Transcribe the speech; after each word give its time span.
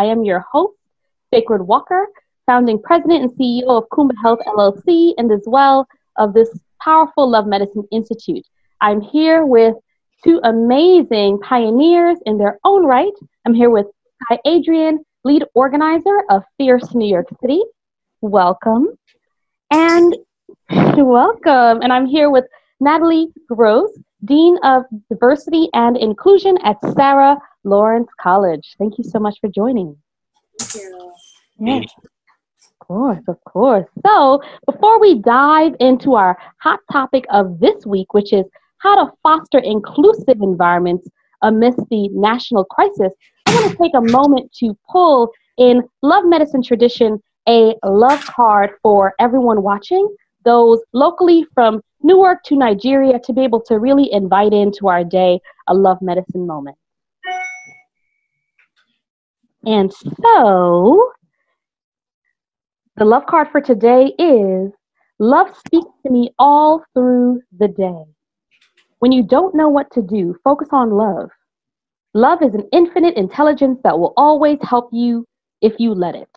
I 0.00 0.04
am 0.04 0.24
your 0.24 0.40
host, 0.50 0.78
Sacred 1.30 1.60
Walker, 1.60 2.06
founding 2.46 2.80
president 2.80 3.22
and 3.22 3.30
CEO 3.32 3.68
of 3.68 3.84
Kuumba 3.90 4.14
Health 4.22 4.38
LLC, 4.46 5.12
and 5.18 5.30
as 5.30 5.42
well 5.46 5.86
of 6.16 6.32
this 6.32 6.48
powerful 6.82 7.28
Love 7.28 7.46
Medicine 7.46 7.86
Institute. 7.92 8.46
I'm 8.80 9.02
here 9.02 9.44
with 9.44 9.74
two 10.24 10.40
amazing 10.42 11.40
pioneers 11.40 12.16
in 12.24 12.38
their 12.38 12.58
own 12.64 12.86
right. 12.86 13.12
I'm 13.44 13.52
here 13.52 13.68
with 13.68 13.88
Kai 14.26 14.38
Adrian, 14.46 15.04
lead 15.24 15.44
organizer 15.52 16.22
of 16.30 16.44
Fierce 16.56 16.94
New 16.94 17.06
York 17.06 17.26
City. 17.42 17.60
Welcome. 18.22 18.88
And 19.70 20.16
welcome. 20.96 21.82
And 21.82 21.92
I'm 21.92 22.06
here 22.06 22.30
with 22.30 22.46
Natalie 22.80 23.28
Gross, 23.48 23.90
Dean 24.24 24.56
of 24.64 24.84
Diversity 25.10 25.68
and 25.74 25.98
Inclusion 25.98 26.56
at 26.64 26.78
Sarah 26.94 27.36
Lawrence 27.64 28.08
College. 28.20 28.74
Thank 28.78 28.98
you 28.98 29.04
so 29.04 29.18
much 29.18 29.38
for 29.40 29.48
joining. 29.48 29.96
Thank 30.58 30.82
you. 30.82 31.12
Yes. 31.58 31.90
Of 32.80 32.86
course, 32.86 33.22
of 33.28 33.44
course. 33.44 33.86
So, 34.04 34.42
before 34.66 35.00
we 35.00 35.20
dive 35.20 35.74
into 35.80 36.14
our 36.14 36.36
hot 36.58 36.80
topic 36.90 37.24
of 37.30 37.60
this 37.60 37.86
week, 37.86 38.14
which 38.14 38.32
is 38.32 38.46
how 38.78 39.04
to 39.04 39.12
foster 39.22 39.58
inclusive 39.58 40.40
environments 40.40 41.08
amidst 41.42 41.80
the 41.90 42.08
national 42.08 42.64
crisis, 42.64 43.12
I 43.46 43.54
want 43.54 43.70
to 43.70 43.76
take 43.76 43.92
a 43.94 44.00
moment 44.00 44.52
to 44.60 44.76
pull 44.90 45.30
in 45.58 45.82
Love 46.02 46.24
Medicine 46.26 46.62
tradition 46.62 47.22
a 47.48 47.74
love 47.84 48.24
card 48.26 48.70
for 48.82 49.14
everyone 49.18 49.62
watching, 49.62 50.08
those 50.44 50.80
locally 50.92 51.46
from 51.54 51.80
Newark 52.02 52.42
to 52.44 52.56
Nigeria, 52.56 53.18
to 53.24 53.32
be 53.32 53.42
able 53.42 53.60
to 53.62 53.78
really 53.78 54.12
invite 54.12 54.52
into 54.52 54.88
our 54.88 55.04
day 55.04 55.40
a 55.68 55.74
Love 55.74 56.00
Medicine 56.00 56.46
moment. 56.46 56.76
And 59.66 59.92
so, 59.92 61.12
the 62.96 63.04
love 63.04 63.26
card 63.26 63.48
for 63.50 63.60
today 63.60 64.12
is 64.18 64.72
Love 65.22 65.48
speaks 65.54 65.90
to 66.02 66.10
me 66.10 66.30
all 66.38 66.82
through 66.94 67.42
the 67.58 67.68
day. 67.68 68.04
When 69.00 69.12
you 69.12 69.22
don't 69.22 69.54
know 69.54 69.68
what 69.68 69.92
to 69.92 70.00
do, 70.00 70.34
focus 70.42 70.70
on 70.72 70.92
love. 70.92 71.28
Love 72.14 72.42
is 72.42 72.54
an 72.54 72.66
infinite 72.72 73.18
intelligence 73.18 73.78
that 73.84 73.98
will 73.98 74.14
always 74.16 74.58
help 74.62 74.88
you 74.92 75.26
if 75.60 75.74
you 75.78 75.92
let 75.92 76.14
it. 76.14 76.30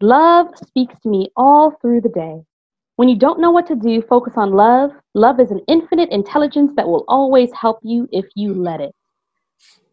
Love 0.00 0.46
speaks 0.64 0.94
to 1.00 1.08
me 1.08 1.28
all 1.36 1.72
through 1.82 2.02
the 2.02 2.08
day. 2.08 2.40
When 2.94 3.08
you 3.08 3.18
don't 3.18 3.40
know 3.40 3.50
what 3.50 3.66
to 3.66 3.74
do, 3.74 4.00
focus 4.00 4.34
on 4.36 4.52
love. 4.52 4.92
Love 5.14 5.40
is 5.40 5.50
an 5.50 5.60
infinite 5.66 6.10
intelligence 6.10 6.70
that 6.76 6.86
will 6.86 7.04
always 7.08 7.50
help 7.52 7.80
you 7.82 8.08
if 8.12 8.26
you 8.36 8.54
let 8.54 8.80
it. 8.80 8.94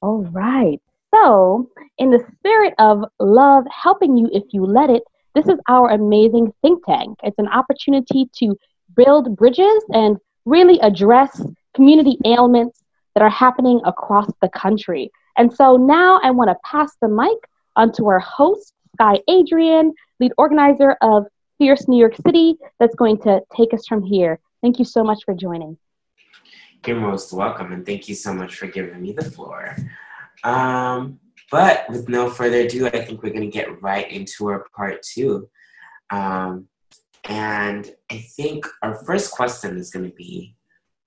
All 0.01 0.25
right. 0.25 0.79
So, 1.13 1.69
in 1.99 2.09
the 2.09 2.25
spirit 2.37 2.73
of 2.79 3.03
love 3.19 3.65
helping 3.69 4.17
you 4.17 4.29
if 4.33 4.43
you 4.51 4.65
let 4.65 4.89
it, 4.89 5.03
this 5.35 5.47
is 5.47 5.59
our 5.67 5.91
amazing 5.91 6.51
think 6.61 6.83
tank. 6.85 7.19
It's 7.23 7.37
an 7.37 7.47
opportunity 7.49 8.29
to 8.39 8.57
build 8.95 9.35
bridges 9.35 9.83
and 9.93 10.17
really 10.45 10.79
address 10.79 11.45
community 11.75 12.17
ailments 12.25 12.83
that 13.13 13.21
are 13.21 13.29
happening 13.29 13.79
across 13.85 14.27
the 14.41 14.49
country. 14.49 15.11
And 15.37 15.53
so 15.53 15.77
now 15.77 16.19
I 16.23 16.31
want 16.31 16.49
to 16.49 16.57
pass 16.63 16.95
the 16.99 17.07
mic 17.07 17.37
onto 17.75 18.07
our 18.07 18.19
host, 18.19 18.73
Skye 18.95 19.19
Adrian, 19.27 19.93
lead 20.19 20.31
organizer 20.37 20.97
of 21.01 21.25
Fierce 21.59 21.87
New 21.87 21.99
York 21.99 22.15
City, 22.25 22.55
that's 22.79 22.95
going 22.95 23.19
to 23.21 23.41
take 23.55 23.73
us 23.73 23.85
from 23.85 24.01
here. 24.01 24.39
Thank 24.61 24.79
you 24.79 24.85
so 24.85 25.03
much 25.03 25.23
for 25.25 25.35
joining. 25.35 25.77
You're 26.87 26.99
most 26.99 27.31
welcome, 27.31 27.71
and 27.71 27.85
thank 27.85 28.09
you 28.09 28.15
so 28.15 28.33
much 28.33 28.55
for 28.55 28.67
giving 28.67 29.01
me 29.01 29.13
the 29.13 29.23
floor. 29.23 29.75
Um, 30.43 31.19
but 31.51 31.85
with 31.89 32.09
no 32.09 32.29
further 32.29 32.61
ado, 32.61 32.87
I 32.87 33.03
think 33.03 33.21
we're 33.21 33.29
going 33.29 33.41
to 33.41 33.47
get 33.47 33.81
right 33.81 34.09
into 34.11 34.47
our 34.47 34.65
part 34.75 35.01
two. 35.03 35.49
Um, 36.09 36.67
and 37.25 37.89
I 38.11 38.17
think 38.35 38.65
our 38.81 38.95
first 39.05 39.31
question 39.31 39.77
is 39.77 39.91
going 39.91 40.09
to 40.09 40.15
be 40.15 40.55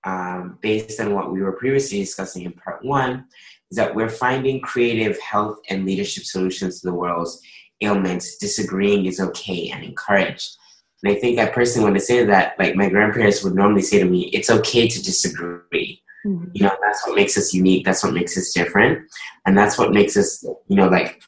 um, 0.03 0.57
based 0.61 0.99
on 0.99 1.13
what 1.13 1.31
we 1.31 1.41
were 1.41 1.51
previously 1.51 1.99
discussing 1.99 2.43
in 2.43 2.53
part 2.53 2.83
one, 2.83 3.25
is 3.69 3.77
that 3.77 3.93
we're 3.93 4.09
finding 4.09 4.61
creative 4.61 5.19
health 5.19 5.59
and 5.69 5.85
leadership 5.85 6.23
solutions 6.23 6.79
to 6.79 6.87
the 6.87 6.93
world's 6.93 7.41
ailments. 7.81 8.37
Disagreeing 8.37 9.05
is 9.05 9.19
okay 9.19 9.69
and 9.69 9.83
encouraged. 9.83 10.55
And 11.03 11.13
I 11.13 11.19
think 11.19 11.37
I 11.37 11.47
personally 11.47 11.83
want 11.83 11.99
to 11.99 12.05
say 12.05 12.25
that, 12.25 12.57
like 12.57 12.75
my 12.75 12.89
grandparents 12.89 13.43
would 13.43 13.53
normally 13.53 13.81
say 13.81 13.99
to 13.99 14.05
me, 14.05 14.29
it's 14.33 14.49
okay 14.49 14.87
to 14.87 15.03
disagree. 15.03 16.01
Mm-hmm. 16.25 16.49
You 16.53 16.63
know, 16.63 16.75
that's 16.81 17.05
what 17.05 17.15
makes 17.15 17.37
us 17.37 17.53
unique. 17.53 17.85
That's 17.85 18.03
what 18.03 18.13
makes 18.13 18.37
us 18.37 18.53
different. 18.53 19.07
And 19.45 19.57
that's 19.57 19.77
what 19.77 19.91
makes 19.91 20.17
us, 20.17 20.43
you 20.43 20.75
know, 20.75 20.87
like 20.87 21.21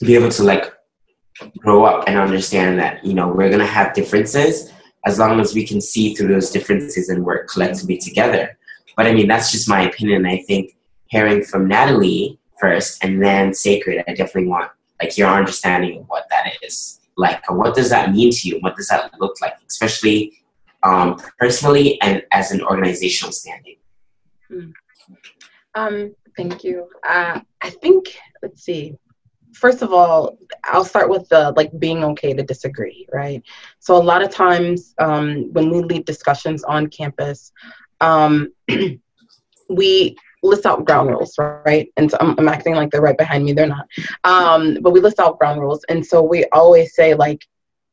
be 0.00 0.14
able 0.14 0.30
to 0.30 0.42
like 0.42 0.72
grow 1.58 1.84
up 1.84 2.04
and 2.06 2.18
understand 2.18 2.78
that, 2.78 3.04
you 3.04 3.14
know, 3.14 3.28
we're 3.28 3.50
to 3.50 3.66
have 3.66 3.94
differences 3.94 4.72
as 5.06 5.18
long 5.18 5.40
as 5.40 5.54
we 5.54 5.66
can 5.66 5.80
see 5.80 6.14
through 6.14 6.28
those 6.28 6.50
differences 6.50 7.08
and 7.08 7.24
work 7.24 7.48
collectively 7.48 7.98
together. 7.98 8.58
But 8.96 9.06
I 9.06 9.12
mean, 9.12 9.28
that's 9.28 9.52
just 9.52 9.68
my 9.68 9.82
opinion. 9.82 10.26
I 10.26 10.38
think 10.38 10.76
hearing 11.06 11.44
from 11.44 11.68
Natalie 11.68 12.38
first 12.58 13.04
and 13.04 13.22
then 13.22 13.54
Sacred, 13.54 14.04
I 14.08 14.14
definitely 14.14 14.48
want 14.48 14.70
like 15.00 15.16
your 15.18 15.28
understanding 15.28 16.00
of 16.00 16.08
what 16.08 16.26
that 16.30 16.52
is. 16.62 17.00
Like, 17.16 17.48
what 17.50 17.74
does 17.74 17.90
that 17.90 18.12
mean 18.12 18.30
to 18.32 18.48
you? 18.48 18.58
What 18.60 18.76
does 18.76 18.88
that 18.88 19.10
look 19.20 19.40
like, 19.40 19.54
especially 19.68 20.32
um, 20.82 21.20
personally 21.38 22.00
and 22.02 22.22
as 22.32 22.50
an 22.50 22.62
organizational 22.62 23.32
standing? 23.32 23.76
Hmm. 24.48 24.70
Um, 25.74 26.14
thank 26.36 26.64
you. 26.64 26.88
Uh, 27.06 27.40
I 27.60 27.70
think, 27.70 28.16
let's 28.42 28.62
see. 28.62 28.94
First 29.54 29.82
of 29.82 29.92
all, 29.92 30.38
I'll 30.64 30.84
start 30.84 31.08
with 31.08 31.28
the 31.28 31.52
like 31.56 31.70
being 31.78 32.04
okay 32.04 32.34
to 32.34 32.42
disagree, 32.42 33.06
right? 33.12 33.42
So 33.78 33.96
a 33.96 34.02
lot 34.02 34.22
of 34.22 34.30
times 34.30 34.94
um, 34.98 35.52
when 35.52 35.70
we 35.70 35.80
lead 35.80 36.04
discussions 36.04 36.62
on 36.64 36.88
campus, 36.88 37.52
um, 38.00 38.52
we 39.70 40.16
list 40.42 40.66
out 40.66 40.84
ground 40.84 41.10
rules, 41.10 41.34
right? 41.38 41.88
And 41.96 42.10
so 42.10 42.16
I'm, 42.20 42.34
I'm, 42.38 42.48
acting 42.48 42.74
like 42.74 42.90
they're 42.90 43.00
right 43.00 43.16
behind 43.16 43.44
me. 43.44 43.52
They're 43.52 43.66
not. 43.66 43.86
Um, 44.24 44.78
but 44.80 44.92
we 44.92 45.00
list 45.00 45.18
out 45.18 45.38
ground 45.38 45.60
rules, 45.60 45.84
and 45.88 46.04
so 46.04 46.22
we 46.22 46.44
always 46.52 46.94
say 46.94 47.14
like 47.14 47.44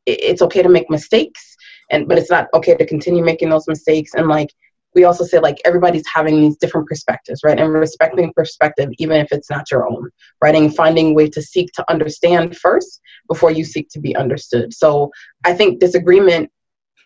it's 0.06 0.42
okay 0.42 0.62
to 0.62 0.68
make 0.68 0.90
mistakes, 0.90 1.56
and 1.90 2.08
but 2.08 2.18
it's 2.18 2.30
not 2.30 2.48
okay 2.54 2.76
to 2.76 2.86
continue 2.86 3.24
making 3.24 3.48
those 3.48 3.66
mistakes. 3.66 4.12
And 4.14 4.28
like 4.28 4.50
we 4.94 5.04
also 5.04 5.24
say 5.24 5.38
like 5.38 5.58
everybody's 5.64 6.06
having 6.12 6.40
these 6.40 6.56
different 6.56 6.86
perspectives 6.86 7.40
right? 7.44 7.58
And 7.58 7.72
respecting 7.72 8.32
perspective 8.34 8.90
even 8.98 9.16
if 9.18 9.32
it's 9.32 9.50
not 9.50 9.70
your 9.70 9.88
own 9.88 10.10
right? 10.40 10.54
And 10.54 10.74
finding 10.74 11.10
a 11.10 11.12
way 11.12 11.28
to 11.30 11.42
seek 11.42 11.72
to 11.72 11.90
understand 11.90 12.56
first 12.56 13.00
before 13.28 13.50
you 13.50 13.64
seek 13.64 13.88
to 13.90 14.00
be 14.00 14.14
understood. 14.16 14.72
So 14.74 15.10
i 15.44 15.52
think 15.52 15.80
disagreement 15.80 16.50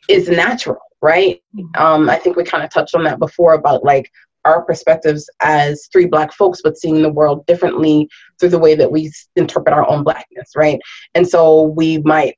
is 0.08 0.28
natural 0.28 0.78
right? 1.00 1.40
Mm-hmm. 1.56 1.82
um, 1.82 2.10
i 2.10 2.16
think 2.16 2.36
we 2.36 2.44
kind 2.44 2.64
of 2.64 2.70
touched 2.70 2.94
on 2.94 3.04
that 3.04 3.18
before 3.18 3.54
about 3.54 3.84
like 3.84 4.10
our 4.44 4.62
perspectives 4.64 5.28
as 5.40 5.88
three 5.92 6.06
black 6.06 6.32
folks 6.32 6.60
but 6.62 6.78
seeing 6.78 7.02
the 7.02 7.12
world 7.12 7.44
differently 7.46 8.08
through 8.38 8.48
the 8.48 8.58
way 8.58 8.74
that 8.74 8.90
we 8.90 9.12
interpret 9.36 9.74
our 9.74 9.88
own 9.88 10.02
blackness 10.02 10.50
right? 10.56 10.80
And 11.14 11.26
so 11.26 11.62
we 11.62 11.98
might 11.98 12.36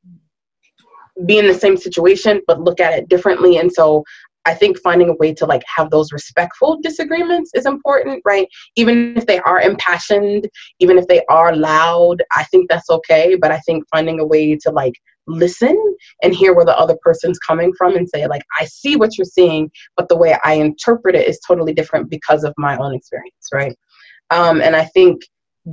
be 1.27 1.39
in 1.39 1.47
the 1.47 1.55
same 1.55 1.77
situation 1.77 2.41
but 2.47 2.60
look 2.60 2.81
at 2.81 2.94
it 2.94 3.09
differently. 3.09 3.59
And 3.59 3.72
so 3.72 4.05
I 4.47 4.55
think 4.55 4.78
finding 4.78 5.11
a 5.11 5.15
way 5.15 5.34
to 5.34 5.47
like 5.47 5.62
have 5.75 5.91
those 5.91 6.12
respectful 6.12 6.81
disagreements 6.83 7.51
is 7.55 7.67
important, 7.67 8.23
right? 8.25 8.49
Even 8.77 9.17
if 9.17 9.27
they 9.27 9.39
are 9.41 9.61
impassioned, 9.61 10.48
even 10.78 10.98
if 10.98 11.07
they 11.07 11.25
are 11.28 11.54
loud, 11.54 12.22
I 12.37 12.45
think 12.45 12.69
that's 12.69 12.89
okay. 12.91 13.37
But 13.37 13.53
I 13.53 13.59
think 13.59 13.84
finding 13.91 14.19
a 14.19 14.27
way 14.27 14.57
to 14.57 14.71
like 14.71 14.95
listen 15.27 15.78
and 16.22 16.34
hear 16.34 16.54
where 16.54 16.65
the 16.65 16.78
other 16.78 16.97
person's 17.03 17.39
coming 17.39 17.72
from 17.77 17.97
and 17.97 18.09
say, 18.09 18.27
like, 18.27 18.42
I 18.60 18.65
see 18.65 18.97
what 18.97 19.16
you're 19.16 19.25
seeing, 19.25 19.71
but 19.97 20.09
the 20.09 20.16
way 20.16 20.37
I 20.45 20.54
interpret 20.54 21.15
it 21.15 21.28
is 21.28 21.39
totally 21.47 21.72
different 21.72 22.10
because 22.10 22.45
of 22.45 22.54
my 22.57 22.77
own 22.78 22.95
experience, 22.95 23.48
right? 23.53 23.77
Um, 24.31 24.60
and 24.60 24.75
I 24.75 24.84
think 24.87 25.22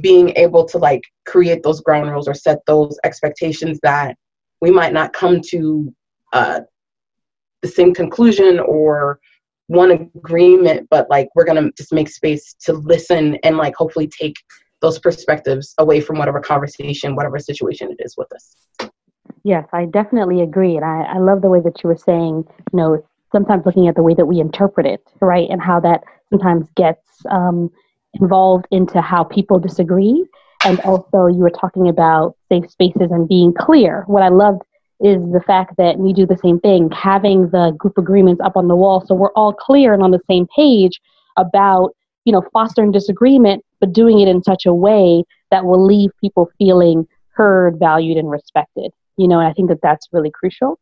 being 0.01 0.29
able 0.35 0.65
to 0.65 0.77
like 0.77 1.01
create 1.25 1.63
those 1.63 1.81
ground 1.81 2.11
rules 2.11 2.27
or 2.27 2.33
set 2.33 2.59
those 2.67 2.99
expectations 3.03 3.79
that 3.83 4.15
we 4.61 4.71
might 4.71 4.93
not 4.93 5.13
come 5.13 5.39
to 5.49 5.93
uh, 6.33 6.61
the 7.61 7.67
same 7.67 7.93
conclusion 7.93 8.59
or 8.59 9.19
one 9.67 9.91
agreement, 9.91 10.87
but 10.89 11.09
like 11.09 11.29
we're 11.35 11.45
gonna 11.45 11.71
just 11.77 11.93
make 11.93 12.09
space 12.09 12.55
to 12.61 12.73
listen 12.73 13.35
and 13.43 13.57
like 13.57 13.75
hopefully 13.75 14.07
take 14.07 14.35
those 14.81 14.99
perspectives 14.99 15.73
away 15.77 15.99
from 15.99 16.17
whatever 16.17 16.39
conversation, 16.39 17.15
whatever 17.15 17.39
situation 17.39 17.91
it 17.91 17.97
is 17.99 18.15
with 18.17 18.31
us. 18.33 18.55
Yes, 19.43 19.67
I 19.73 19.85
definitely 19.85 20.41
agree. 20.41 20.75
And 20.75 20.85
I, 20.85 21.03
I 21.03 21.17
love 21.17 21.41
the 21.41 21.49
way 21.49 21.59
that 21.61 21.83
you 21.83 21.89
were 21.89 21.97
saying, 21.97 22.45
you 22.71 22.77
know, 22.77 23.03
sometimes 23.31 23.65
looking 23.65 23.87
at 23.87 23.95
the 23.95 24.03
way 24.03 24.13
that 24.13 24.25
we 24.25 24.39
interpret 24.39 24.85
it, 24.85 25.01
right? 25.19 25.47
And 25.49 25.61
how 25.61 25.79
that 25.81 26.03
sometimes 26.29 26.67
gets 26.75 27.01
um, 27.29 27.71
involved 28.13 28.67
into 28.71 29.01
how 29.01 29.23
people 29.23 29.59
disagree. 29.59 30.25
And 30.63 30.79
also, 30.81 31.27
you 31.27 31.39
were 31.39 31.51
talking 31.51 31.87
about 31.87 32.35
safe 32.49 32.69
spaces 32.69 33.11
and 33.11 33.27
being 33.27 33.53
clear. 33.53 34.03
What 34.07 34.23
I 34.23 34.29
loved 34.29 34.63
is 34.99 35.21
the 35.31 35.41
fact 35.45 35.75
that 35.77 35.97
we 35.97 36.11
do 36.11 36.25
the 36.25 36.37
same 36.37 36.59
thing, 36.59 36.89
having 36.91 37.49
the 37.49 37.71
group 37.77 37.97
agreements 37.97 38.41
up 38.43 38.57
on 38.57 38.67
the 38.67 38.75
wall 38.75 39.05
so 39.05 39.13
we're 39.13 39.31
all 39.33 39.53
clear 39.53 39.93
and 39.93 40.03
on 40.03 40.11
the 40.11 40.21
same 40.27 40.47
page 40.55 40.99
about, 41.37 41.95
you 42.25 42.33
know, 42.33 42.43
fostering 42.51 42.91
disagreement 42.91 43.63
but 43.79 43.93
doing 43.93 44.19
it 44.19 44.27
in 44.27 44.43
such 44.43 44.65
a 44.65 44.73
way 44.73 45.23
that 45.51 45.65
will 45.65 45.83
leave 45.83 46.09
people 46.19 46.49
feeling 46.57 47.07
heard, 47.29 47.77
valued, 47.79 48.17
and 48.17 48.29
respected. 48.29 48.91
You 49.17 49.27
know, 49.27 49.39
and 49.39 49.47
I 49.47 49.53
think 49.53 49.69
that 49.69 49.81
that's 49.81 50.07
really 50.11 50.31
crucial. 50.31 50.79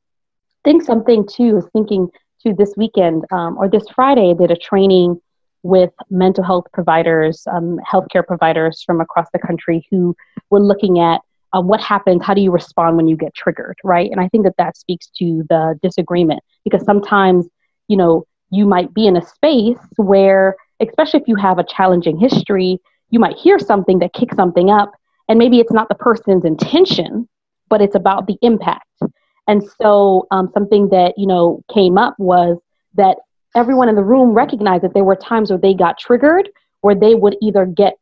I 0.63 0.69
think 0.69 0.83
something 0.83 1.27
too 1.27 1.57
is 1.57 1.65
thinking 1.73 2.09
too 2.41 2.53
this 2.57 2.73
weekend 2.77 3.25
um, 3.31 3.57
or 3.57 3.69
this 3.69 3.85
Friday, 3.93 4.31
I 4.31 4.33
did 4.33 4.51
a 4.51 4.55
training 4.55 5.19
with 5.63 5.91
mental 6.09 6.43
health 6.43 6.65
providers, 6.73 7.43
um, 7.51 7.79
healthcare 7.91 8.25
providers 8.25 8.83
from 8.85 9.01
across 9.01 9.27
the 9.33 9.39
country 9.39 9.87
who 9.89 10.15
were 10.51 10.59
looking 10.59 10.99
at 10.99 11.21
uh, 11.55 11.61
what 11.61 11.79
happens, 11.79 12.21
how 12.23 12.33
do 12.33 12.41
you 12.41 12.51
respond 12.51 12.97
when 12.97 13.07
you 13.07 13.15
get 13.15 13.33
triggered, 13.33 13.77
right? 13.83 14.11
And 14.11 14.19
I 14.19 14.27
think 14.27 14.43
that 14.43 14.55
that 14.57 14.75
speaks 14.75 15.07
to 15.17 15.43
the 15.49 15.79
disagreement 15.81 16.41
because 16.63 16.83
sometimes, 16.83 17.47
you 17.87 17.95
know, 17.95 18.25
you 18.51 18.65
might 18.65 18.93
be 18.93 19.07
in 19.07 19.15
a 19.15 19.25
space 19.25 19.79
where, 19.95 20.55
especially 20.81 21.21
if 21.21 21.27
you 21.27 21.35
have 21.35 21.57
a 21.57 21.63
challenging 21.63 22.17
history, 22.17 22.79
you 23.09 23.19
might 23.19 23.37
hear 23.37 23.57
something 23.57 23.99
that 23.99 24.13
kicks 24.13 24.35
something 24.35 24.69
up, 24.69 24.91
and 25.29 25.39
maybe 25.39 25.59
it's 25.59 25.71
not 25.71 25.87
the 25.87 25.95
person's 25.95 26.43
intention, 26.43 27.27
but 27.69 27.81
it's 27.81 27.95
about 27.95 28.27
the 28.27 28.37
impact. 28.41 28.85
And 29.47 29.63
so, 29.81 30.27
um, 30.31 30.49
something 30.53 30.89
that 30.89 31.13
you 31.17 31.27
know 31.27 31.61
came 31.73 31.97
up 31.97 32.15
was 32.17 32.57
that 32.95 33.17
everyone 33.55 33.89
in 33.89 33.95
the 33.95 34.03
room 34.03 34.33
recognized 34.33 34.83
that 34.83 34.93
there 34.93 35.03
were 35.03 35.15
times 35.15 35.49
where 35.49 35.59
they 35.59 35.73
got 35.73 35.97
triggered, 35.97 36.49
where 36.81 36.95
they 36.95 37.15
would 37.15 37.37
either 37.41 37.65
get 37.65 37.93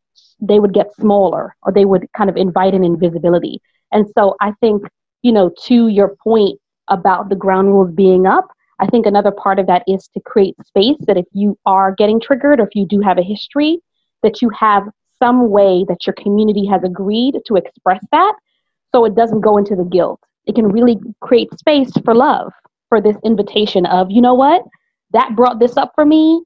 they 0.47 0.59
would 0.59 0.73
get 0.73 0.93
smaller 0.95 1.55
or 1.63 1.71
they 1.71 1.85
would 1.85 2.07
kind 2.15 2.29
of 2.29 2.37
invite 2.37 2.73
an 2.73 2.83
invisibility. 2.83 3.61
And 3.91 4.05
so, 4.17 4.35
I 4.41 4.53
think 4.59 4.83
you 5.21 5.31
know 5.31 5.51
to 5.65 5.87
your 5.87 6.15
point 6.23 6.59
about 6.89 7.29
the 7.29 7.35
ground 7.35 7.69
rules 7.69 7.91
being 7.91 8.27
up, 8.27 8.47
I 8.79 8.87
think 8.87 9.05
another 9.05 9.31
part 9.31 9.59
of 9.59 9.67
that 9.67 9.83
is 9.87 10.07
to 10.09 10.19
create 10.19 10.55
space 10.65 10.97
that 11.07 11.17
if 11.17 11.25
you 11.31 11.57
are 11.65 11.95
getting 11.95 12.19
triggered 12.19 12.59
or 12.59 12.63
if 12.63 12.75
you 12.75 12.85
do 12.85 12.99
have 13.01 13.17
a 13.17 13.23
history, 13.23 13.79
that 14.23 14.41
you 14.41 14.49
have 14.49 14.83
some 15.19 15.49
way 15.49 15.85
that 15.87 16.05
your 16.05 16.13
community 16.15 16.65
has 16.65 16.83
agreed 16.83 17.39
to 17.45 17.55
express 17.55 18.03
that 18.11 18.35
so 18.93 19.05
it 19.05 19.15
doesn't 19.15 19.41
go 19.41 19.57
into 19.57 19.75
the 19.75 19.85
guilt. 19.85 20.19
It 20.45 20.55
can 20.55 20.67
really 20.67 20.99
create 21.21 21.57
space 21.57 21.91
for 22.03 22.13
love, 22.13 22.51
for 22.89 22.99
this 22.99 23.15
invitation 23.23 23.85
of, 23.85 24.11
you 24.11 24.21
know 24.21 24.33
what, 24.33 24.63
that 25.11 25.35
brought 25.35 25.59
this 25.59 25.77
up 25.77 25.91
for 25.95 26.05
me. 26.05 26.43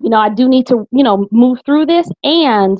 You 0.00 0.10
know, 0.10 0.18
I 0.18 0.28
do 0.28 0.48
need 0.48 0.66
to, 0.68 0.86
you 0.92 1.02
know, 1.02 1.26
move 1.30 1.58
through 1.66 1.86
this 1.86 2.08
and 2.22 2.78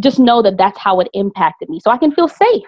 just 0.00 0.18
know 0.18 0.42
that 0.42 0.56
that's 0.56 0.78
how 0.78 1.00
it 1.00 1.08
impacted 1.12 1.68
me. 1.68 1.80
So 1.80 1.90
I 1.90 1.98
can 1.98 2.12
feel 2.12 2.28
safe 2.28 2.64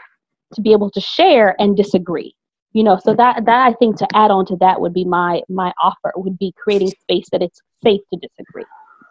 to 0.54 0.60
be 0.60 0.72
able 0.72 0.90
to 0.90 1.00
share 1.00 1.54
and 1.60 1.76
disagree 1.76 2.34
you 2.72 2.84
know 2.84 2.98
so 3.02 3.14
that 3.14 3.44
that 3.44 3.66
i 3.66 3.72
think 3.74 3.96
to 3.96 4.06
add 4.14 4.30
on 4.30 4.44
to 4.46 4.56
that 4.56 4.80
would 4.80 4.94
be 4.94 5.04
my 5.04 5.40
my 5.48 5.72
offer 5.82 6.12
would 6.16 6.38
be 6.38 6.52
creating 6.62 6.88
space 6.88 7.28
that 7.32 7.42
it's 7.42 7.60
safe 7.82 8.00
to 8.12 8.18
disagree 8.20 8.64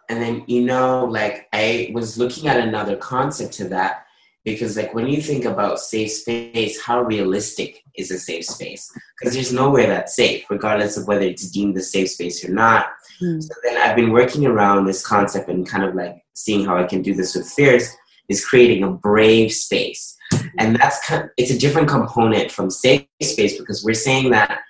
and 0.08 0.20
then 0.20 0.44
you 0.46 0.62
know 0.62 1.04
like 1.04 1.48
i 1.52 1.90
was 1.92 2.18
looking 2.18 2.48
at 2.48 2.58
another 2.58 2.96
concept 2.96 3.52
to 3.52 3.68
that 3.68 4.06
because 4.44 4.76
like 4.76 4.94
when 4.94 5.06
you 5.06 5.20
think 5.20 5.44
about 5.44 5.78
safe 5.78 6.10
space 6.10 6.80
how 6.80 7.02
realistic 7.02 7.82
is 7.96 8.10
a 8.10 8.18
safe 8.18 8.44
space 8.44 8.90
because 9.18 9.34
there's 9.34 9.52
nowhere 9.52 9.86
that's 9.86 10.16
safe 10.16 10.44
regardless 10.48 10.96
of 10.96 11.06
whether 11.06 11.24
it's 11.24 11.50
deemed 11.50 11.76
a 11.76 11.82
safe 11.82 12.10
space 12.10 12.42
or 12.44 12.52
not 12.52 12.86
mm. 13.20 13.42
so 13.42 13.54
then 13.62 13.76
i've 13.76 13.96
been 13.96 14.12
working 14.12 14.46
around 14.46 14.86
this 14.86 15.06
concept 15.06 15.48
and 15.50 15.68
kind 15.68 15.84
of 15.84 15.94
like 15.94 16.22
seeing 16.44 16.64
how 16.64 16.76
i 16.76 16.84
can 16.84 17.02
do 17.02 17.14
this 17.14 17.34
with 17.34 17.48
Fierce 17.48 17.96
is 18.30 18.46
creating 18.46 18.84
a 18.84 18.90
brave 18.90 19.52
space. 19.52 20.16
And 20.58 20.76
that's 20.76 20.98
it's 21.36 21.50
a 21.50 21.58
different 21.58 21.88
component 21.88 22.50
from 22.50 22.70
safe 22.70 23.04
space 23.20 23.58
because 23.58 23.84
we're 23.84 23.94
saying 23.94 24.30
that 24.30 24.60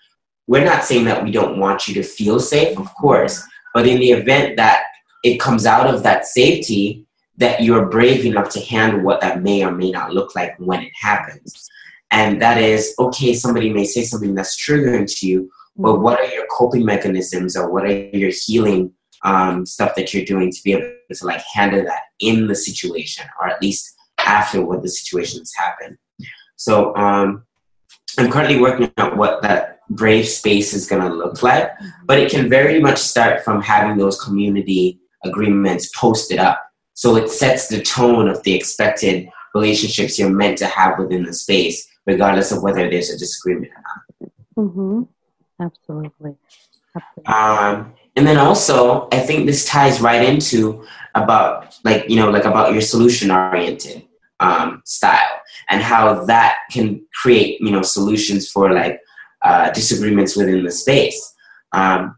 we're 0.47 0.65
not 0.65 0.85
saying 0.85 1.05
that 1.05 1.23
we 1.23 1.31
don't 1.31 1.61
want 1.61 1.87
you 1.87 1.95
to 1.95 2.03
feel 2.03 2.41
safe 2.41 2.77
of 2.79 2.93
course 2.95 3.41
but 3.75 3.87
in 3.87 4.01
the 4.01 4.11
event 4.11 4.57
that 4.57 4.85
it 5.23 5.39
comes 5.39 5.67
out 5.67 5.87
of 5.87 6.03
that 6.03 6.27
safety 6.27 7.07
that 7.37 7.63
you're 7.63 7.87
brave 7.87 8.25
enough 8.25 8.49
to 8.51 8.61
handle 8.61 9.01
what 9.01 9.21
that 9.21 9.43
may 9.43 9.63
or 9.63 9.71
may 9.71 9.91
not 9.91 10.13
look 10.13 10.35
like 10.35 10.55
when 10.59 10.83
it 10.83 10.93
happens. 11.01 11.69
And 12.11 12.41
that 12.41 12.57
is 12.59 12.95
okay 12.99 13.35
somebody 13.35 13.71
may 13.71 13.85
say 13.85 14.03
something 14.03 14.35
that's 14.35 14.57
triggering 14.57 15.07
to 15.19 15.29
you 15.29 15.51
but 15.77 16.01
what 16.01 16.19
are 16.19 16.33
your 16.35 16.47
coping 16.51 16.87
mechanisms 16.87 17.57
or 17.57 17.71
what 17.71 17.85
are 17.85 17.93
your 18.17 18.33
healing 18.47 18.93
um, 19.23 19.67
stuff 19.67 19.95
that 19.97 20.13
you're 20.13 20.25
doing 20.25 20.51
to 20.51 20.63
be 20.63 20.73
able 20.73 20.91
to 21.13 21.27
like 21.27 21.43
handle 21.53 21.85
that 21.85 22.03
in 22.21 22.47
the 22.47 22.55
situation 22.55 23.27
or 23.41 23.49
at 23.49 23.61
least 23.61 23.95
after 24.19 24.65
what 24.65 24.83
the 24.83 24.89
situations 24.89 25.53
happen. 25.57 25.99
So 26.57 26.95
um, 26.97 27.45
I'm 28.19 28.31
currently 28.31 28.61
working 28.61 28.93
out 28.99 29.17
what 29.17 29.43
that 29.43 29.81
brave 29.91 30.29
space 30.29 30.73
is 30.73 30.87
going 30.87 31.03
to 31.03 31.15
look 31.15 31.43
like, 31.43 31.71
mm-hmm. 31.71 32.07
but 32.07 32.19
it 32.19 32.31
can 32.31 32.49
very 32.49 32.81
much 32.81 32.99
start 32.99 33.45
from 33.45 33.61
having 33.63 33.97
those 33.97 34.21
community 34.21 35.01
agreements 35.25 35.91
posted 35.95 36.39
up. 36.39 36.63
So 36.95 37.17
it 37.17 37.31
sets 37.31 37.69
the 37.69 37.83
tone 37.83 38.29
of 38.29 38.43
the 38.43 38.55
expected 38.55 39.29
relationships 39.55 40.19
you're 40.19 40.31
meant 40.31 40.59
to 40.59 40.67
have 40.67 40.99
within 40.99 41.25
the 41.25 41.33
space, 41.33 41.89
regardless 42.07 42.53
of 42.53 42.63
whether 42.63 42.89
there's 42.89 43.11
a 43.11 43.19
disagreement 43.19 43.73
or 43.73 43.83
not. 43.83 44.69
Mm-hmm. 44.69 45.03
Absolutely. 45.63 46.37
Absolutely. 46.95 47.25
Um, 47.27 47.95
and 48.17 48.27
then 48.27 48.39
also, 48.39 49.09
I 49.12 49.21
think 49.21 49.47
this 49.47 49.65
ties 49.65 50.01
right 50.01 50.29
into 50.29 50.85
about 51.15 51.75
like 51.85 52.09
you 52.09 52.17
know 52.17 52.31
like 52.31 52.45
about 52.45 52.73
your 52.73 52.83
solution 52.83 53.31
oriented 53.31 54.07
um, 54.39 54.83
style 54.85 55.41
and 55.69 55.83
how 55.83 56.25
that 56.27 56.59
can 56.71 57.05
create 57.21 57.61
you 57.61 57.71
know 57.71 57.83
solutions 57.83 58.51
for 58.51 58.73
like 58.73 59.01
uh, 59.43 59.71
disagreements 59.71 60.37
within 60.37 60.65
the 60.65 60.71
space. 60.71 61.35
Um, 61.73 62.17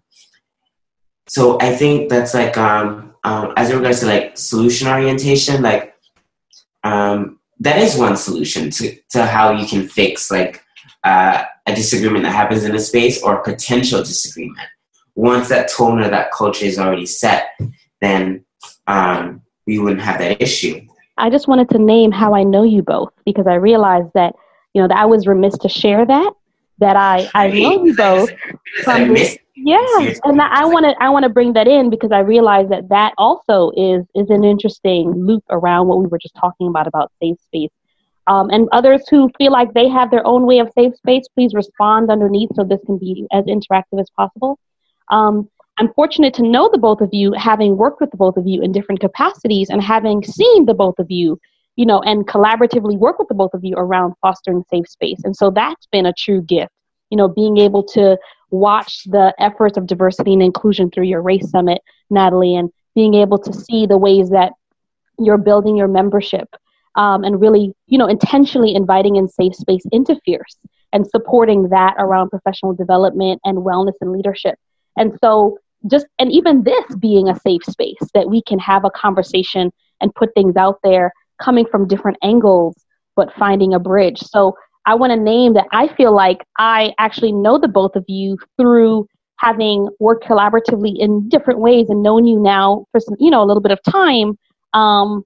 so 1.28 1.58
i 1.60 1.74
think 1.74 2.10
that's 2.10 2.34
like 2.34 2.56
um, 2.58 3.14
um, 3.24 3.52
as 3.56 3.72
regards 3.72 4.00
to 4.00 4.06
like 4.06 4.36
solution 4.36 4.88
orientation 4.88 5.62
like 5.62 5.94
um, 6.84 7.38
that 7.60 7.78
is 7.78 7.96
one 7.96 8.16
solution 8.16 8.70
to, 8.70 8.96
to 9.10 9.24
how 9.24 9.52
you 9.52 9.66
can 9.66 9.88
fix 9.88 10.30
like 10.30 10.62
uh, 11.04 11.44
a 11.66 11.74
disagreement 11.74 12.24
that 12.24 12.32
happens 12.32 12.64
in 12.64 12.74
a 12.74 12.78
space 12.78 13.22
or 13.22 13.42
potential 13.42 14.00
disagreement 14.00 14.68
once 15.14 15.48
that 15.48 15.70
tone 15.70 16.00
or 16.00 16.08
that 16.08 16.30
culture 16.32 16.64
is 16.64 16.78
already 16.78 17.06
set 17.06 17.50
then 18.00 18.44
um, 18.86 19.42
we 19.66 19.78
wouldn't 19.78 20.02
have 20.02 20.18
that 20.18 20.40
issue 20.40 20.80
I 21.18 21.30
just 21.30 21.48
wanted 21.48 21.68
to 21.70 21.78
name 21.78 22.10
how 22.10 22.34
I 22.34 22.42
know 22.42 22.62
you 22.62 22.82
both 22.82 23.12
because 23.24 23.46
I 23.46 23.54
realized 23.54 24.10
that, 24.14 24.34
you 24.74 24.82
know, 24.82 24.88
that 24.88 24.96
I 24.96 25.06
was 25.06 25.26
remiss 25.26 25.56
to 25.58 25.68
share 25.68 26.04
that, 26.06 26.32
that 26.78 26.96
I, 26.96 27.30
I 27.34 27.48
know 27.48 27.84
you 27.84 27.94
both. 27.94 28.30
From 28.84 29.14
this, 29.14 29.38
yeah, 29.54 29.76
and 30.24 30.40
I 30.40 30.64
want 30.64 30.86
to 30.86 30.94
I 30.98 31.10
want 31.10 31.24
to 31.24 31.28
bring 31.28 31.52
that 31.52 31.68
in 31.68 31.90
because 31.90 32.10
I 32.10 32.20
realize 32.20 32.70
that 32.70 32.88
that 32.88 33.12
also 33.18 33.70
is 33.76 34.04
is 34.14 34.30
an 34.30 34.44
interesting 34.44 35.12
loop 35.12 35.44
around 35.50 35.88
what 35.88 35.98
we 35.98 36.06
were 36.06 36.18
just 36.18 36.34
talking 36.34 36.68
about 36.68 36.86
about 36.86 37.12
safe 37.22 37.36
space. 37.40 37.70
Um, 38.26 38.50
and 38.50 38.68
others 38.72 39.02
who 39.10 39.30
feel 39.36 39.52
like 39.52 39.74
they 39.74 39.88
have 39.88 40.10
their 40.10 40.26
own 40.26 40.46
way 40.46 40.60
of 40.60 40.70
safe 40.74 40.96
space, 40.96 41.26
please 41.34 41.54
respond 41.54 42.10
underneath 42.10 42.50
so 42.54 42.64
this 42.64 42.80
can 42.86 42.96
be 42.96 43.26
as 43.32 43.44
interactive 43.44 44.00
as 44.00 44.08
possible. 44.16 44.58
Um, 45.10 45.48
I'm 45.78 45.92
fortunate 45.94 46.34
to 46.34 46.42
know 46.42 46.68
the 46.70 46.78
both 46.78 47.00
of 47.00 47.10
you, 47.12 47.32
having 47.32 47.76
worked 47.76 48.00
with 48.00 48.10
the 48.10 48.16
both 48.16 48.36
of 48.36 48.46
you 48.46 48.62
in 48.62 48.72
different 48.72 49.00
capacities 49.00 49.70
and 49.70 49.82
having 49.82 50.22
seen 50.22 50.66
the 50.66 50.74
both 50.74 50.98
of 50.98 51.10
you, 51.10 51.38
you 51.76 51.86
know, 51.86 52.00
and 52.00 52.26
collaboratively 52.26 52.98
work 52.98 53.18
with 53.18 53.28
the 53.28 53.34
both 53.34 53.54
of 53.54 53.64
you 53.64 53.74
around 53.76 54.14
fostering 54.20 54.62
safe 54.70 54.88
space. 54.88 55.20
And 55.24 55.34
so 55.34 55.50
that's 55.50 55.86
been 55.86 56.06
a 56.06 56.12
true 56.12 56.42
gift, 56.42 56.72
you 57.10 57.16
know, 57.16 57.28
being 57.28 57.56
able 57.58 57.82
to 57.84 58.18
watch 58.50 59.04
the 59.06 59.34
efforts 59.38 59.78
of 59.78 59.86
diversity 59.86 60.34
and 60.34 60.42
inclusion 60.42 60.90
through 60.90 61.04
your 61.04 61.22
race 61.22 61.50
summit, 61.50 61.80
Natalie, 62.10 62.54
and 62.54 62.70
being 62.94 63.14
able 63.14 63.38
to 63.38 63.52
see 63.52 63.86
the 63.86 63.96
ways 63.96 64.28
that 64.30 64.52
you're 65.18 65.38
building 65.38 65.76
your 65.76 65.88
membership 65.88 66.48
um, 66.96 67.24
and 67.24 67.40
really, 67.40 67.74
you 67.86 67.96
know, 67.98 68.06
intentionally 68.06 68.74
inviting 68.74 69.16
in 69.16 69.28
safe 69.28 69.54
space 69.54 69.84
into 69.92 70.20
Fierce 70.24 70.58
and 70.92 71.06
supporting 71.06 71.68
that 71.70 71.94
around 71.98 72.28
professional 72.28 72.74
development 72.74 73.40
and 73.44 73.58
wellness 73.58 73.94
and 74.00 74.12
leadership. 74.12 74.58
And 74.96 75.16
so 75.22 75.58
just 75.90 76.06
and 76.18 76.30
even 76.30 76.62
this 76.62 76.84
being 76.96 77.28
a 77.28 77.38
safe 77.40 77.64
space 77.64 77.98
that 78.14 78.28
we 78.28 78.42
can 78.42 78.58
have 78.58 78.84
a 78.84 78.90
conversation 78.90 79.72
and 80.00 80.14
put 80.14 80.32
things 80.34 80.56
out 80.56 80.78
there 80.84 81.12
coming 81.40 81.66
from 81.70 81.88
different 81.88 82.18
angles 82.22 82.76
but 83.14 83.32
finding 83.34 83.74
a 83.74 83.78
bridge. 83.78 84.20
So 84.20 84.56
i 84.86 84.94
want 84.94 85.12
to 85.12 85.16
name 85.16 85.54
that 85.54 85.66
i 85.72 85.88
feel 85.94 86.14
like 86.14 86.44
i 86.58 86.92
actually 86.98 87.32
know 87.32 87.58
the 87.58 87.68
both 87.68 87.94
of 87.96 88.04
you 88.08 88.36
through 88.56 89.06
having 89.36 89.88
worked 89.98 90.24
collaboratively 90.24 90.96
in 90.98 91.28
different 91.28 91.60
ways 91.60 91.88
and 91.88 92.02
known 92.02 92.24
you 92.24 92.38
now 92.38 92.84
for 92.92 93.00
some 93.00 93.16
you 93.18 93.30
know 93.30 93.42
a 93.42 93.46
little 93.46 93.62
bit 93.62 93.72
of 93.72 93.78
time 93.90 94.38
um, 94.72 95.22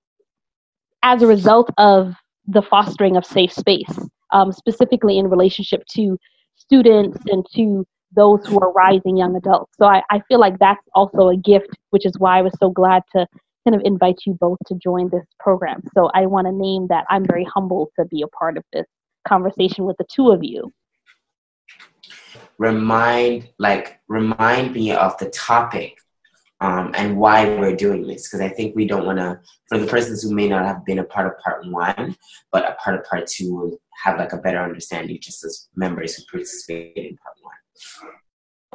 as 1.02 1.22
a 1.22 1.26
result 1.26 1.70
of 1.78 2.14
the 2.48 2.62
fostering 2.62 3.16
of 3.16 3.24
safe 3.24 3.52
space 3.52 3.98
um, 4.32 4.52
specifically 4.52 5.18
in 5.18 5.28
relationship 5.28 5.84
to 5.86 6.18
students 6.56 7.18
and 7.28 7.44
to 7.54 7.86
those 8.14 8.46
who 8.46 8.58
are 8.60 8.72
rising 8.72 9.16
young 9.16 9.36
adults. 9.36 9.72
So 9.78 9.86
I, 9.86 10.02
I 10.10 10.20
feel 10.28 10.38
like 10.38 10.58
that's 10.58 10.82
also 10.94 11.28
a 11.28 11.36
gift, 11.36 11.70
which 11.90 12.06
is 12.06 12.18
why 12.18 12.38
I 12.38 12.42
was 12.42 12.54
so 12.58 12.70
glad 12.70 13.02
to 13.14 13.26
kind 13.66 13.74
of 13.74 13.82
invite 13.84 14.20
you 14.26 14.34
both 14.34 14.58
to 14.66 14.74
join 14.76 15.08
this 15.10 15.26
program. 15.40 15.82
So 15.94 16.10
I 16.14 16.26
want 16.26 16.46
to 16.46 16.52
name 16.52 16.86
that 16.88 17.04
I'm 17.10 17.26
very 17.26 17.44
humbled 17.44 17.90
to 17.98 18.04
be 18.06 18.22
a 18.22 18.28
part 18.28 18.56
of 18.56 18.64
this 18.72 18.86
conversation 19.26 19.84
with 19.84 19.96
the 19.96 20.06
two 20.10 20.30
of 20.30 20.44
you. 20.44 20.72
Remind, 22.58 23.48
like, 23.58 23.98
remind 24.08 24.72
me 24.72 24.92
of 24.92 25.18
the 25.18 25.28
topic 25.30 25.98
um, 26.60 26.92
and 26.96 27.18
why 27.18 27.44
we're 27.44 27.76
doing 27.76 28.06
this. 28.06 28.28
Because 28.28 28.40
I 28.40 28.48
think 28.48 28.76
we 28.76 28.86
don't 28.86 29.04
want 29.04 29.18
to, 29.18 29.40
for 29.68 29.78
the 29.78 29.86
persons 29.86 30.22
who 30.22 30.34
may 30.34 30.48
not 30.48 30.64
have 30.64 30.84
been 30.84 31.00
a 31.00 31.04
part 31.04 31.26
of 31.26 31.38
part 31.40 31.66
one, 31.66 32.16
but 32.52 32.64
a 32.64 32.74
part 32.82 32.98
of 32.98 33.04
part 33.04 33.26
two 33.26 33.78
have 34.04 34.18
like 34.18 34.32
a 34.32 34.38
better 34.38 34.62
understanding 34.62 35.18
just 35.20 35.44
as 35.44 35.68
members 35.74 36.14
who 36.14 36.22
participated 36.30 37.04
in 37.04 37.16
part 37.16 37.34
one. 37.42 37.54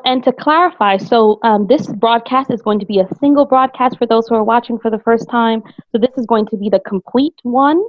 And 0.04 0.24
to 0.24 0.32
clarify, 0.32 0.98
so 0.98 1.40
um, 1.44 1.68
this 1.68 1.86
broadcast 1.88 2.50
is 2.50 2.62
going 2.62 2.80
to 2.80 2.86
be 2.86 3.00
a 3.00 3.08
single 3.20 3.46
broadcast 3.46 3.98
for 3.98 4.08
those 4.08 4.28
who 4.28 4.36
are 4.36 4.44
watching 4.44 4.80
for 4.80 4.90
the 4.90 5.00
first 5.00 5.30
time. 5.30 5.62
So 5.92 6.00
this 6.00 6.12
is 6.18 6.26
going 6.26 6.48
to 6.48 6.58
be 6.58 6.70
the 6.70 6.80
complete 6.80 7.36
one. 7.44 7.84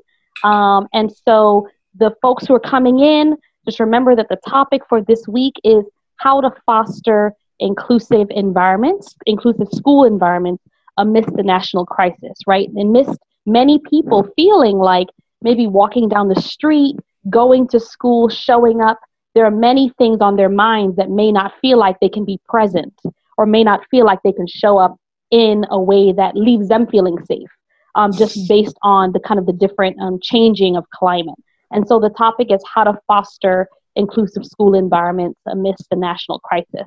Um, 0.45 0.88
and 0.92 1.11
so 1.26 1.69
the 1.99 2.14
folks 2.21 2.47
who 2.47 2.54
are 2.54 2.61
coming 2.61 3.00
in, 3.00 3.37
just 3.64 3.81
remember 3.81 4.14
that 4.16 4.28
the 4.28 4.38
topic 4.47 4.83
for 4.88 5.00
this 5.00 5.26
week 5.28 5.54
is 5.64 5.85
how 6.16 6.40
to 6.40 6.52
foster 6.66 7.33
inclusive 7.61 8.26
environments, 8.31 9.14
inclusive 9.26 9.69
school 9.73 10.04
environments 10.04 10.62
amidst 10.99 11.35
the 11.35 11.42
national 11.42 11.87
crisis, 11.87 12.38
right? 12.47 12.69
Amidst 12.78 13.19
many 13.47 13.78
people 13.88 14.28
feeling 14.37 14.78
like 14.78 15.09
maybe 15.40 15.66
walking 15.66 16.09
down 16.09 16.28
the 16.28 16.40
street, 16.40 16.97
going 17.31 17.69
to 17.69 17.81
school, 17.81 18.28
showing 18.28 18.81
up, 18.81 18.99
there 19.34 19.44
are 19.44 19.50
many 19.50 19.92
things 19.98 20.18
on 20.20 20.36
their 20.36 20.48
minds 20.48 20.96
that 20.96 21.10
may 21.10 21.32
not 21.32 21.52
feel 21.60 21.78
like 21.78 21.98
they 22.00 22.08
can 22.08 22.24
be 22.24 22.40
present 22.48 22.94
or 23.38 23.46
may 23.46 23.64
not 23.64 23.80
feel 23.90 24.04
like 24.04 24.20
they 24.22 24.32
can 24.32 24.46
show 24.46 24.78
up 24.78 24.96
in 25.30 25.64
a 25.70 25.80
way 25.80 26.12
that 26.12 26.36
leaves 26.36 26.68
them 26.68 26.86
feeling 26.86 27.16
safe, 27.24 27.48
um, 27.94 28.12
just 28.12 28.46
based 28.48 28.76
on 28.82 29.12
the 29.12 29.20
kind 29.20 29.40
of 29.40 29.46
the 29.46 29.52
different 29.52 29.98
um, 30.00 30.18
changing 30.22 30.76
of 30.76 30.84
climate. 30.90 31.38
And 31.70 31.88
so 31.88 31.98
the 31.98 32.10
topic 32.10 32.52
is 32.52 32.62
how 32.72 32.84
to 32.84 32.98
foster 33.06 33.68
inclusive 33.96 34.44
school 34.44 34.74
environments 34.74 35.40
amidst 35.46 35.88
the 35.90 35.96
national 35.96 36.38
crisis. 36.40 36.86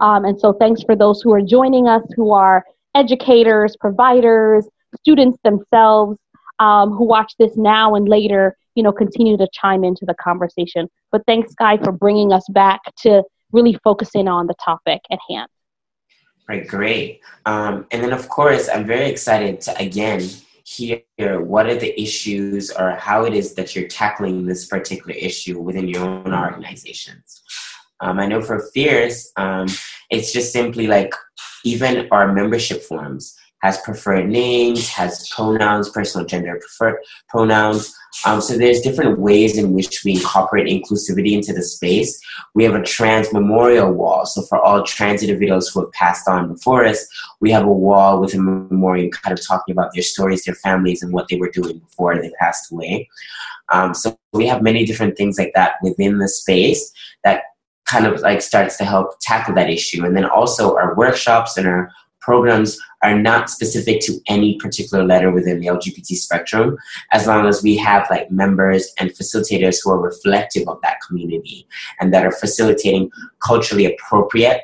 Um, 0.00 0.26
and 0.26 0.38
so 0.38 0.52
thanks 0.52 0.82
for 0.82 0.94
those 0.94 1.22
who 1.22 1.32
are 1.32 1.40
joining 1.40 1.88
us 1.88 2.02
who 2.14 2.32
are 2.32 2.64
educators, 2.94 3.76
providers, 3.76 4.68
students 5.00 5.38
themselves 5.42 6.18
um, 6.58 6.90
who 6.90 7.04
watch 7.04 7.32
this 7.38 7.56
now 7.56 7.94
and 7.94 8.08
later, 8.08 8.56
you 8.76 8.82
know, 8.82 8.92
continue 8.92 9.36
to 9.36 9.48
chime 9.52 9.82
into 9.82 10.04
the 10.04 10.14
conversation. 10.14 10.88
But 11.10 11.22
thanks, 11.26 11.52
Guy, 11.54 11.78
for 11.78 11.90
bringing 11.90 12.32
us 12.32 12.46
back 12.50 12.80
to 12.98 13.24
really 13.50 13.78
focusing 13.82 14.28
on 14.28 14.46
the 14.46 14.54
topic 14.62 15.00
at 15.10 15.18
hand. 15.28 15.48
Right, 16.48 16.68
great. 16.68 17.20
Um, 17.44 17.86
and 17.90 18.04
then, 18.04 18.12
of 18.12 18.28
course, 18.28 18.68
I'm 18.68 18.86
very 18.86 19.08
excited 19.10 19.60
to 19.62 19.76
again 19.78 20.22
hear 20.64 21.40
what 21.40 21.66
are 21.66 21.76
the 21.76 22.00
issues 22.00 22.70
or 22.70 22.90
how 22.92 23.24
it 23.24 23.34
is 23.34 23.54
that 23.54 23.74
you're 23.74 23.88
tackling 23.88 24.46
this 24.46 24.66
particular 24.66 25.14
issue 25.16 25.60
within 25.60 25.88
your 25.88 26.02
own 26.02 26.34
organizations. 26.34 27.42
Um, 28.00 28.18
I 28.18 28.26
know 28.26 28.42
for 28.42 28.60
Fierce, 28.74 29.32
um, 29.36 29.66
it's 30.10 30.32
just 30.32 30.52
simply 30.52 30.86
like 30.86 31.14
even 31.64 32.08
our 32.10 32.32
membership 32.32 32.82
forms 32.82 33.36
has 33.62 33.80
preferred 33.80 34.28
names, 34.28 34.88
has 34.88 35.28
pronouns, 35.30 35.88
personal 35.88 36.26
gender 36.26 36.58
preferred 36.60 36.98
pronouns. 37.28 37.94
Um, 38.24 38.40
so 38.40 38.56
there's 38.56 38.80
different 38.80 39.18
ways 39.18 39.58
in 39.58 39.72
which 39.72 40.02
we 40.04 40.12
incorporate 40.12 40.66
inclusivity 40.66 41.32
into 41.32 41.52
the 41.52 41.62
space. 41.62 42.18
We 42.54 42.64
have 42.64 42.74
a 42.74 42.82
trans 42.82 43.32
memorial 43.32 43.92
wall. 43.92 44.24
So 44.26 44.42
for 44.42 44.60
all 44.60 44.82
trans 44.82 45.22
individuals 45.22 45.68
who 45.68 45.80
have 45.80 45.92
passed 45.92 46.28
on 46.28 46.52
before 46.52 46.84
us, 46.84 47.06
we 47.40 47.50
have 47.50 47.64
a 47.64 47.72
wall 47.72 48.20
with 48.20 48.34
a 48.34 48.38
memorial 48.38 49.10
kind 49.10 49.36
of 49.38 49.44
talking 49.44 49.72
about 49.72 49.92
their 49.94 50.02
stories, 50.02 50.44
their 50.44 50.54
families, 50.54 51.02
and 51.02 51.12
what 51.12 51.28
they 51.28 51.36
were 51.36 51.50
doing 51.50 51.78
before 51.78 52.20
they 52.20 52.30
passed 52.38 52.72
away. 52.72 53.08
Um, 53.70 53.94
so 53.94 54.18
we 54.32 54.46
have 54.46 54.62
many 54.62 54.84
different 54.84 55.16
things 55.16 55.38
like 55.38 55.52
that 55.54 55.74
within 55.82 56.18
the 56.18 56.28
space 56.28 56.92
that 57.24 57.42
kind 57.86 58.06
of 58.06 58.20
like 58.20 58.42
starts 58.42 58.76
to 58.76 58.84
help 58.84 59.18
tackle 59.20 59.54
that 59.54 59.70
issue. 59.70 60.04
And 60.04 60.16
then 60.16 60.24
also 60.24 60.76
our 60.76 60.94
workshops 60.96 61.56
and 61.56 61.66
our 61.66 61.90
programs 62.26 62.76
are 63.02 63.16
not 63.16 63.48
specific 63.48 64.00
to 64.00 64.18
any 64.26 64.58
particular 64.58 65.04
letter 65.04 65.30
within 65.30 65.60
the 65.60 65.68
LGBT 65.68 66.08
spectrum, 66.16 66.76
as 67.12 67.24
long 67.28 67.46
as 67.46 67.62
we 67.62 67.76
have 67.76 68.10
like 68.10 68.28
members 68.32 68.92
and 68.98 69.10
facilitators 69.10 69.76
who 69.80 69.92
are 69.92 70.00
reflective 70.00 70.66
of 70.68 70.80
that 70.82 70.98
community 71.06 71.68
and 72.00 72.12
that 72.12 72.26
are 72.26 72.32
facilitating 72.32 73.08
culturally 73.38 73.86
appropriate 73.86 74.62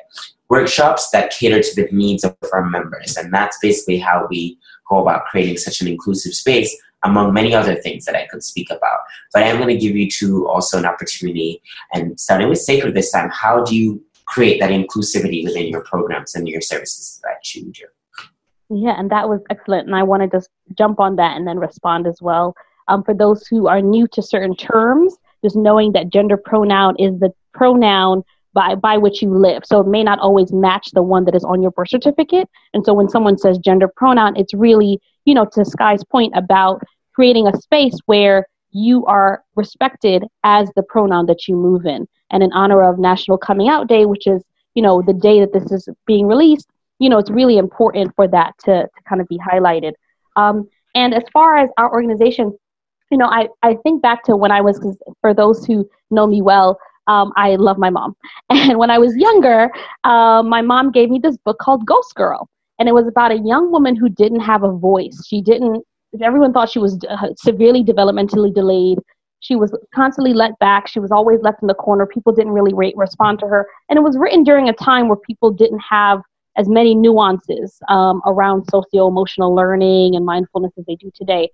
workshops 0.49 1.09
that 1.11 1.31
cater 1.31 1.61
to 1.61 1.75
the 1.75 1.87
needs 1.93 2.25
of 2.25 2.35
our 2.51 2.69
members. 2.69 3.15
And 3.15 3.33
that's 3.33 3.57
basically 3.61 3.97
how 3.97 4.27
we 4.29 4.57
go 4.89 5.01
about 5.01 5.25
creating 5.27 5.57
such 5.57 5.79
an 5.79 5.87
inclusive 5.87 6.33
space 6.33 6.75
among 7.05 7.33
many 7.33 7.53
other 7.55 7.75
things 7.75 8.03
that 8.05 8.15
I 8.15 8.27
could 8.27 8.43
speak 8.43 8.69
about. 8.71 8.99
But 9.33 9.43
I'm 9.43 9.57
going 9.57 9.69
to 9.69 9.77
give 9.77 9.95
you 9.95 10.09
two 10.09 10.47
also 10.49 10.77
an 10.77 10.85
opportunity 10.85 11.61
and 11.93 12.19
starting 12.19 12.49
with 12.49 12.59
Sacred 12.59 12.93
this 12.93 13.11
time, 13.11 13.29
how 13.29 13.63
do 13.63 13.75
you 13.75 14.03
create 14.33 14.59
that 14.59 14.71
inclusivity 14.71 15.43
within 15.43 15.67
your 15.67 15.83
programs 15.83 16.33
and 16.33 16.47
your 16.47 16.61
services 16.61 17.21
that 17.23 17.53
you 17.53 17.71
do? 17.71 17.85
Yeah, 18.69 18.95
and 18.97 19.11
that 19.11 19.29
was 19.29 19.41
excellent. 19.51 19.85
And 19.87 19.95
I 19.95 20.01
want 20.01 20.23
to 20.23 20.37
just 20.37 20.49
jump 20.75 20.99
on 20.99 21.15
that 21.17 21.37
and 21.37 21.47
then 21.47 21.59
respond 21.59 22.07
as 22.07 22.17
well. 22.21 22.55
Um, 22.87 23.03
for 23.03 23.13
those 23.13 23.45
who 23.47 23.67
are 23.67 23.81
new 23.81 24.07
to 24.07 24.21
certain 24.21 24.55
terms, 24.55 25.15
just 25.43 25.55
knowing 25.55 25.91
that 25.91 26.09
gender 26.09 26.37
pronoun 26.37 26.95
is 26.97 27.19
the 27.19 27.31
pronoun 27.53 28.23
by, 28.53 28.75
by 28.75 28.97
which 28.97 29.21
you 29.21 29.29
live. 29.37 29.63
So 29.65 29.81
it 29.81 29.87
may 29.87 30.03
not 30.03 30.19
always 30.19 30.51
match 30.51 30.89
the 30.93 31.03
one 31.03 31.25
that 31.25 31.35
is 31.35 31.43
on 31.43 31.61
your 31.61 31.71
birth 31.71 31.89
certificate. 31.89 32.49
And 32.73 32.83
so 32.83 32.93
when 32.93 33.09
someone 33.09 33.37
says 33.37 33.57
gender 33.59 33.87
pronoun, 33.87 34.35
it's 34.35 34.53
really, 34.53 34.99
you 35.25 35.35
know, 35.35 35.45
to 35.53 35.63
Skye's 35.63 36.03
point 36.03 36.33
about 36.35 36.81
creating 37.13 37.47
a 37.47 37.55
space 37.57 37.97
where 38.07 38.47
you 38.73 39.05
are 39.05 39.43
respected 39.55 40.25
as 40.43 40.69
the 40.75 40.83
pronoun 40.83 41.25
that 41.27 41.47
you 41.47 41.55
move 41.55 41.85
in. 41.85 42.07
And 42.31 42.43
in 42.43 42.51
honor 42.53 42.83
of 42.83 42.99
National 42.99 43.37
Coming 43.37 43.69
Out 43.69 43.87
Day, 43.87 44.05
which 44.05 44.27
is, 44.27 44.43
you 44.73 44.81
know, 44.81 45.01
the 45.01 45.13
day 45.13 45.39
that 45.39 45.53
this 45.53 45.71
is 45.71 45.87
being 46.05 46.27
released, 46.27 46.67
you 46.99 47.09
know, 47.09 47.17
it's 47.17 47.29
really 47.29 47.57
important 47.57 48.13
for 48.15 48.27
that 48.27 48.53
to, 48.65 48.83
to 48.83 49.03
kind 49.07 49.21
of 49.21 49.27
be 49.27 49.37
highlighted. 49.37 49.93
Um, 50.35 50.67
and 50.95 51.13
as 51.13 51.23
far 51.31 51.57
as 51.57 51.69
our 51.77 51.91
organization, 51.91 52.57
you 53.11 53.17
know, 53.17 53.27
I, 53.27 53.47
I 53.61 53.75
think 53.83 54.01
back 54.01 54.23
to 54.25 54.35
when 54.35 54.51
I 54.51 54.61
was, 54.61 54.79
for 55.21 55.33
those 55.33 55.65
who 55.65 55.89
know 56.09 56.25
me 56.25 56.41
well, 56.41 56.79
um, 57.07 57.33
I 57.35 57.55
love 57.55 57.77
my 57.77 57.89
mom. 57.89 58.15
And 58.49 58.77
when 58.79 58.89
I 58.89 58.97
was 58.97 59.15
younger, 59.15 59.71
uh, 60.03 60.41
my 60.43 60.61
mom 60.61 60.91
gave 60.91 61.09
me 61.09 61.19
this 61.19 61.37
book 61.37 61.59
called 61.59 61.85
Ghost 61.85 62.15
Girl. 62.15 62.49
And 62.79 62.89
it 62.89 62.93
was 62.93 63.07
about 63.07 63.31
a 63.31 63.37
young 63.37 63.71
woman 63.71 63.95
who 63.95 64.09
didn't 64.09 64.39
have 64.39 64.63
a 64.63 64.71
voice. 64.71 65.25
She 65.27 65.41
didn't, 65.41 65.83
everyone 66.21 66.53
thought 66.53 66.69
she 66.69 66.79
was 66.79 66.99
uh, 67.09 67.29
severely 67.37 67.83
developmentally 67.83 68.53
delayed. 68.53 68.99
She 69.39 69.55
was 69.55 69.77
constantly 69.93 70.33
let 70.33 70.57
back. 70.59 70.87
She 70.87 70.99
was 70.99 71.11
always 71.11 71.41
left 71.41 71.61
in 71.61 71.67
the 71.67 71.73
corner. 71.73 72.05
People 72.05 72.33
didn't 72.33 72.53
really 72.53 72.73
respond 72.95 73.39
to 73.39 73.47
her. 73.47 73.67
And 73.89 73.97
it 73.97 74.01
was 74.01 74.17
written 74.17 74.43
during 74.43 74.69
a 74.69 74.73
time 74.73 75.07
where 75.09 75.17
people 75.17 75.51
didn't 75.51 75.79
have 75.79 76.21
as 76.55 76.69
many 76.69 76.95
nuances 76.95 77.79
um, 77.89 78.21
around 78.25 78.65
socio 78.69 79.07
emotional 79.07 79.53
learning 79.53 80.15
and 80.15 80.25
mindfulness 80.25 80.71
as 80.77 80.85
they 80.85 80.95
do 80.95 81.11
today. 81.13 81.49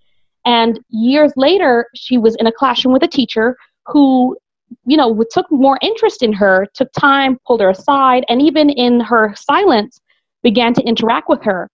And 0.46 0.80
years 0.90 1.34
later, 1.36 1.88
she 1.96 2.18
was 2.18 2.36
in 2.36 2.48
a 2.48 2.52
classroom 2.52 2.94
with 2.94 3.04
a 3.04 3.08
teacher 3.08 3.58
who, 3.86 4.38
you 4.86 4.98
know, 4.98 5.24
took 5.32 5.50
more 5.52 5.80
interest 5.82 6.22
in 6.22 6.34
her, 6.34 6.68
took 6.74 6.92
time, 6.94 7.38
pulled 7.46 7.62
her 7.62 7.70
aside, 7.70 8.26
and 8.30 8.42
even 8.42 8.70
in 8.70 9.00
her 9.00 9.34
silence, 9.36 10.00
began 10.44 10.74
to 10.74 10.82
interact 10.84 11.28
with 11.28 11.44
her. 11.44 11.70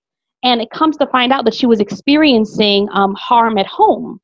And 0.46 0.62
it 0.62 0.70
comes 0.70 0.96
to 0.98 1.08
find 1.08 1.34
out 1.34 1.44
that 1.44 1.54
she 1.54 1.66
was 1.66 1.82
experiencing 1.82 2.88
um, 2.94 3.14
harm 3.16 3.58
at 3.58 3.68
home. 3.68 4.22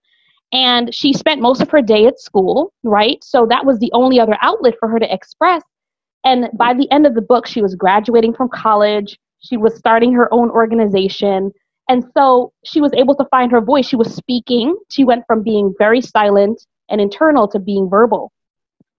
And 0.54 0.94
she 0.94 1.12
spent 1.12 1.42
most 1.42 1.62
of 1.62 1.70
her 1.72 1.82
day 1.82 2.06
at 2.06 2.20
school, 2.20 2.74
right? 2.84 3.22
So 3.24 3.46
that 3.50 3.66
was 3.66 3.80
the 3.80 3.92
only 3.94 4.20
other 4.20 4.38
outlet 4.42 4.75
for 4.80 4.88
her 4.88 5.00
to 5.00 5.13
express 5.13 5.63
and 6.24 6.50
by 6.54 6.74
the 6.74 6.90
end 6.92 7.08
of 7.08 7.16
the 7.16 7.22
book, 7.22 7.48
she 7.48 7.62
was 7.62 7.75
graduating 7.75 8.34
from 8.34 8.50
college. 8.50 9.18
She 9.40 9.58
was 9.58 9.75
starting 9.75 10.13
her 10.13 10.32
own 10.34 10.50
organization. 10.51 11.51
And 11.90 12.06
so 12.16 12.54
she 12.63 12.80
was 12.80 12.94
able 12.94 13.16
to 13.16 13.25
find 13.25 13.51
her 13.51 13.62
voice. 13.62 13.88
She 13.88 13.96
was 13.96 14.13
speaking. 14.13 14.78
She 14.90 15.04
went 15.04 15.25
from 15.25 15.44
being 15.44 15.74
very 15.78 16.01
silent 16.01 16.63
and 16.90 17.01
internal 17.01 17.48
to 17.50 17.60
being 17.60 17.90
verbal. 17.90 18.32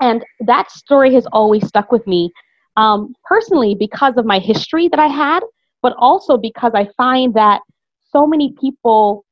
And 0.00 0.24
that 0.40 0.70
story 0.72 1.14
has 1.14 1.26
always 1.32 1.66
stuck 1.66 1.92
with 1.92 2.06
me 2.06 2.32
um, 2.76 3.14
personally 3.24 3.76
because 3.78 4.16
of 4.16 4.26
my 4.26 4.40
history 4.40 4.88
that 4.88 4.98
I 4.98 5.06
had, 5.06 5.40
but 5.82 5.94
also 5.98 6.36
because 6.36 6.72
I 6.74 6.88
find 6.96 7.34
that 7.34 7.60
so 8.10 8.26
many 8.26 8.54
people 8.60 9.24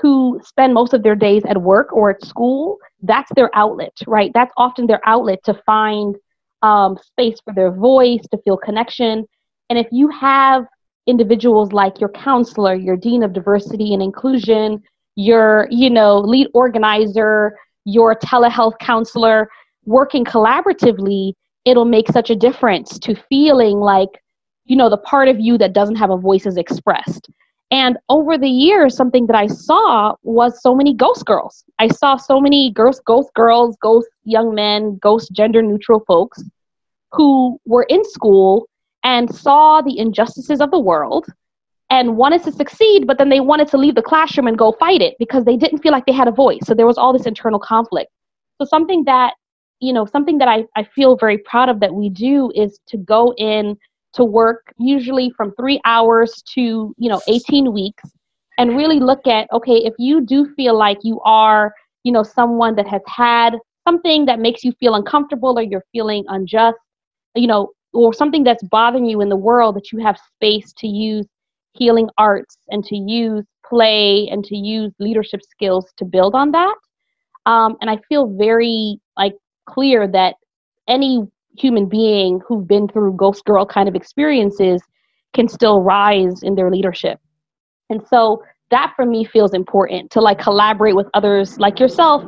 who 0.00 0.40
spend 0.44 0.74
most 0.74 0.92
of 0.92 1.02
their 1.02 1.14
days 1.14 1.42
at 1.46 1.62
work 1.62 1.92
or 1.92 2.10
at 2.10 2.24
school, 2.24 2.78
that's 3.02 3.30
their 3.36 3.50
outlet, 3.54 3.92
right? 4.06 4.32
That's 4.34 4.52
often 4.56 4.86
their 4.86 5.00
outlet 5.06 5.38
to 5.44 5.54
find 5.64 6.16
um, 6.62 6.98
space 7.00 7.38
for 7.44 7.54
their 7.54 7.70
voice, 7.70 8.22
to 8.32 8.38
feel 8.38 8.56
connection. 8.56 9.24
And 9.70 9.78
if 9.78 9.86
you 9.92 10.08
have 10.08 10.64
individuals 11.06 11.72
like 11.72 12.00
your 12.00 12.08
counselor, 12.10 12.74
your 12.74 12.96
dean 12.96 13.22
of 13.22 13.32
diversity 13.32 13.92
and 13.92 14.02
inclusion, 14.02 14.82
your, 15.16 15.68
you 15.70 15.90
know, 15.90 16.18
lead 16.18 16.48
organizer, 16.54 17.56
your 17.84 18.16
telehealth 18.16 18.78
counselor 18.80 19.48
working 19.84 20.24
collaboratively, 20.24 21.34
it'll 21.64 21.84
make 21.84 22.08
such 22.08 22.30
a 22.30 22.36
difference 22.36 22.98
to 22.98 23.14
feeling 23.28 23.78
like, 23.78 24.08
you 24.64 24.76
know, 24.76 24.88
the 24.88 24.98
part 24.98 25.28
of 25.28 25.40
you 25.40 25.58
that 25.58 25.72
doesn't 25.72 25.96
have 25.96 26.10
a 26.10 26.16
voice 26.16 26.46
is 26.46 26.56
expressed. 26.56 27.30
And 27.70 27.96
over 28.08 28.38
the 28.38 28.48
years, 28.48 28.96
something 28.96 29.26
that 29.26 29.36
I 29.36 29.46
saw 29.46 30.14
was 30.22 30.62
so 30.62 30.74
many 30.74 30.94
ghost 30.94 31.24
girls. 31.24 31.64
I 31.78 31.88
saw 31.88 32.16
so 32.16 32.40
many 32.40 32.72
ghost, 32.72 33.02
ghost 33.04 33.32
girls, 33.34 33.76
ghost 33.80 34.08
young 34.24 34.54
men, 34.54 34.98
ghost 34.98 35.32
gender 35.32 35.62
neutral 35.62 36.00
folks 36.06 36.42
who 37.12 37.58
were 37.64 37.84
in 37.88 38.04
school 38.04 38.68
and 39.02 39.34
saw 39.34 39.80
the 39.82 39.98
injustices 39.98 40.60
of 40.60 40.70
the 40.70 40.78
world 40.78 41.26
and 41.90 42.16
wanted 42.16 42.42
to 42.44 42.52
succeed, 42.52 43.06
but 43.06 43.18
then 43.18 43.28
they 43.28 43.40
wanted 43.40 43.68
to 43.68 43.76
leave 43.76 43.94
the 43.94 44.02
classroom 44.02 44.46
and 44.46 44.58
go 44.58 44.72
fight 44.72 45.02
it 45.02 45.14
because 45.18 45.44
they 45.44 45.56
didn't 45.56 45.78
feel 45.78 45.92
like 45.92 46.06
they 46.06 46.12
had 46.12 46.28
a 46.28 46.32
voice. 46.32 46.60
So 46.64 46.74
there 46.74 46.86
was 46.86 46.98
all 46.98 47.12
this 47.12 47.26
internal 47.26 47.60
conflict. 47.60 48.10
So 48.58 48.64
something 48.64 49.04
that, 49.04 49.34
you 49.80 49.92
know, 49.92 50.06
something 50.06 50.38
that 50.38 50.48
I, 50.48 50.64
I 50.76 50.84
feel 50.84 51.16
very 51.16 51.38
proud 51.38 51.68
of 51.68 51.80
that 51.80 51.94
we 51.94 52.08
do 52.08 52.50
is 52.54 52.80
to 52.88 52.96
go 52.96 53.34
in 53.36 53.76
to 54.14 54.24
work 54.24 54.72
usually 54.78 55.30
from 55.36 55.52
three 55.54 55.80
hours 55.84 56.42
to, 56.54 56.94
you 56.96 57.08
know, 57.08 57.20
18 57.26 57.72
weeks 57.72 58.04
and 58.58 58.76
really 58.76 59.00
look 59.00 59.26
at, 59.26 59.48
okay, 59.52 59.76
if 59.76 59.94
you 59.98 60.20
do 60.20 60.52
feel 60.54 60.76
like 60.76 60.98
you 61.02 61.20
are, 61.24 61.74
you 62.04 62.12
know, 62.12 62.22
someone 62.22 62.76
that 62.76 62.86
has 62.86 63.02
had 63.06 63.58
something 63.86 64.24
that 64.26 64.38
makes 64.38 64.64
you 64.64 64.72
feel 64.78 64.94
uncomfortable 64.94 65.58
or 65.58 65.62
you're 65.62 65.84
feeling 65.92 66.24
unjust, 66.28 66.76
you 67.34 67.46
know, 67.46 67.70
or 67.92 68.12
something 68.12 68.44
that's 68.44 68.62
bothering 68.64 69.06
you 69.06 69.20
in 69.20 69.28
the 69.28 69.36
world 69.36 69.76
that 69.76 69.92
you 69.92 69.98
have 69.98 70.16
space 70.34 70.72
to 70.74 70.86
use 70.86 71.26
healing 71.72 72.08
arts 72.18 72.56
and 72.68 72.84
to 72.84 72.96
use 72.96 73.44
play 73.66 74.28
and 74.30 74.44
to 74.44 74.56
use 74.56 74.92
leadership 74.98 75.40
skills 75.42 75.92
to 75.96 76.04
build 76.04 76.34
on 76.34 76.50
that. 76.52 76.74
Um, 77.46 77.76
and 77.80 77.90
I 77.90 77.98
feel 78.08 78.36
very 78.36 78.98
like 79.16 79.34
clear 79.66 80.06
that 80.08 80.36
any 80.88 81.26
human 81.56 81.88
being 81.88 82.40
who've 82.46 82.66
been 82.66 82.88
through 82.88 83.14
ghost 83.16 83.44
girl 83.44 83.64
kind 83.66 83.88
of 83.88 83.94
experiences 83.94 84.82
can 85.34 85.48
still 85.48 85.80
rise 85.80 86.42
in 86.42 86.54
their 86.54 86.70
leadership. 86.70 87.18
And 87.90 88.00
so 88.08 88.42
that 88.70 88.92
for 88.96 89.04
me 89.04 89.24
feels 89.24 89.54
important 89.54 90.10
to 90.12 90.20
like 90.20 90.38
collaborate 90.38 90.96
with 90.96 91.06
others 91.14 91.58
like 91.58 91.78
yourself 91.78 92.22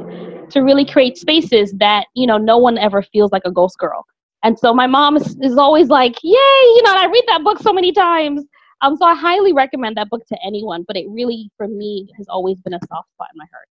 to 0.51 0.61
really 0.61 0.85
create 0.85 1.17
spaces 1.17 1.73
that, 1.79 2.07
you 2.15 2.27
know, 2.27 2.39
no 2.39 2.59
one 2.59 2.79
ever 2.79 3.03
feels 3.03 3.33
like 3.33 3.43
a 3.45 3.51
ghost 3.51 3.79
girl. 3.79 4.05
And 4.43 4.59
so 4.59 4.73
my 4.73 4.87
mom 4.87 5.17
is, 5.17 5.37
is 5.41 5.57
always 5.57 5.89
like, 5.89 6.17
yay, 6.23 6.31
you 6.31 6.83
know, 6.85 6.93
I 6.95 7.07
read 7.07 7.25
that 7.27 7.43
book 7.43 7.59
so 7.59 7.73
many 7.73 7.91
times. 7.93 8.45
Um, 8.83 8.97
so 8.97 9.07
I 9.07 9.15
highly 9.15 9.53
recommend 9.53 9.97
that 9.97 10.11
book 10.11 10.25
to 10.29 10.37
anyone, 10.45 10.85
but 10.87 10.97
it 10.97 11.07
really, 11.09 11.51
for 11.57 11.67
me, 11.67 12.09
has 12.17 12.27
always 12.29 12.61
been 12.61 12.75
a 12.75 12.81
soft 12.87 13.11
spot 13.11 13.29
in 13.35 13.39
my 13.39 13.47
heart. 13.53 13.67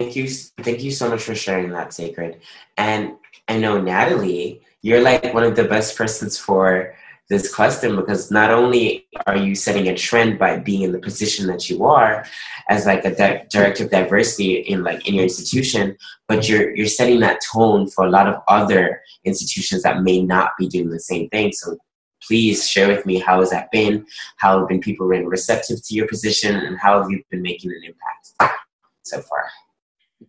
Thank 0.00 0.16
you, 0.16 0.28
thank 0.28 0.82
you 0.82 0.90
so 0.90 1.08
much 1.08 1.22
for 1.22 1.34
sharing 1.34 1.70
that, 1.70 1.92
Sacred. 1.92 2.40
And 2.76 3.14
I 3.48 3.58
know 3.58 3.80
Natalie, 3.80 4.60
you're 4.82 5.00
like 5.00 5.32
one 5.32 5.44
of 5.44 5.54
the 5.56 5.64
best 5.64 5.96
persons 5.96 6.36
for 6.36 6.94
this 7.30 7.54
question 7.54 7.96
because 7.96 8.30
not 8.30 8.50
only 8.50 9.06
are 9.26 9.36
you 9.36 9.54
setting 9.54 9.88
a 9.88 9.96
trend 9.96 10.38
by 10.38 10.58
being 10.58 10.82
in 10.82 10.92
the 10.92 10.98
position 10.98 11.46
that 11.46 11.70
you 11.70 11.84
are 11.84 12.26
as 12.68 12.84
like 12.84 13.04
a 13.04 13.14
di- 13.14 13.46
director 13.50 13.84
of 13.84 13.90
diversity 13.90 14.56
in 14.56 14.82
like 14.82 15.08
in 15.08 15.14
your 15.14 15.22
institution 15.22 15.96
but 16.28 16.46
you're 16.46 16.76
you're 16.76 16.86
setting 16.86 17.20
that 17.20 17.40
tone 17.50 17.88
for 17.88 18.04
a 18.04 18.10
lot 18.10 18.28
of 18.28 18.42
other 18.46 19.00
institutions 19.24 19.82
that 19.82 20.02
may 20.02 20.22
not 20.22 20.50
be 20.58 20.68
doing 20.68 20.90
the 20.90 21.00
same 21.00 21.26
thing 21.30 21.50
so 21.50 21.78
please 22.26 22.68
share 22.68 22.88
with 22.88 23.06
me 23.06 23.18
how 23.18 23.40
has 23.40 23.50
that 23.50 23.70
been? 23.70 24.06
How 24.36 24.58
have 24.58 24.68
been 24.68 24.80
people 24.80 25.08
been 25.08 25.26
receptive 25.26 25.84
to 25.84 25.94
your 25.94 26.08
position, 26.08 26.56
and 26.56 26.78
how 26.78 27.00
have 27.00 27.10
you 27.10 27.22
been 27.30 27.42
making 27.42 27.70
an 27.70 27.82
impact 27.84 28.56
so 29.02 29.20
far? 29.20 29.46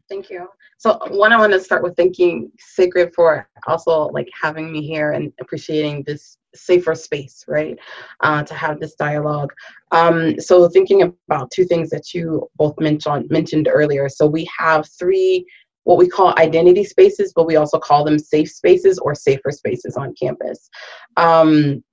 Thank 0.10 0.30
you. 0.30 0.48
So 0.78 1.00
one, 1.10 1.34
I 1.34 1.38
want 1.38 1.54
to 1.54 1.60
start 1.60 1.84
with 1.84 1.96
thanking 1.96 2.52
Sacred 2.60 3.14
for 3.16 3.48
also 3.68 4.08
like 4.08 4.28
having 4.40 4.72
me 4.72 4.86
here 4.86 5.12
and 5.12 5.32
appreciating 5.40 6.04
this 6.04 6.38
safer 6.54 6.96
space, 6.96 7.44
right, 7.48 7.78
uh, 8.22 8.44
to 8.44 8.54
have 8.54 8.80
this 8.80 8.96
dialogue. 8.96 9.52
Um, 9.92 10.40
so 10.40 10.68
thinking 10.70 11.02
about 11.28 11.52
two 11.52 11.66
things 11.66 11.90
that 11.90 12.14
you 12.14 12.50
both 12.56 12.80
mentioned 12.80 13.30
mentioned 13.30 13.68
earlier. 13.72 14.10
So 14.10 14.28
we 14.28 14.48
have 14.58 14.88
three 15.00 15.46
what 15.84 15.98
we 15.98 16.08
call 16.08 16.34
identity 16.40 16.84
spaces, 16.84 17.32
but 17.36 17.46
we 17.46 17.58
also 17.58 17.78
call 17.78 18.04
them 18.04 18.18
safe 18.18 18.52
spaces 18.52 18.98
or 18.98 19.14
safer 19.14 19.52
spaces 19.52 19.96
on 19.96 20.16
campus. 20.20 20.70
Um, 21.16 21.84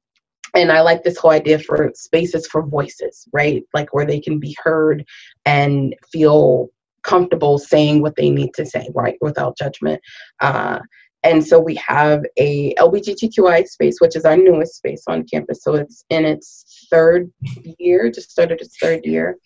and 0.54 0.72
I 0.72 0.80
like 0.80 1.02
this 1.02 1.18
whole 1.18 1.30
idea 1.30 1.58
for 1.58 1.90
spaces 1.94 2.46
for 2.46 2.62
voices, 2.66 3.26
right? 3.32 3.62
Like 3.74 3.94
where 3.94 4.06
they 4.06 4.20
can 4.20 4.38
be 4.38 4.56
heard 4.62 5.04
and 5.44 5.94
feel 6.10 6.68
comfortable 7.02 7.58
saying 7.58 8.02
what 8.02 8.16
they 8.16 8.30
need 8.30 8.54
to 8.54 8.66
say, 8.66 8.88
right, 8.94 9.16
without 9.20 9.56
judgment. 9.56 10.00
Uh, 10.40 10.78
and 11.24 11.46
so 11.46 11.60
we 11.60 11.76
have 11.76 12.24
a 12.36 12.74
LGBTQI 12.74 13.66
space, 13.66 14.00
which 14.00 14.16
is 14.16 14.24
our 14.24 14.36
newest 14.36 14.76
space 14.76 15.04
on 15.06 15.24
campus. 15.24 15.62
So 15.62 15.74
it's 15.74 16.04
in 16.10 16.24
its 16.24 16.86
third 16.90 17.30
year, 17.78 18.10
just 18.10 18.30
started 18.30 18.60
its 18.60 18.76
third 18.78 19.04
year. 19.04 19.36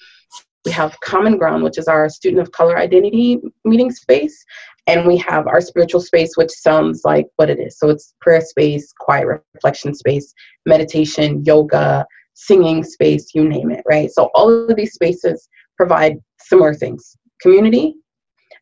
We 0.64 0.72
have 0.72 0.98
Common 1.00 1.36
Ground, 1.36 1.62
which 1.62 1.78
is 1.78 1.86
our 1.86 2.08
student 2.08 2.40
of 2.40 2.50
color 2.52 2.78
identity 2.78 3.40
meeting 3.64 3.92
space. 3.92 4.44
And 4.86 5.06
we 5.06 5.16
have 5.18 5.46
our 5.46 5.60
spiritual 5.60 6.00
space, 6.00 6.36
which 6.36 6.50
sounds 6.50 7.02
like 7.04 7.26
what 7.36 7.50
it 7.50 7.60
is. 7.60 7.78
So 7.78 7.90
it's 7.90 8.14
prayer 8.20 8.40
space, 8.40 8.92
quiet 8.98 9.26
reflection 9.54 9.94
space, 9.94 10.32
meditation, 10.64 11.44
yoga, 11.44 12.06
singing 12.34 12.84
space, 12.84 13.34
you 13.34 13.48
name 13.48 13.70
it, 13.70 13.82
right? 13.86 14.10
So 14.10 14.30
all 14.34 14.50
of 14.50 14.76
these 14.76 14.94
spaces 14.94 15.48
provide 15.76 16.18
similar 16.38 16.74
things 16.74 17.16
community, 17.40 17.96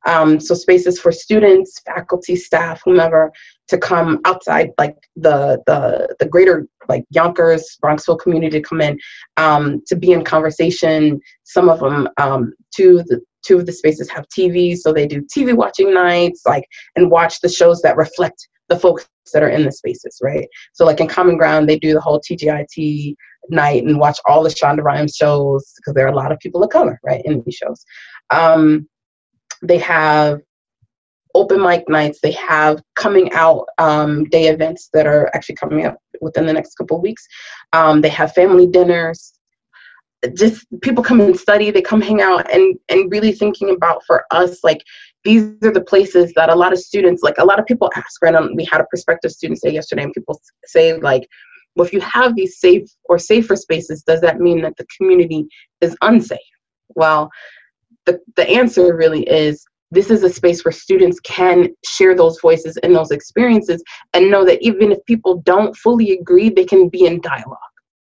um, 0.07 0.39
so 0.39 0.55
spaces 0.55 1.01
for 1.01 1.13
students, 1.13 1.81
faculty, 1.81 2.37
staff, 2.37 2.83
whomever, 2.85 3.33
to 3.69 3.79
come 3.79 4.21
outside, 4.25 4.71
like 4.79 4.97
the 5.17 5.63
the 5.67 6.15
the 6.21 6.27
greater 6.27 6.67
like 6.89 7.05
Yonkers, 7.11 7.79
Bronxville 7.83 8.21
community 8.21 8.61
to 8.61 8.63
come 8.63 8.81
in 8.81 8.99
um, 9.37 9.83
to 9.87 9.97
be 9.97 10.13
in 10.13 10.23
conversation. 10.23 11.21
Some 11.45 11.69
of 11.69 11.81
them, 11.81 12.09
um, 12.19 12.53
two 12.75 13.03
the 13.07 13.21
two 13.43 13.59
of 13.59 13.67
the 13.67 13.73
spaces 13.73 14.11
have 14.11 14.27
TV, 14.29 14.77
so 14.77 14.93
they 14.93 15.07
do 15.07 15.23
TV 15.23 15.55
watching 15.55 15.95
nights, 15.95 16.43
like 16.47 16.65
and 16.97 17.11
watch 17.11 17.41
the 17.41 17.49
shows 17.49 17.81
that 17.83 17.97
reflect 17.97 18.49
the 18.69 18.79
folks 18.79 19.09
that 19.33 19.43
are 19.43 19.49
in 19.49 19.65
the 19.65 19.73
spaces, 19.73 20.19
right? 20.23 20.49
So 20.73 20.85
like 20.85 21.01
in 21.01 21.09
Common 21.09 21.37
Ground, 21.37 21.69
they 21.69 21.79
do 21.79 21.93
the 21.93 22.01
whole 22.01 22.21
TGIT 22.21 23.15
night 23.51 23.85
and 23.85 23.99
watch 23.99 24.19
all 24.27 24.43
the 24.43 24.49
Shonda 24.49 24.83
Rhimes 24.83 25.15
shows 25.15 25.73
because 25.77 25.95
there 25.95 26.07
are 26.07 26.13
a 26.13 26.17
lot 26.17 26.33
of 26.33 26.39
people 26.39 26.63
of 26.63 26.71
color, 26.71 26.99
right, 27.05 27.23
in 27.25 27.43
these 27.45 27.55
shows. 27.55 27.85
Um, 28.31 28.89
they 29.63 29.79
have 29.79 30.41
open 31.35 31.61
mic 31.61 31.89
nights. 31.89 32.21
They 32.23 32.33
have 32.33 32.83
coming 32.95 33.33
out 33.33 33.67
um, 33.79 34.25
day 34.25 34.49
events 34.49 34.89
that 34.93 35.07
are 35.07 35.31
actually 35.35 35.57
coming 35.57 35.85
up 35.85 35.99
within 36.21 36.47
the 36.47 36.53
next 36.53 36.77
couple 36.77 36.97
of 36.97 37.03
weeks. 37.03 37.27
Um, 37.73 38.01
they 38.01 38.09
have 38.09 38.33
family 38.33 38.67
dinners. 38.67 39.33
Just 40.35 40.67
people 40.81 41.05
come 41.05 41.21
and 41.21 41.39
study. 41.39 41.71
They 41.71 41.83
come 41.83 42.01
hang 42.01 42.23
out 42.23 42.51
and 42.51 42.79
and 42.89 43.11
really 43.13 43.33
thinking 43.33 43.71
about 43.71 44.03
for 44.07 44.25
us 44.31 44.65
like 44.65 44.83
these 45.25 45.43
are 45.63 45.73
the 45.73 45.85
places 45.85 46.33
that 46.37 46.51
a 46.51 46.55
lot 46.55 46.73
of 46.73 46.79
students 46.79 47.23
like 47.23 47.39
a 47.39 47.45
lot 47.45 47.59
of 47.59 47.67
people 47.67 47.91
ask. 47.97 48.23
Right? 48.23 48.35
Um, 48.35 48.55
we 48.57 48.65
had 48.65 48.81
a 48.81 48.87
prospective 48.87 49.33
student 49.33 49.61
say 49.61 49.71
yesterday, 49.71 50.03
and 50.05 50.13
people 50.13 50.41
say 50.65 50.95
like. 50.95 51.29
Well, 51.77 51.85
if 51.85 51.93
you 51.93 52.01
have 52.03 52.37
these 52.37 52.61
safe 52.61 52.89
or 53.07 53.19
safer 53.19 53.57
spaces, 53.57 54.05
does 54.05 54.21
that 54.21 54.39
mean 54.39 54.63
that 54.63 54.77
the 54.77 54.87
community 54.97 55.45
is 55.81 55.97
unsafe? 56.03 56.39
Well, 56.95 57.33
the, 58.07 58.21
the 58.37 58.49
answer 58.49 58.95
really 58.95 59.23
is 59.25 59.65
this 59.91 60.11
is 60.11 60.23
a 60.23 60.29
space 60.31 60.65
where 60.65 60.73
students 60.73 61.21
can 61.21 61.69
share 61.85 62.15
those 62.15 62.39
voices 62.41 62.77
and 62.79 62.95
those 62.95 63.11
experiences 63.11 63.83
and 64.13 64.31
know 64.31 64.45
that 64.45 64.61
even 64.61 64.93
if 64.93 65.05
people 65.07 65.41
don't 65.43 65.77
fully 65.77 66.13
agree 66.13 66.51
they 66.51 66.65
can 66.65 66.89
be 66.89 67.07
in 67.07 67.21
dialogue 67.21 67.59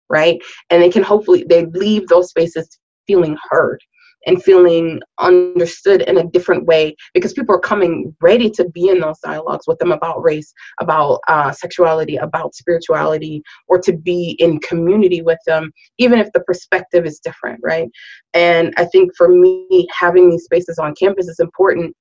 right 0.09 0.41
and 0.69 0.81
they 0.81 0.89
can 0.89 1.03
hopefully 1.03 1.45
they 1.47 1.65
leave 1.67 2.07
those 2.07 2.29
spaces 2.29 2.79
feeling 3.05 3.37
heard 3.49 3.79
and 4.27 4.43
feeling 4.43 4.99
understood 5.19 6.01
in 6.01 6.17
a 6.17 6.27
different 6.27 6.65
way 6.65 6.95
because 7.13 7.33
people 7.33 7.55
are 7.55 7.59
coming 7.59 8.15
ready 8.21 8.49
to 8.51 8.69
be 8.69 8.89
in 8.89 8.99
those 8.99 9.19
dialogues 9.19 9.65
with 9.67 9.79
them 9.79 9.91
about 9.91 10.21
race, 10.21 10.53
about 10.79 11.19
uh, 11.27 11.51
sexuality, 11.51 12.17
about 12.17 12.53
spirituality, 12.53 13.41
or 13.67 13.79
to 13.79 13.93
be 13.93 14.35
in 14.39 14.59
community 14.59 15.21
with 15.21 15.39
them, 15.47 15.71
even 15.97 16.19
if 16.19 16.31
the 16.33 16.41
perspective 16.41 17.05
is 17.05 17.19
different, 17.19 17.59
right? 17.63 17.89
And 18.33 18.73
I 18.77 18.85
think 18.85 19.11
for 19.17 19.29
me, 19.29 19.87
having 19.97 20.29
these 20.29 20.43
spaces 20.43 20.77
on 20.77 20.93
campus 20.95 21.27
is 21.27 21.39
important 21.39 21.95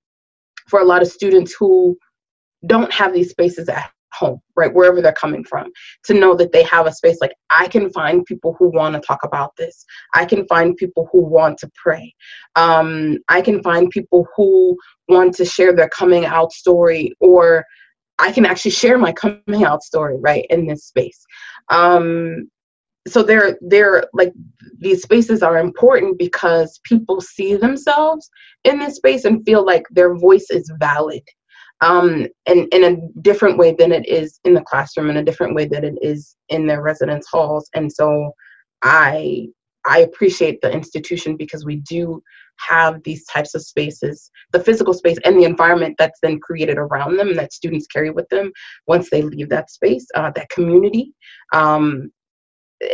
for 0.69 0.81
a 0.81 0.85
lot 0.85 1.01
of 1.01 1.09
students 1.09 1.55
who 1.59 1.97
don't 2.67 2.93
have 2.93 3.15
these 3.15 3.31
spaces 3.31 3.69
at 3.69 3.91
home, 4.19 4.41
right, 4.57 4.73
wherever 4.73 5.01
they're 5.01 5.13
coming 5.13 5.45
from, 5.45 5.71
to 6.05 6.15
know 6.15 6.35
that 6.35 6.53
they 6.53 6.63
have 6.65 6.87
a 6.87 6.93
space 6.93 7.19
like 7.21 7.33
I 7.51 7.69
can 7.69 7.91
find 7.91 8.25
people 8.25 8.57
who 8.59 8.69
want 8.69 8.95
to 8.95 9.01
talk 9.01 9.21
about 9.25 9.53
this. 9.57 9.85
I 10.15 10.25
can 10.25 10.47
find 10.47 10.77
people 10.77 11.09
who 11.13 11.25
want 11.25 11.59
to 11.59 11.71
pray. 11.83 12.15
Um, 12.55 13.19
I 13.29 13.41
can 13.41 13.63
find 13.63 13.91
people 13.91 14.27
who 14.37 14.77
want 15.09 15.35
to 15.35 15.45
share 15.45 15.75
their 15.75 15.89
coming 15.89 16.25
out 16.27 16.53
story, 16.53 17.13
or 17.21 17.65
I 18.19 18.33
can 18.33 18.47
actually 18.47 18.71
share 18.73 18.99
my 18.99 19.13
coming 19.13 19.65
out 19.65 19.83
story, 19.83 20.17
right, 20.19 20.47
in 20.51 20.67
this 20.67 20.85
space. 20.85 21.25
Um, 21.71 22.49
so 23.07 23.23
they're 23.23 23.57
they're 23.61 24.05
like 24.13 24.33
these 24.79 25.03
spaces 25.03 25.43
are 25.43 25.59
important 25.59 26.19
because 26.19 26.81
people 26.85 27.21
see 27.21 27.55
themselves 27.55 28.29
in 28.65 28.79
this 28.79 28.97
space 28.97 29.25
and 29.25 29.45
feel 29.45 29.65
like 29.65 29.85
their 29.91 30.17
voice 30.17 30.47
is 30.51 30.71
valid 30.81 31.23
um, 31.81 32.27
and 32.47 32.73
in 32.73 32.85
a 32.85 33.21
different 33.21 33.59
way 33.59 33.75
than 33.79 33.93
it 33.93 34.07
is 34.09 34.41
in 34.45 34.55
the 34.55 34.63
classroom, 34.63 35.11
in 35.11 35.19
a 35.19 35.25
different 35.25 35.55
way 35.55 35.67
than 35.67 35.85
it 35.85 35.95
is 36.01 36.37
in 36.49 36.67
their 36.67 36.83
residence 36.83 37.27
halls. 37.31 37.69
And 37.75 37.93
so 37.93 38.33
I 38.83 39.49
I 39.89 40.01
appreciate 40.01 40.61
the 40.63 40.73
institution 40.73 41.37
because 41.37 41.65
we 41.65 41.77
do 41.77 42.21
have 42.59 43.03
these 43.05 43.25
types 43.27 43.55
of 43.55 43.63
spaces, 43.63 44.31
the 44.53 44.61
physical 44.61 44.95
space 44.95 45.19
and 45.25 45.39
the 45.39 45.45
environment 45.45 45.95
that's 45.99 46.19
then 46.23 46.41
created 46.41 46.79
around 46.79 47.17
them 47.17 47.37
that 47.37 47.53
students 47.53 47.87
carry 47.87 48.11
with 48.11 48.29
them 48.31 48.51
once 48.89 49.11
they 49.11 49.23
leave 49.23 49.49
that 49.51 49.71
space, 49.71 50.07
uh, 50.15 50.31
that 50.35 50.49
community. 50.49 51.13
Um, 51.53 52.11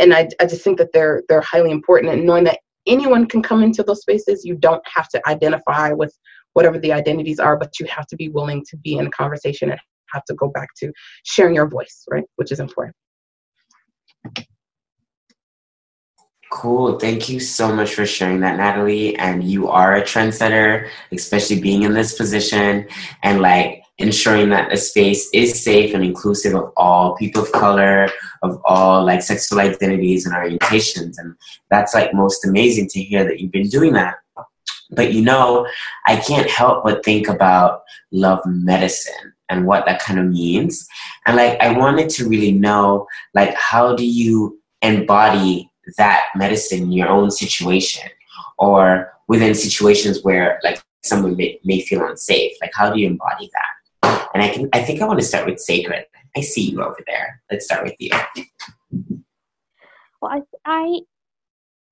and 0.01 0.13
I, 0.13 0.29
I 0.41 0.47
just 0.47 0.63
think 0.63 0.79
that 0.79 0.93
they're 0.93 1.23
they're 1.29 1.41
highly 1.41 1.71
important 1.71 2.13
and 2.13 2.25
knowing 2.25 2.45
that 2.45 2.59
anyone 2.87 3.27
can 3.27 3.43
come 3.43 3.63
into 3.63 3.83
those 3.83 4.01
spaces 4.01 4.45
you 4.45 4.55
don't 4.57 4.83
have 4.93 5.09
to 5.09 5.29
identify 5.29 5.93
with 5.93 6.17
whatever 6.55 6.79
the 6.79 6.93
identities 6.93 7.39
are 7.39 7.57
but 7.57 7.79
you 7.79 7.87
have 7.87 8.07
to 8.07 8.17
be 8.17 8.29
willing 8.29 8.65
to 8.69 8.77
be 8.79 8.97
in 8.97 9.07
a 9.07 9.11
conversation 9.11 9.71
and 9.71 9.81
have 10.13 10.25
to 10.25 10.35
go 10.35 10.49
back 10.49 10.69
to 10.77 10.93
sharing 11.25 11.55
your 11.55 11.69
voice 11.69 12.05
right 12.11 12.25
which 12.37 12.53
is 12.53 12.61
important 12.61 12.95
Cool. 16.53 16.99
Thank 16.99 17.31
you 17.31 17.41
so 17.41 17.75
much 17.75 17.95
for 17.95 18.05
sharing 18.05 18.41
that, 18.41 18.59
Natalie. 18.59 19.17
And 19.17 19.43
you 19.43 19.69
are 19.69 19.97
a 19.97 20.03
trendsetter, 20.03 20.87
especially 21.11 21.59
being 21.59 21.83
in 21.85 21.95
this 21.95 22.15
position 22.15 22.87
and 23.23 23.41
like 23.41 23.83
ensuring 23.97 24.51
that 24.51 24.69
the 24.69 24.77
space 24.77 25.31
is 25.33 25.65
safe 25.65 25.95
and 25.95 26.05
inclusive 26.05 26.55
of 26.55 26.71
all 26.77 27.17
people 27.17 27.43
of 27.43 27.53
color, 27.53 28.07
of 28.43 28.61
all 28.67 29.03
like 29.03 29.23
sexual 29.23 29.61
identities 29.61 30.27
and 30.27 30.35
orientations. 30.35 31.15
And 31.17 31.35
that's 31.71 31.95
like 31.95 32.13
most 32.13 32.47
amazing 32.47 32.89
to 32.89 33.03
hear 33.03 33.25
that 33.25 33.41
you've 33.41 33.53
been 33.53 33.69
doing 33.69 33.95
that. 33.95 34.17
But 34.93 35.13
you 35.13 35.23
know, 35.23 35.67
I 36.07 36.17
can't 36.17 36.49
help 36.49 36.85
but 36.85 37.05
think 37.05 37.29
about 37.29 37.83
love 38.11 38.41
medicine 38.47 39.33
and 39.49 39.67
what 39.67 39.87
that 39.87 40.03
kind 40.03 40.19
of 40.19 40.27
means. 40.27 40.87
And 41.27 41.37
like, 41.37 41.59
I 41.61 41.77
wanted 41.77 42.11
to 42.11 42.29
really 42.29 42.53
know, 42.53 43.07
like, 43.35 43.55
how 43.55 43.95
do 43.95 44.07
you 44.07 44.61
embody 44.83 45.71
that 45.97 46.25
medicine 46.35 46.83
in 46.83 46.93
your 46.93 47.09
own 47.09 47.31
situation 47.31 48.09
or 48.59 49.13
within 49.29 49.55
situations 49.55 50.23
where 50.23 50.61
like 50.63 50.83
someone 51.03 51.37
may, 51.37 51.59
may 51.65 51.81
feel 51.81 52.07
unsafe? 52.07 52.53
Like 52.61 52.73
how 52.75 52.93
do 52.93 53.01
you 53.01 53.07
embody 53.07 53.51
that? 53.53 54.29
And 54.35 54.43
i 54.43 54.49
can 54.49 54.69
i 54.73 54.83
think 54.83 55.01
i 55.01 55.07
want 55.07 55.21
to 55.21 55.27
start 55.27 55.47
with 55.47 55.61
sacred. 55.61 56.05
I 56.37 56.41
see 56.41 56.71
you 56.71 56.83
over 56.83 56.99
there. 57.07 57.43
Let's 57.51 57.65
start 57.65 57.85
with 57.85 57.95
you. 57.99 58.11
Well 60.21 60.31
i 60.31 60.41
i 60.65 61.01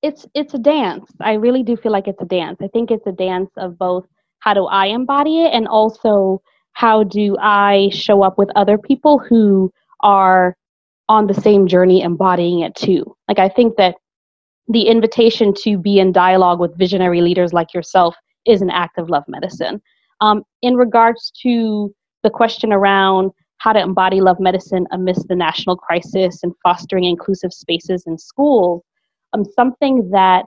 it's 0.03 0.27
it's 0.35 0.55
a 0.55 0.59
dance 0.59 1.11
i 1.21 1.35
really 1.35 1.63
do 1.63 1.77
feel 1.77 1.93
like 1.93 2.09
it's 2.09 2.23
a 2.23 2.27
dance 2.27 2.59
i 2.63 2.69
think 2.69 2.91
it's 2.91 3.07
a 3.07 3.13
dance 3.13 3.51
of 3.57 3.79
both 3.79 4.07
how 4.41 4.55
do 4.55 4.67
i 4.67 4.87
embody 4.87 5.43
it 5.43 5.53
and 5.53 5.69
also 5.69 6.41
how 6.73 7.03
do 7.03 7.37
i 7.41 7.89
show 7.93 8.23
up 8.23 8.39
with 8.39 8.49
other 8.57 8.79
people 8.79 9.19
who 9.19 9.71
are 10.03 10.57
on 11.11 11.27
the 11.27 11.35
same 11.35 11.67
journey 11.67 12.03
embodying 12.03 12.61
it 12.61 12.75
too. 12.77 13.05
Like 13.29 13.41
I 13.41 13.49
think 13.49 13.77
that 13.77 13.97
the 14.69 14.83
invitation 14.83 15.53
to 15.65 15.77
be 15.77 15.99
in 15.99 16.13
dialogue 16.13 16.61
with 16.61 16.79
visionary 16.79 17.21
leaders 17.21 17.53
like 17.53 17.75
yourself 17.75 18.15
is 18.47 18.63
an 18.63 18.71
act 18.71 18.97
of 18.97 19.11
love 19.11 19.25
medicine. 19.27 19.83
Um, 20.21 20.45
in 20.63 20.77
regards 20.77 21.33
to 21.43 21.93
the 22.23 22.31
question 22.31 22.73
around 22.73 23.33
how 23.59 23.73
to 23.73 23.81
embody 23.81 24.21
love 24.21 24.39
medicine 24.39 24.87
amidst 24.93 25.27
the 25.27 25.35
national 25.35 25.77
crisis 25.77 26.45
and 26.45 26.53
fostering 26.63 27.05
inclusive 27.05 27.53
spaces 27.53 28.05
in 28.07 28.17
schools, 28.17 28.81
um, 29.33 29.45
something 29.45 30.11
that 30.11 30.45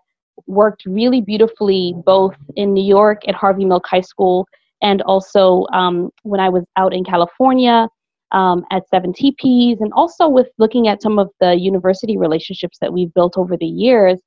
worked 0.47 0.85
really 0.85 1.21
beautifully 1.21 1.93
both 2.05 2.35
in 2.55 2.73
New 2.73 2.83
York 2.83 3.27
at 3.27 3.35
Harvey 3.35 3.65
Milk 3.65 3.85
High 3.85 4.01
School 4.01 4.47
and 4.83 5.01
also 5.03 5.65
um, 5.73 6.11
when 6.23 6.39
I 6.39 6.49
was 6.49 6.63
out 6.75 6.93
in 6.93 7.03
California 7.03 7.87
um, 8.33 8.65
at 8.71 8.83
7TPs, 8.93 9.79
and 9.79 9.93
also 9.93 10.27
with 10.27 10.47
looking 10.57 10.87
at 10.87 11.01
some 11.01 11.17
of 11.17 11.29
the 11.39 11.55
university 11.55 12.17
relationships 12.17 12.77
that 12.81 12.91
we've 12.91 13.13
built 13.13 13.37
over 13.37 13.55
the 13.55 13.65
years, 13.65 14.19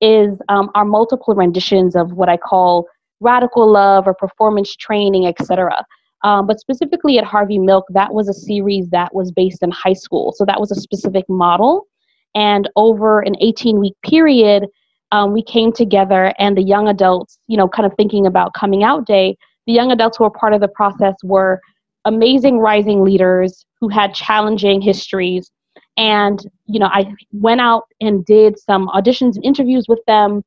is 0.00 0.38
um, 0.48 0.70
our 0.74 0.84
multiple 0.84 1.34
renditions 1.34 1.94
of 1.94 2.12
what 2.12 2.28
I 2.28 2.36
call 2.36 2.86
radical 3.20 3.70
love 3.70 4.08
or 4.08 4.14
performance 4.14 4.74
training, 4.74 5.26
etc. 5.26 5.84
Um, 6.24 6.46
but 6.46 6.58
specifically 6.58 7.18
at 7.18 7.24
Harvey 7.24 7.58
Milk, 7.58 7.84
that 7.90 8.12
was 8.12 8.28
a 8.28 8.34
series 8.34 8.88
that 8.90 9.14
was 9.14 9.30
based 9.30 9.62
in 9.62 9.70
high 9.70 9.92
school. 9.92 10.32
So 10.36 10.44
that 10.46 10.58
was 10.58 10.70
a 10.70 10.80
specific 10.80 11.26
model. 11.28 11.86
And 12.34 12.68
over 12.76 13.20
an 13.20 13.34
18 13.40 13.80
week 13.80 13.94
period, 14.04 14.66
um, 15.12 15.32
we 15.32 15.42
came 15.42 15.72
together 15.72 16.32
and 16.38 16.56
the 16.56 16.62
young 16.62 16.88
adults, 16.88 17.38
you 17.48 17.56
know, 17.56 17.68
kind 17.68 17.86
of 17.86 17.92
thinking 17.96 18.26
about 18.26 18.54
coming 18.54 18.84
out 18.84 19.06
day, 19.06 19.36
the 19.66 19.72
young 19.72 19.90
adults 19.90 20.18
who 20.18 20.24
were 20.24 20.30
part 20.30 20.52
of 20.52 20.60
the 20.60 20.68
process 20.68 21.14
were 21.22 21.60
amazing 22.04 22.58
rising 22.58 23.04
leaders 23.04 23.66
who 23.80 23.88
had 23.88 24.14
challenging 24.14 24.80
histories. 24.80 25.50
And, 25.96 26.40
you 26.66 26.78
know, 26.78 26.86
I 26.86 27.12
went 27.32 27.60
out 27.60 27.84
and 28.00 28.24
did 28.24 28.58
some 28.58 28.88
auditions 28.88 29.36
and 29.36 29.44
interviews 29.44 29.86
with 29.88 30.00
them. 30.06 30.42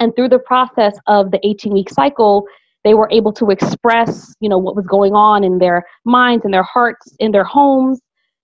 And 0.00 0.14
through 0.16 0.30
the 0.30 0.38
process 0.38 0.96
of 1.06 1.30
the 1.30 1.40
18 1.46 1.72
week 1.72 1.90
cycle, 1.90 2.46
they 2.82 2.94
were 2.94 3.08
able 3.10 3.32
to 3.34 3.50
express, 3.50 4.34
you 4.40 4.48
know, 4.48 4.58
what 4.58 4.74
was 4.74 4.86
going 4.86 5.14
on 5.14 5.44
in 5.44 5.58
their 5.58 5.84
minds 6.04 6.44
and 6.44 6.54
their 6.54 6.62
hearts, 6.62 7.14
in 7.18 7.32
their 7.32 7.44
homes. 7.44 8.00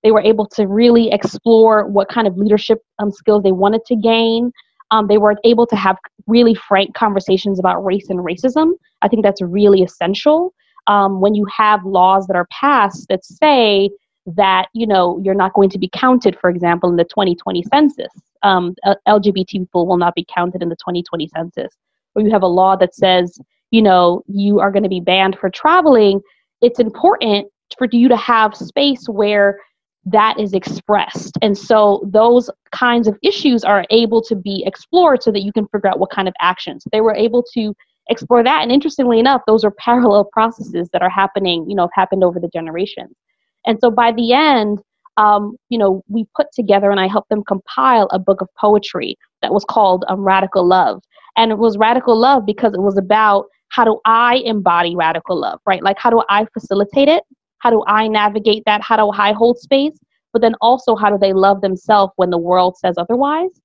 They 0.06 0.12
were 0.12 0.20
able 0.20 0.46
to 0.50 0.68
really 0.68 1.10
explore 1.10 1.88
what 1.88 2.08
kind 2.08 2.28
of 2.28 2.36
leadership 2.36 2.78
um, 3.00 3.10
skills 3.10 3.42
they 3.42 3.50
wanted 3.50 3.84
to 3.86 3.96
gain. 3.96 4.52
Um, 4.92 5.08
they 5.08 5.18
were 5.18 5.34
able 5.42 5.66
to 5.66 5.74
have 5.74 5.96
really 6.28 6.54
frank 6.54 6.94
conversations 6.94 7.58
about 7.58 7.84
race 7.84 8.08
and 8.08 8.20
racism. 8.20 8.74
I 9.02 9.08
think 9.08 9.24
that's 9.24 9.42
really 9.42 9.82
essential 9.82 10.54
um, 10.86 11.20
when 11.20 11.34
you 11.34 11.44
have 11.56 11.84
laws 11.84 12.28
that 12.28 12.36
are 12.36 12.46
passed 12.52 13.08
that 13.08 13.24
say 13.24 13.90
that 14.26 14.68
you 14.74 14.86
know 14.86 15.20
you're 15.24 15.34
not 15.34 15.54
going 15.54 15.70
to 15.70 15.78
be 15.78 15.90
counted, 15.92 16.38
for 16.40 16.50
example, 16.50 16.88
in 16.88 16.94
the 16.94 17.04
2020 17.04 17.64
census, 17.64 18.12
um, 18.44 18.76
LGBT 19.08 19.48
people 19.48 19.88
will 19.88 19.96
not 19.96 20.14
be 20.14 20.24
counted 20.32 20.62
in 20.62 20.68
the 20.68 20.76
2020 20.76 21.28
census, 21.34 21.74
or 22.14 22.22
you 22.22 22.30
have 22.30 22.42
a 22.42 22.46
law 22.46 22.76
that 22.76 22.94
says 22.94 23.40
you 23.72 23.82
know 23.82 24.22
you 24.28 24.60
are 24.60 24.70
going 24.70 24.84
to 24.84 24.88
be 24.88 25.00
banned 25.00 25.36
for 25.40 25.50
traveling. 25.50 26.20
It's 26.60 26.78
important 26.78 27.48
for 27.76 27.88
you 27.90 28.08
to 28.08 28.16
have 28.16 28.54
space 28.54 29.08
where 29.08 29.58
that 30.06 30.38
is 30.38 30.52
expressed. 30.52 31.36
And 31.42 31.58
so 31.58 32.08
those 32.10 32.48
kinds 32.70 33.08
of 33.08 33.18
issues 33.22 33.64
are 33.64 33.84
able 33.90 34.22
to 34.22 34.36
be 34.36 34.62
explored 34.64 35.22
so 35.22 35.32
that 35.32 35.42
you 35.42 35.52
can 35.52 35.66
figure 35.68 35.88
out 35.90 35.98
what 35.98 36.10
kind 36.10 36.28
of 36.28 36.34
actions. 36.40 36.84
They 36.92 37.00
were 37.00 37.14
able 37.14 37.44
to 37.54 37.74
explore 38.08 38.44
that. 38.44 38.62
And 38.62 38.70
interestingly 38.70 39.18
enough, 39.18 39.42
those 39.46 39.64
are 39.64 39.72
parallel 39.72 40.24
processes 40.32 40.88
that 40.92 41.02
are 41.02 41.10
happening, 41.10 41.68
you 41.68 41.74
know, 41.74 41.82
have 41.82 41.90
happened 41.94 42.22
over 42.22 42.38
the 42.38 42.48
generations. 42.52 43.16
And 43.66 43.78
so 43.80 43.90
by 43.90 44.12
the 44.12 44.32
end, 44.32 44.80
um, 45.16 45.56
you 45.70 45.78
know, 45.78 46.02
we 46.08 46.26
put 46.36 46.46
together 46.54 46.90
and 46.90 47.00
I 47.00 47.08
helped 47.08 47.30
them 47.30 47.42
compile 47.42 48.06
a 48.12 48.18
book 48.18 48.40
of 48.40 48.48
poetry 48.60 49.16
that 49.42 49.52
was 49.52 49.64
called 49.64 50.04
um, 50.08 50.20
Radical 50.20 50.64
Love. 50.64 51.02
And 51.36 51.50
it 51.50 51.58
was 51.58 51.76
Radical 51.78 52.16
Love 52.16 52.46
because 52.46 52.74
it 52.74 52.80
was 52.80 52.96
about 52.96 53.46
how 53.70 53.84
do 53.84 53.98
I 54.04 54.36
embody 54.44 54.94
radical 54.94 55.38
love, 55.38 55.58
right? 55.66 55.82
Like, 55.82 55.98
how 55.98 56.10
do 56.10 56.22
I 56.28 56.46
facilitate 56.54 57.08
it? 57.08 57.24
How 57.58 57.70
do 57.70 57.82
I 57.86 58.08
navigate 58.08 58.62
that? 58.66 58.82
How 58.82 58.96
do 58.96 59.10
I 59.10 59.32
hold 59.32 59.58
space? 59.58 59.98
But 60.32 60.42
then 60.42 60.54
also, 60.60 60.96
how 60.96 61.10
do 61.10 61.18
they 61.18 61.32
love 61.32 61.60
themselves 61.60 62.12
when 62.16 62.30
the 62.30 62.38
world 62.38 62.76
says 62.76 62.96
otherwise? 62.98 63.60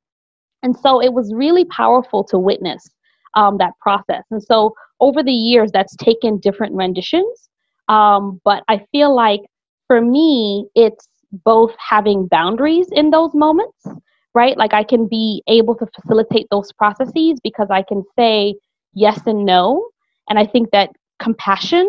And 0.64 0.76
so 0.78 1.02
it 1.02 1.14
was 1.14 1.34
really 1.34 1.66
powerful 1.66 2.24
to 2.26 2.38
witness 2.38 2.90
um, 3.34 3.58
that 3.58 3.74
process. 3.80 4.24
And 4.32 4.42
so 4.42 4.74
over 5.00 5.24
the 5.24 5.32
years, 5.32 5.72
that's 5.72 5.96
taken 5.98 6.38
different 6.38 6.76
renditions. 6.76 7.50
Um, 7.90 8.40
but 8.46 8.64
I 8.68 8.86
feel 8.92 9.14
like 9.14 9.42
for 9.88 10.02
me, 10.02 10.68
it's 10.76 11.08
both 11.44 11.74
having 11.78 12.28
boundaries 12.28 12.88
in 12.92 13.10
those 13.10 13.34
moments, 13.34 13.86
right? 14.34 14.58
Like 14.58 14.74
I 14.74 14.84
can 14.84 15.08
be 15.08 15.44
able 15.48 15.76
to 15.76 15.88
facilitate 16.00 16.48
those 16.52 16.72
processes 16.74 17.40
because 17.44 17.68
I 17.70 17.84
can 17.84 18.04
say 18.18 18.56
yes 18.94 19.20
and 19.26 19.46
no. 19.46 19.90
And 20.30 20.38
I 20.38 20.46
think 20.46 20.72
that 20.72 20.92
compassion, 21.20 21.88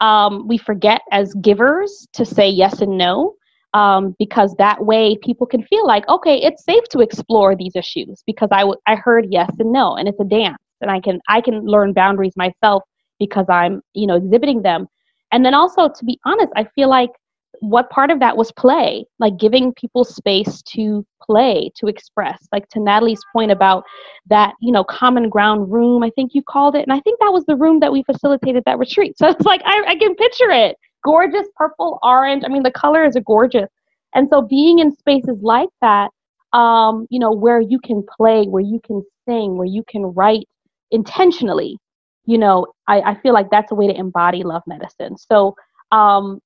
um, 0.00 0.46
we 0.46 0.58
forget 0.58 1.02
as 1.12 1.34
givers 1.34 2.06
to 2.14 2.24
say 2.24 2.48
yes 2.48 2.80
and 2.80 2.96
no. 2.98 3.34
Um, 3.74 4.14
because 4.18 4.54
that 4.56 4.86
way 4.86 5.18
people 5.22 5.46
can 5.46 5.62
feel 5.62 5.86
like 5.86 6.08
okay 6.08 6.38
it's 6.38 6.64
safe 6.64 6.84
to 6.92 7.00
explore 7.00 7.54
these 7.54 7.76
issues 7.76 8.22
because 8.26 8.48
I, 8.50 8.60
w- 8.60 8.80
I 8.86 8.94
heard 8.94 9.26
yes 9.30 9.50
and 9.58 9.70
no 9.70 9.96
and 9.96 10.08
it's 10.08 10.18
a 10.18 10.24
dance 10.24 10.56
and 10.80 10.90
I 10.90 11.00
can 11.00 11.20
I 11.28 11.42
can 11.42 11.66
learn 11.66 11.92
boundaries 11.92 12.32
myself 12.36 12.84
because 13.18 13.44
I'm 13.50 13.82
you 13.92 14.06
know 14.06 14.16
exhibiting 14.16 14.62
them. 14.62 14.86
And 15.32 15.44
then 15.44 15.52
also 15.54 15.88
to 15.88 16.04
be 16.04 16.18
honest, 16.24 16.52
I 16.56 16.64
feel 16.74 16.88
like 16.88 17.10
what 17.60 17.90
part 17.90 18.10
of 18.10 18.20
that 18.20 18.36
was 18.36 18.52
play, 18.52 19.04
like 19.18 19.36
giving 19.36 19.72
people 19.74 20.04
space 20.04 20.62
to 20.62 21.04
play, 21.22 21.70
to 21.76 21.86
express. 21.86 22.46
Like 22.52 22.68
to 22.70 22.80
Natalie's 22.80 23.20
point 23.32 23.50
about 23.50 23.84
that, 24.26 24.54
you 24.60 24.72
know, 24.72 24.84
common 24.84 25.28
ground 25.28 25.70
room, 25.72 26.02
I 26.02 26.10
think 26.10 26.34
you 26.34 26.42
called 26.42 26.74
it. 26.74 26.82
And 26.82 26.92
I 26.92 27.00
think 27.00 27.18
that 27.20 27.32
was 27.32 27.44
the 27.46 27.56
room 27.56 27.80
that 27.80 27.92
we 27.92 28.02
facilitated 28.02 28.62
that 28.66 28.78
retreat. 28.78 29.14
So 29.18 29.28
it's 29.28 29.44
like, 29.44 29.62
I, 29.64 29.82
I 29.88 29.96
can 29.96 30.14
picture 30.14 30.50
it. 30.50 30.76
Gorgeous 31.04 31.46
purple, 31.56 31.98
orange. 32.02 32.42
I 32.44 32.48
mean, 32.48 32.62
the 32.62 32.70
colors 32.70 33.16
are 33.16 33.20
gorgeous. 33.20 33.68
And 34.14 34.28
so 34.28 34.42
being 34.42 34.78
in 34.78 34.94
spaces 34.94 35.38
like 35.42 35.68
that, 35.80 36.10
um, 36.52 37.06
you 37.10 37.18
know, 37.18 37.32
where 37.32 37.60
you 37.60 37.78
can 37.78 38.04
play, 38.16 38.44
where 38.44 38.62
you 38.62 38.80
can 38.84 39.02
sing, 39.28 39.56
where 39.56 39.66
you 39.66 39.84
can 39.88 40.02
write, 40.02 40.46
intentionally 40.90 41.78
you 42.26 42.36
know 42.36 42.66
I, 42.86 43.00
I 43.00 43.20
feel 43.20 43.32
like 43.32 43.50
that's 43.50 43.72
a 43.72 43.74
way 43.74 43.86
to 43.86 43.94
embody 43.94 44.42
love 44.42 44.62
medicine 44.66 45.16
so 45.16 45.54
um 45.92 46.40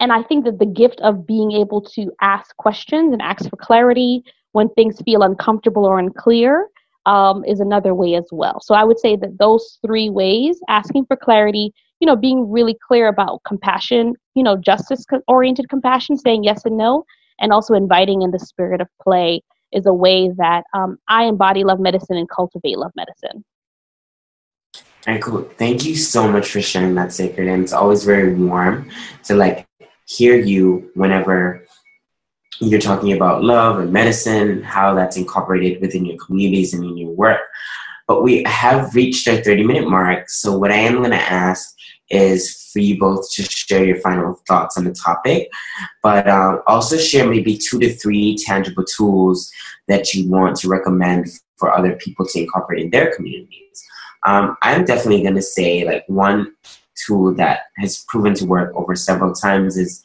and 0.00 0.12
i 0.12 0.22
think 0.22 0.44
that 0.44 0.58
the 0.58 0.66
gift 0.66 1.00
of 1.00 1.26
being 1.26 1.52
able 1.52 1.80
to 1.80 2.10
ask 2.20 2.56
questions 2.56 3.12
and 3.12 3.22
ask 3.22 3.48
for 3.48 3.56
clarity 3.56 4.22
when 4.52 4.68
things 4.70 5.00
feel 5.04 5.22
uncomfortable 5.22 5.84
or 5.84 5.98
unclear 5.98 6.68
um, 7.06 7.44
is 7.44 7.60
another 7.60 7.94
way 7.94 8.14
as 8.14 8.28
well 8.30 8.60
so 8.60 8.74
i 8.74 8.84
would 8.84 8.98
say 8.98 9.16
that 9.16 9.38
those 9.38 9.78
three 9.84 10.10
ways 10.10 10.58
asking 10.68 11.04
for 11.06 11.16
clarity 11.16 11.72
you 12.00 12.06
know 12.06 12.16
being 12.16 12.50
really 12.50 12.76
clear 12.86 13.08
about 13.08 13.40
compassion 13.46 14.14
you 14.34 14.42
know 14.42 14.56
justice 14.56 15.04
oriented 15.28 15.68
compassion 15.68 16.16
saying 16.16 16.44
yes 16.44 16.64
and 16.64 16.76
no 16.76 17.04
and 17.40 17.52
also 17.52 17.74
inviting 17.74 18.22
in 18.22 18.30
the 18.30 18.38
spirit 18.38 18.80
of 18.80 18.88
play 19.02 19.42
is 19.72 19.86
a 19.86 19.94
way 19.94 20.30
that 20.36 20.64
um, 20.74 20.98
I 21.08 21.24
embody 21.24 21.64
love 21.64 21.80
medicine 21.80 22.16
and 22.16 22.28
cultivate 22.28 22.78
love 22.78 22.92
medicine. 22.96 23.44
Cool. 25.20 25.42
Thank 25.56 25.84
you 25.84 25.96
so 25.96 26.30
much 26.30 26.50
for 26.50 26.60
sharing 26.60 26.94
that, 26.96 27.12
Sacred. 27.12 27.48
And 27.48 27.62
it's 27.62 27.72
always 27.72 28.04
very 28.04 28.34
warm 28.34 28.90
to 29.24 29.34
like 29.34 29.66
hear 30.10 30.36
you 30.36 30.90
whenever 30.94 31.64
you're 32.58 32.80
talking 32.80 33.12
about 33.12 33.44
love 33.44 33.78
and 33.78 33.92
medicine 33.92 34.62
how 34.62 34.92
that's 34.92 35.16
incorporated 35.16 35.80
within 35.80 36.04
your 36.04 36.18
communities 36.18 36.74
and 36.74 36.84
in 36.84 36.96
your 36.96 37.12
work. 37.12 37.40
But 38.08 38.22
we 38.22 38.42
have 38.42 38.94
reached 38.94 39.28
our 39.28 39.36
30 39.36 39.62
minute 39.62 39.88
mark. 39.88 40.28
So, 40.28 40.58
what 40.58 40.72
I 40.72 40.76
am 40.76 40.96
going 40.96 41.10
to 41.10 41.16
ask 41.16 41.76
is 42.10 42.68
for 42.72 42.80
you 42.80 42.98
both 42.98 43.30
to 43.32 43.42
share 43.44 43.84
your 43.84 44.00
final 44.00 44.34
thoughts 44.48 44.76
on 44.76 44.84
the 44.84 44.92
topic, 44.92 45.48
but 46.02 46.28
um, 46.28 46.60
also 46.66 46.96
share 46.96 47.28
maybe 47.28 47.56
two 47.56 47.78
to 47.78 47.94
three 47.94 48.36
tangible 48.36 48.84
tools 48.84 49.50
that 49.86 50.12
you 50.12 50.28
want 50.28 50.56
to 50.56 50.68
recommend 50.68 51.28
for 51.56 51.72
other 51.72 51.94
people 51.96 52.26
to 52.26 52.40
incorporate 52.40 52.84
in 52.84 52.90
their 52.90 53.14
communities. 53.14 53.84
Um, 54.26 54.56
I'm 54.62 54.84
definitely 54.84 55.22
going 55.22 55.36
to 55.36 55.42
say, 55.42 55.84
like, 55.84 56.04
one 56.08 56.52
tool 57.04 57.34
that 57.34 57.60
has 57.78 58.04
proven 58.08 58.34
to 58.34 58.46
work 58.46 58.72
over 58.74 58.94
several 58.94 59.34
times 59.34 59.76
is 59.76 60.02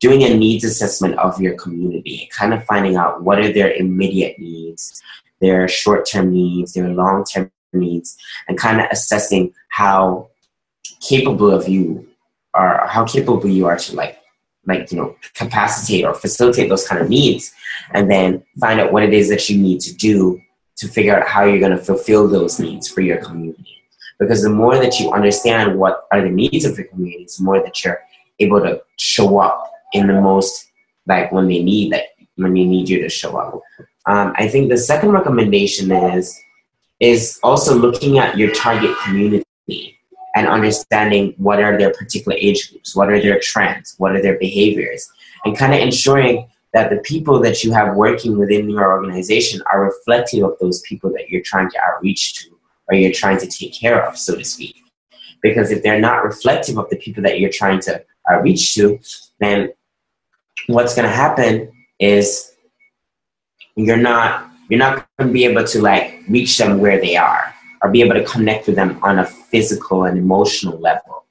doing 0.00 0.24
a 0.24 0.34
needs 0.34 0.64
assessment 0.64 1.16
of 1.18 1.40
your 1.40 1.54
community, 1.54 2.28
kind 2.32 2.52
of 2.52 2.64
finding 2.64 2.96
out 2.96 3.22
what 3.22 3.38
are 3.38 3.52
their 3.52 3.72
immediate 3.72 4.38
needs, 4.38 5.00
their 5.40 5.68
short 5.68 6.06
term 6.06 6.32
needs, 6.32 6.72
their 6.72 6.88
long 6.88 7.24
term 7.24 7.50
needs, 7.72 8.16
and 8.48 8.58
kind 8.58 8.80
of 8.80 8.86
assessing 8.90 9.54
how 9.68 10.28
capable 11.00 11.50
of 11.50 11.68
you 11.68 12.06
are, 12.54 12.86
how 12.88 13.04
capable 13.04 13.48
you 13.48 13.66
are 13.66 13.76
to 13.76 13.94
like, 13.94 14.18
like 14.66 14.90
you 14.90 14.98
know, 14.98 15.16
capacitate 15.34 16.04
or 16.04 16.14
facilitate 16.14 16.68
those 16.68 16.86
kind 16.86 17.00
of 17.00 17.08
needs, 17.08 17.52
and 17.94 18.10
then 18.10 18.42
find 18.60 18.80
out 18.80 18.92
what 18.92 19.02
it 19.02 19.12
is 19.12 19.28
that 19.28 19.48
you 19.48 19.56
need 19.60 19.80
to 19.80 19.94
do 19.94 20.40
to 20.76 20.88
figure 20.88 21.16
out 21.16 21.28
how 21.28 21.44
you're 21.44 21.60
going 21.60 21.76
to 21.76 21.84
fulfill 21.84 22.26
those 22.26 22.58
needs 22.58 22.88
for 22.88 23.02
your 23.02 23.18
community. 23.18 23.81
Because 24.22 24.42
the 24.42 24.50
more 24.50 24.76
that 24.78 25.00
you 25.00 25.10
understand 25.10 25.78
what 25.78 26.06
are 26.12 26.22
the 26.22 26.30
needs 26.30 26.64
of 26.64 26.78
your 26.78 26.86
community, 26.86 27.26
the 27.36 27.42
more 27.42 27.60
that 27.60 27.84
you're 27.84 28.00
able 28.38 28.60
to 28.60 28.80
show 28.96 29.38
up 29.38 29.68
in 29.92 30.06
the 30.06 30.20
most 30.20 30.70
like 31.06 31.32
when 31.32 31.48
they 31.48 31.62
need 31.62 31.92
that 31.92 32.04
when 32.36 32.54
they 32.54 32.64
need 32.64 32.88
you 32.88 33.00
to 33.02 33.08
show 33.08 33.36
up. 33.36 33.60
Um, 34.06 34.32
I 34.36 34.48
think 34.48 34.68
the 34.68 34.76
second 34.76 35.10
recommendation 35.10 35.90
is 35.90 36.38
is 37.00 37.40
also 37.42 37.74
looking 37.74 38.18
at 38.18 38.38
your 38.38 38.52
target 38.54 38.96
community 39.04 39.44
and 40.36 40.46
understanding 40.46 41.34
what 41.36 41.60
are 41.60 41.76
their 41.76 41.92
particular 41.92 42.36
age 42.38 42.70
groups, 42.70 42.94
what 42.94 43.10
are 43.10 43.20
their 43.20 43.40
trends, 43.40 43.96
what 43.98 44.14
are 44.14 44.22
their 44.22 44.38
behaviors, 44.38 45.10
and 45.44 45.58
kind 45.58 45.74
of 45.74 45.80
ensuring 45.80 46.48
that 46.72 46.90
the 46.90 46.98
people 46.98 47.40
that 47.40 47.62
you 47.62 47.72
have 47.72 47.96
working 47.96 48.38
within 48.38 48.70
your 48.70 48.90
organization 48.92 49.60
are 49.72 49.84
reflective 49.84 50.44
of 50.44 50.58
those 50.60 50.80
people 50.82 51.10
that 51.10 51.28
you're 51.28 51.42
trying 51.42 51.70
to 51.70 51.78
outreach 51.82 52.34
to 52.34 52.51
or 52.92 52.94
you're 52.94 53.12
trying 53.12 53.38
to 53.38 53.46
take 53.46 53.72
care 53.72 54.06
of, 54.06 54.18
so 54.18 54.36
to 54.36 54.44
speak. 54.44 54.76
Because 55.42 55.70
if 55.70 55.82
they're 55.82 56.00
not 56.00 56.24
reflective 56.24 56.76
of 56.78 56.88
the 56.90 56.96
people 56.96 57.22
that 57.22 57.40
you're 57.40 57.50
trying 57.50 57.80
to 57.80 58.04
reach 58.42 58.74
to, 58.74 59.00
then 59.40 59.72
what's 60.66 60.94
going 60.94 61.08
to 61.08 61.14
happen 61.14 61.72
is 61.98 62.52
you're 63.74 63.96
not 63.96 64.48
you're 64.68 64.78
not 64.78 65.06
going 65.16 65.28
to 65.28 65.32
be 65.32 65.44
able 65.44 65.64
to 65.64 65.82
like 65.82 66.20
reach 66.28 66.56
them 66.58 66.78
where 66.78 67.00
they 67.00 67.16
are 67.16 67.54
or 67.82 67.90
be 67.90 68.02
able 68.02 68.14
to 68.14 68.24
connect 68.24 68.66
with 68.66 68.76
them 68.76 68.98
on 69.02 69.18
a 69.18 69.24
physical 69.24 70.04
and 70.04 70.16
emotional 70.16 70.78
level. 70.78 71.24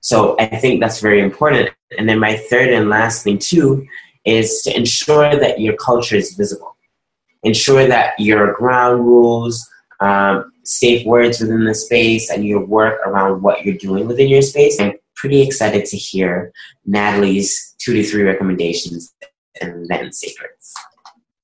So 0.00 0.36
I 0.38 0.46
think 0.46 0.80
that's 0.80 1.00
very 1.00 1.20
important. 1.20 1.70
And 1.98 2.08
then 2.08 2.18
my 2.18 2.36
third 2.36 2.68
and 2.70 2.88
last 2.88 3.22
thing 3.22 3.38
too 3.38 3.86
is 4.24 4.62
to 4.62 4.76
ensure 4.76 5.36
that 5.36 5.60
your 5.60 5.76
culture 5.76 6.16
is 6.16 6.34
visible. 6.34 6.76
Ensure 7.42 7.86
that 7.86 8.18
your 8.18 8.54
ground 8.54 9.04
rules, 9.04 9.68
um, 10.00 10.52
safe 10.64 11.06
words 11.06 11.40
within 11.40 11.64
the 11.64 11.74
space, 11.74 12.30
and 12.30 12.44
your 12.44 12.64
work 12.64 13.00
around 13.06 13.42
what 13.42 13.64
you're 13.64 13.76
doing 13.76 14.06
within 14.06 14.28
your 14.28 14.42
space. 14.42 14.80
I'm 14.80 14.94
pretty 15.14 15.42
excited 15.42 15.84
to 15.86 15.96
hear 15.96 16.52
Natalie's 16.84 17.74
two 17.78 17.94
to 17.94 18.02
three 18.02 18.22
recommendations 18.22 19.14
and 19.60 19.86
then 19.88 20.12
secrets. 20.12 20.74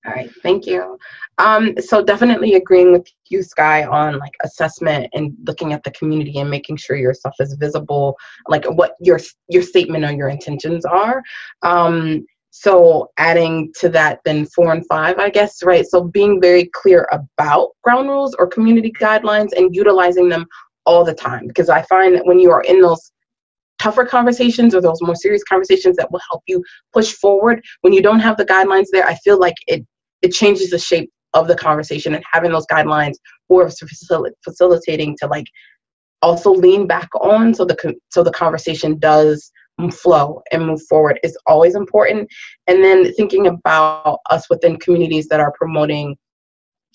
All 0.06 0.12
right, 0.12 0.30
thank 0.42 0.66
you. 0.66 0.98
Um, 1.38 1.74
so 1.78 2.02
definitely 2.02 2.54
agreeing 2.54 2.92
with 2.92 3.06
you, 3.28 3.42
Skye, 3.42 3.84
on 3.84 4.18
like 4.18 4.34
assessment 4.42 5.08
and 5.12 5.34
looking 5.46 5.72
at 5.72 5.82
the 5.84 5.90
community 5.92 6.38
and 6.38 6.50
making 6.50 6.76
sure 6.76 6.96
your 6.96 7.14
stuff 7.14 7.34
is 7.40 7.54
visible, 7.54 8.16
like 8.48 8.64
what 8.64 8.96
your 9.00 9.20
your 9.48 9.62
statement 9.62 10.04
or 10.04 10.12
your 10.12 10.28
intentions 10.28 10.84
are. 10.84 11.22
Um, 11.62 12.26
so 12.50 13.10
adding 13.16 13.72
to 13.78 13.88
that, 13.90 14.20
then 14.24 14.46
four 14.46 14.72
and 14.72 14.84
five, 14.86 15.18
I 15.18 15.30
guess, 15.30 15.62
right? 15.62 15.86
So 15.86 16.04
being 16.04 16.40
very 16.40 16.68
clear 16.74 17.08
about 17.12 17.70
ground 17.82 18.08
rules 18.08 18.34
or 18.38 18.46
community 18.46 18.92
guidelines 18.92 19.50
and 19.56 19.74
utilizing 19.74 20.28
them 20.28 20.46
all 20.84 21.04
the 21.04 21.14
time, 21.14 21.46
because 21.46 21.68
I 21.68 21.82
find 21.82 22.14
that 22.16 22.26
when 22.26 22.40
you 22.40 22.50
are 22.50 22.62
in 22.62 22.80
those 22.80 23.12
tougher 23.80 24.04
conversations 24.04 24.74
or 24.74 24.80
those 24.80 25.00
more 25.00 25.14
serious 25.14 25.42
conversations 25.44 25.96
that 25.96 26.10
will 26.12 26.20
help 26.28 26.42
you 26.46 26.62
push 26.92 27.12
forward 27.12 27.64
when 27.80 27.92
you 27.92 28.02
don't 28.02 28.20
have 28.20 28.36
the 28.36 28.44
guidelines 28.44 28.86
there 28.92 29.06
i 29.06 29.14
feel 29.24 29.38
like 29.38 29.54
it 29.66 29.84
it 30.20 30.32
changes 30.32 30.70
the 30.70 30.78
shape 30.78 31.10
of 31.32 31.48
the 31.48 31.56
conversation 31.56 32.14
and 32.14 32.22
having 32.30 32.52
those 32.52 32.66
guidelines 32.66 33.14
or 33.48 33.70
facilitating 34.44 35.16
to 35.18 35.26
like 35.28 35.46
also 36.22 36.52
lean 36.52 36.86
back 36.86 37.08
on 37.20 37.54
so 37.54 37.64
the 37.64 37.94
so 38.10 38.22
the 38.22 38.30
conversation 38.32 38.98
does 38.98 39.50
Um, 39.80 39.90
flow 39.90 40.42
and 40.52 40.66
move 40.66 40.82
forward 40.88 41.18
is 41.22 41.36
always 41.46 41.74
important 41.74 42.28
and 42.66 42.82
then 42.84 43.12
thinking 43.14 43.46
about 43.46 44.18
us 44.30 44.48
within 44.50 44.76
communities 44.78 45.28
that 45.28 45.40
are 45.40 45.52
promoting 45.52 46.16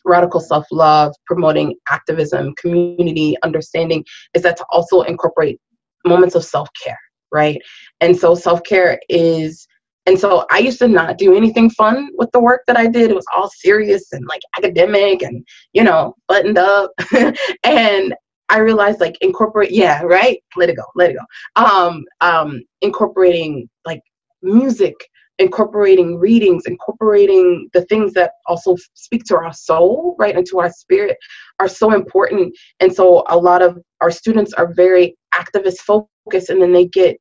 radical 0.03 0.39
self-love 0.39 1.13
promoting 1.25 1.75
activism 1.89 2.53
community 2.55 3.35
understanding 3.43 4.03
is 4.33 4.43
that 4.43 4.57
to 4.57 4.65
also 4.69 5.01
incorporate 5.01 5.59
moments 6.05 6.35
of 6.35 6.43
self-care 6.45 6.99
right 7.31 7.59
and 8.01 8.15
so 8.15 8.35
self-care 8.35 8.99
is 9.09 9.67
and 10.07 10.19
so 10.19 10.45
I 10.51 10.59
used 10.59 10.77
to 10.79 10.87
not 10.87 11.17
do 11.17 11.35
anything 11.35 11.71
fun 11.71 12.09
with 12.13 12.31
the 12.31 12.39
work 12.39 12.61
that 12.67 12.77
I 12.77 12.85
did. 12.85 13.09
It 13.09 13.15
was 13.15 13.25
all 13.35 13.49
serious 13.49 14.13
and 14.13 14.23
like 14.27 14.41
academic 14.55 15.23
and, 15.23 15.43
you 15.73 15.83
know, 15.83 16.13
buttoned 16.27 16.59
up. 16.59 16.91
and 17.63 18.13
I 18.49 18.59
realized 18.59 18.99
like 18.99 19.17
incorporate, 19.21 19.71
yeah, 19.71 20.01
right? 20.03 20.39
Let 20.55 20.69
it 20.69 20.75
go, 20.75 20.83
let 20.95 21.11
it 21.11 21.17
go. 21.17 21.63
Um, 21.63 22.03
um, 22.21 22.61
incorporating 22.81 23.67
like 23.85 24.01
music, 24.41 24.93
incorporating 25.39 26.17
readings, 26.17 26.63
incorporating 26.65 27.69
the 27.73 27.85
things 27.85 28.13
that 28.13 28.31
also 28.47 28.75
speak 28.93 29.23
to 29.25 29.35
our 29.35 29.53
soul, 29.53 30.15
right, 30.19 30.35
and 30.35 30.45
to 30.47 30.59
our 30.59 30.71
spirit 30.71 31.17
are 31.59 31.67
so 31.67 31.93
important. 31.93 32.53
And 32.79 32.93
so 32.93 33.23
a 33.27 33.37
lot 33.37 33.61
of 33.61 33.77
our 34.01 34.11
students 34.11 34.53
are 34.53 34.73
very 34.73 35.17
activist 35.33 35.79
focused 35.79 36.49
and 36.49 36.61
then 36.61 36.71
they 36.71 36.85
get 36.85 37.17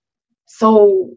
so 0.46 1.10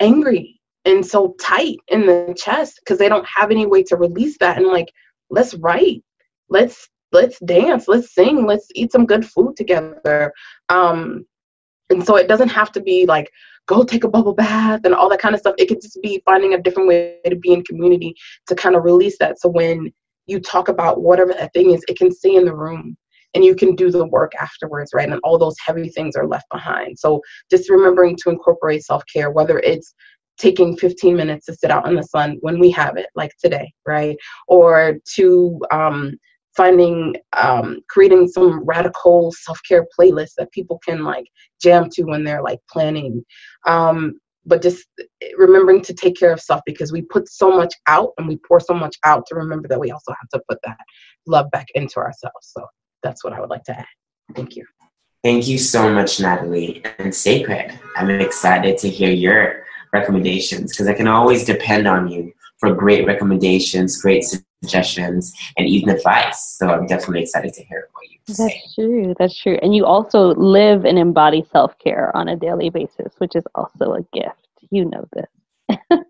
angry 0.00 0.60
and 0.84 1.04
so 1.04 1.34
tight 1.40 1.76
in 1.88 2.06
the 2.06 2.34
chest 2.36 2.80
because 2.82 2.98
they 2.98 3.08
don't 3.08 3.26
have 3.26 3.50
any 3.50 3.66
way 3.66 3.82
to 3.82 3.96
release 3.96 4.36
that 4.38 4.58
and 4.58 4.66
like 4.66 4.88
let's 5.30 5.54
write 5.54 6.02
let's 6.48 6.88
let's 7.12 7.38
dance 7.40 7.88
let's 7.88 8.14
sing 8.14 8.46
let's 8.46 8.68
eat 8.74 8.92
some 8.92 9.06
good 9.06 9.26
food 9.26 9.54
together 9.56 10.32
um 10.68 11.24
and 11.90 12.04
so 12.04 12.16
it 12.16 12.28
doesn't 12.28 12.48
have 12.48 12.72
to 12.72 12.80
be 12.80 13.06
like 13.06 13.30
go 13.66 13.82
take 13.82 14.04
a 14.04 14.08
bubble 14.08 14.34
bath 14.34 14.80
and 14.84 14.94
all 14.94 15.08
that 15.08 15.20
kind 15.20 15.34
of 15.34 15.40
stuff 15.40 15.54
it 15.58 15.66
could 15.66 15.80
just 15.80 15.98
be 16.02 16.22
finding 16.24 16.54
a 16.54 16.62
different 16.62 16.88
way 16.88 17.18
to 17.26 17.36
be 17.36 17.52
in 17.52 17.62
community 17.64 18.14
to 18.46 18.54
kind 18.54 18.76
of 18.76 18.84
release 18.84 19.16
that 19.18 19.38
so 19.38 19.48
when 19.48 19.92
you 20.26 20.40
talk 20.40 20.68
about 20.68 21.02
whatever 21.02 21.32
that 21.32 21.52
thing 21.52 21.70
is 21.70 21.84
it 21.88 21.96
can 21.96 22.12
stay 22.12 22.34
in 22.34 22.44
the 22.44 22.54
room 22.54 22.96
and 23.36 23.44
you 23.44 23.54
can 23.54 23.76
do 23.76 23.90
the 23.90 24.06
work 24.06 24.32
afterwards, 24.40 24.92
right? 24.94 25.10
And 25.10 25.20
all 25.22 25.38
those 25.38 25.56
heavy 25.64 25.90
things 25.90 26.16
are 26.16 26.26
left 26.26 26.46
behind. 26.50 26.98
So 26.98 27.20
just 27.50 27.68
remembering 27.68 28.16
to 28.22 28.30
incorporate 28.30 28.82
self 28.82 29.02
care, 29.12 29.30
whether 29.30 29.58
it's 29.58 29.94
taking 30.38 30.76
15 30.76 31.14
minutes 31.14 31.46
to 31.46 31.54
sit 31.54 31.70
out 31.70 31.86
in 31.86 31.94
the 31.94 32.02
sun 32.02 32.38
when 32.40 32.58
we 32.58 32.70
have 32.70 32.96
it, 32.96 33.08
like 33.14 33.32
today, 33.42 33.72
right? 33.86 34.16
Or 34.48 34.96
to 35.16 35.60
um, 35.70 36.16
finding, 36.56 37.16
um, 37.36 37.80
creating 37.88 38.28
some 38.28 38.64
radical 38.64 39.32
self 39.32 39.60
care 39.68 39.86
playlists 39.98 40.34
that 40.38 40.52
people 40.52 40.80
can 40.84 41.04
like 41.04 41.26
jam 41.60 41.88
to 41.90 42.04
when 42.04 42.24
they're 42.24 42.42
like 42.42 42.60
planning. 42.70 43.24
Um, 43.66 44.18
but 44.46 44.62
just 44.62 44.86
remembering 45.36 45.82
to 45.82 45.92
take 45.92 46.16
care 46.16 46.32
of 46.32 46.40
self 46.40 46.60
because 46.64 46.92
we 46.92 47.02
put 47.02 47.28
so 47.28 47.50
much 47.50 47.74
out 47.86 48.10
and 48.16 48.28
we 48.28 48.38
pour 48.46 48.60
so 48.60 48.74
much 48.74 48.96
out 49.04 49.26
to 49.26 49.34
remember 49.34 49.66
that 49.68 49.80
we 49.80 49.90
also 49.90 50.12
have 50.12 50.28
to 50.32 50.40
put 50.48 50.58
that 50.64 50.78
love 51.26 51.50
back 51.50 51.66
into 51.74 51.96
ourselves. 51.96 52.52
So 52.56 52.64
that's 53.02 53.24
what 53.24 53.32
I 53.32 53.40
would 53.40 53.50
like 53.50 53.64
to 53.64 53.78
add. 53.78 53.86
Thank 54.34 54.56
you. 54.56 54.64
Thank 55.24 55.48
you 55.48 55.58
so 55.58 55.92
much, 55.92 56.20
Natalie. 56.20 56.84
And 56.98 57.12
Sacred, 57.12 57.78
I'm 57.96 58.10
excited 58.10 58.78
to 58.78 58.88
hear 58.88 59.10
your 59.10 59.64
recommendations 59.92 60.72
because 60.72 60.86
I 60.86 60.94
can 60.94 61.08
always 61.08 61.44
depend 61.44 61.88
on 61.88 62.08
you 62.08 62.32
for 62.58 62.72
great 62.72 63.06
recommendations, 63.06 64.00
great 64.00 64.24
suggestions, 64.62 65.32
and 65.56 65.66
even 65.66 65.90
advice. 65.90 66.56
So 66.58 66.68
I'm 66.68 66.86
definitely 66.86 67.22
excited 67.22 67.52
to 67.54 67.64
hear 67.64 67.88
what 67.92 68.10
you 68.10 68.18
That's 68.26 68.74
true. 68.74 69.14
That's 69.18 69.38
true. 69.38 69.58
And 69.62 69.74
you 69.74 69.84
also 69.84 70.34
live 70.34 70.84
and 70.84 70.98
embody 70.98 71.44
self 71.52 71.78
care 71.78 72.16
on 72.16 72.28
a 72.28 72.36
daily 72.36 72.70
basis, 72.70 73.12
which 73.18 73.36
is 73.36 73.44
also 73.54 73.94
a 73.94 74.02
gift. 74.12 74.36
You 74.70 74.86
know 74.86 75.06
this. 75.12 75.26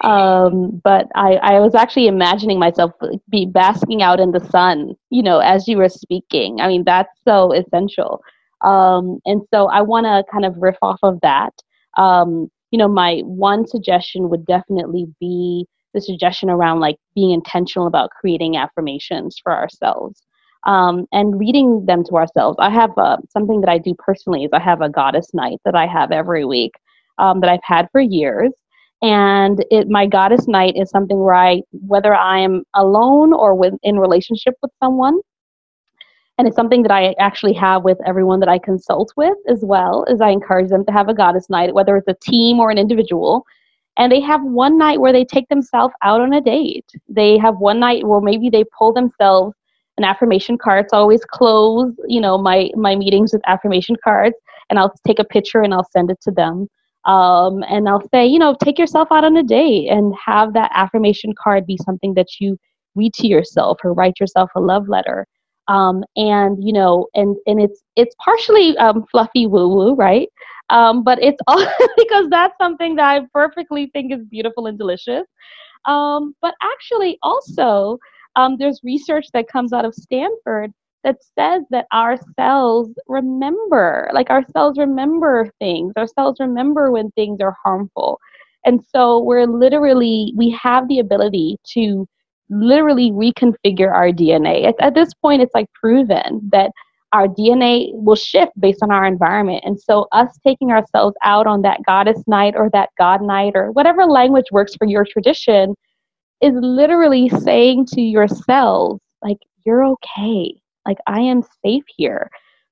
um, 0.00 0.80
but 0.84 1.08
I, 1.14 1.34
I 1.36 1.60
was 1.60 1.74
actually 1.74 2.06
imagining 2.06 2.58
myself 2.58 2.92
be 3.28 3.46
basking 3.46 4.02
out 4.02 4.20
in 4.20 4.32
the 4.32 4.44
sun, 4.50 4.94
you 5.10 5.22
know, 5.22 5.38
as 5.38 5.68
you 5.68 5.76
were 5.78 5.88
speaking. 5.88 6.60
I 6.60 6.68
mean, 6.68 6.84
that's 6.84 7.12
so 7.26 7.52
essential. 7.52 8.22
Um, 8.62 9.20
and 9.26 9.42
so 9.52 9.66
I 9.66 9.82
want 9.82 10.06
to 10.06 10.24
kind 10.30 10.44
of 10.44 10.56
riff 10.56 10.76
off 10.82 11.00
of 11.02 11.20
that. 11.22 11.52
Um, 11.96 12.50
you 12.70 12.78
know, 12.78 12.88
my 12.88 13.20
one 13.24 13.66
suggestion 13.66 14.30
would 14.30 14.46
definitely 14.46 15.06
be 15.20 15.66
the 15.94 16.00
suggestion 16.00 16.50
around 16.50 16.80
like 16.80 16.96
being 17.14 17.30
intentional 17.30 17.86
about 17.86 18.10
creating 18.10 18.56
affirmations 18.56 19.36
for 19.42 19.52
ourselves 19.52 20.22
um, 20.64 21.06
and 21.12 21.38
reading 21.38 21.84
them 21.86 22.04
to 22.04 22.16
ourselves. 22.16 22.56
I 22.60 22.70
have 22.70 22.90
uh, 22.96 23.18
something 23.30 23.60
that 23.60 23.70
I 23.70 23.78
do 23.78 23.94
personally 23.98 24.44
is 24.44 24.50
I 24.52 24.60
have 24.60 24.80
a 24.80 24.88
goddess 24.88 25.32
night 25.34 25.58
that 25.64 25.74
I 25.74 25.86
have 25.86 26.12
every 26.12 26.44
week 26.44 26.72
um, 27.18 27.40
that 27.40 27.50
I've 27.50 27.64
had 27.64 27.88
for 27.92 28.00
years. 28.00 28.52
And 29.02 29.64
it, 29.70 29.88
my 29.88 30.06
goddess 30.06 30.46
night 30.46 30.74
is 30.76 30.88
something 30.90 31.18
where 31.18 31.34
I, 31.34 31.62
whether 31.72 32.14
I'm 32.14 32.62
alone 32.74 33.32
or 33.32 33.54
with, 33.54 33.74
in 33.82 33.98
relationship 33.98 34.54
with 34.62 34.70
someone, 34.80 35.18
and 36.38 36.46
it's 36.46 36.56
something 36.56 36.82
that 36.82 36.92
I 36.92 37.14
actually 37.18 37.52
have 37.54 37.82
with 37.84 37.98
everyone 38.06 38.40
that 38.40 38.48
I 38.48 38.58
consult 38.58 39.12
with 39.16 39.36
as 39.48 39.60
well, 39.62 40.04
is 40.08 40.20
I 40.20 40.30
encourage 40.30 40.70
them 40.70 40.84
to 40.86 40.92
have 40.92 41.08
a 41.08 41.14
goddess 41.14 41.50
night, 41.50 41.74
whether 41.74 41.96
it's 41.96 42.08
a 42.08 42.16
team 42.22 42.58
or 42.58 42.70
an 42.70 42.78
individual. 42.78 43.44
And 43.98 44.10
they 44.10 44.20
have 44.20 44.42
one 44.42 44.78
night 44.78 45.00
where 45.00 45.12
they 45.12 45.24
take 45.24 45.48
themselves 45.48 45.94
out 46.02 46.20
on 46.20 46.32
a 46.32 46.40
date. 46.40 46.86
They 47.08 47.36
have 47.38 47.58
one 47.58 47.80
night 47.80 48.06
where 48.06 48.20
maybe 48.20 48.48
they 48.48 48.64
pull 48.78 48.92
themselves 48.92 49.54
an 49.98 50.04
affirmation 50.04 50.56
card. 50.56 50.86
So 50.88 50.96
I 50.96 51.00
always 51.00 51.24
close, 51.24 51.92
you 52.06 52.20
know, 52.20 52.38
my 52.38 52.70
my 52.74 52.96
meetings 52.96 53.32
with 53.32 53.42
affirmation 53.46 53.96
cards, 54.02 54.36
and 54.70 54.78
I'll 54.78 54.94
take 55.06 55.18
a 55.18 55.24
picture 55.24 55.60
and 55.60 55.74
I'll 55.74 55.88
send 55.92 56.10
it 56.10 56.20
to 56.22 56.30
them. 56.30 56.68
Um, 57.04 57.64
and 57.68 57.88
I'll 57.88 58.06
say, 58.08 58.26
you 58.26 58.38
know, 58.38 58.56
take 58.62 58.78
yourself 58.78 59.08
out 59.10 59.24
on 59.24 59.36
a 59.36 59.42
date 59.42 59.88
and 59.88 60.14
have 60.24 60.54
that 60.54 60.70
affirmation 60.74 61.34
card 61.42 61.66
be 61.66 61.76
something 61.84 62.14
that 62.14 62.28
you 62.40 62.56
read 62.94 63.12
to 63.14 63.26
yourself 63.26 63.78
or 63.84 63.92
write 63.92 64.20
yourself 64.20 64.50
a 64.54 64.60
love 64.60 64.88
letter. 64.88 65.26
Um, 65.68 66.04
and 66.16 66.62
you 66.62 66.72
know, 66.72 67.08
and 67.14 67.36
and 67.46 67.60
it's 67.60 67.82
it's 67.96 68.14
partially 68.24 68.76
um, 68.78 69.04
fluffy 69.10 69.46
woo 69.46 69.68
woo, 69.68 69.94
right? 69.94 70.28
Um, 70.72 71.04
but 71.04 71.22
it's 71.22 71.40
all 71.46 71.64
because 71.96 72.28
that's 72.30 72.56
something 72.60 72.96
that 72.96 73.04
I 73.04 73.26
perfectly 73.32 73.90
think 73.92 74.12
is 74.12 74.24
beautiful 74.26 74.66
and 74.66 74.76
delicious. 74.78 75.26
Um, 75.84 76.34
but 76.42 76.54
actually, 76.62 77.18
also, 77.22 77.98
um, 78.36 78.56
there's 78.58 78.80
research 78.82 79.26
that 79.34 79.48
comes 79.48 79.72
out 79.72 79.84
of 79.84 79.94
Stanford 79.94 80.72
that 81.04 81.16
says 81.38 81.62
that 81.70 81.86
our 81.92 82.16
cells 82.38 82.88
remember, 83.08 84.10
like 84.14 84.30
our 84.30 84.44
cells 84.52 84.78
remember 84.78 85.50
things. 85.58 85.92
Our 85.96 86.06
cells 86.06 86.36
remember 86.40 86.90
when 86.90 87.10
things 87.12 87.40
are 87.40 87.56
harmful. 87.64 88.18
And 88.64 88.80
so 88.94 89.18
we're 89.20 89.46
literally, 89.46 90.32
we 90.36 90.50
have 90.50 90.86
the 90.88 91.00
ability 91.00 91.56
to 91.74 92.06
literally 92.50 93.10
reconfigure 93.10 93.92
our 93.92 94.10
DNA. 94.10 94.66
At, 94.66 94.76
at 94.80 94.94
this 94.94 95.12
point, 95.14 95.42
it's 95.42 95.54
like 95.54 95.66
proven 95.72 96.48
that 96.52 96.70
our 97.12 97.28
DNA 97.28 97.90
will 97.92 98.16
shift 98.16 98.52
based 98.58 98.82
on 98.82 98.90
our 98.90 99.04
environment. 99.04 99.62
And 99.64 99.80
so, 99.80 100.06
us 100.12 100.38
taking 100.44 100.70
ourselves 100.70 101.16
out 101.22 101.46
on 101.46 101.62
that 101.62 101.80
goddess 101.86 102.22
night 102.26 102.54
or 102.56 102.70
that 102.72 102.90
God 102.98 103.22
night 103.22 103.52
or 103.54 103.70
whatever 103.72 104.04
language 104.04 104.46
works 104.50 104.74
for 104.74 104.86
your 104.86 105.04
tradition 105.04 105.74
is 106.40 106.54
literally 106.56 107.28
saying 107.28 107.86
to 107.86 108.00
your 108.00 108.28
cells, 108.28 109.00
like, 109.22 109.38
you're 109.64 109.84
okay. 109.84 110.54
Like, 110.86 110.98
I 111.06 111.20
am 111.20 111.42
safe 111.64 111.84
here. 111.96 112.30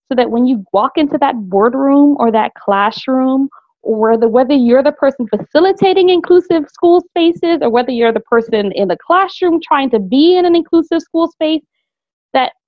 So 0.09 0.16
that 0.16 0.31
when 0.31 0.46
you 0.46 0.64
walk 0.72 0.92
into 0.96 1.18
that 1.18 1.37
boardroom 1.37 2.16
or 2.18 2.33
that 2.33 2.55
classroom, 2.55 3.48
or 3.83 4.16
the, 4.16 4.29
whether 4.29 4.55
you're 4.55 4.83
the 4.83 4.92
person 4.92 5.26
facilitating 5.29 6.11
inclusive 6.11 6.64
school 6.68 7.00
spaces 7.00 7.59
or 7.62 7.70
whether 7.70 7.90
you're 7.90 8.12
the 8.12 8.20
person 8.20 8.72
in 8.72 8.88
the 8.88 8.96
classroom 9.07 9.61
trying 9.62 9.90
to 9.90 9.98
be 9.98 10.37
in 10.37 10.44
an 10.44 10.55
inclusive 10.55 11.00
school 11.00 11.31
space, 11.31 11.62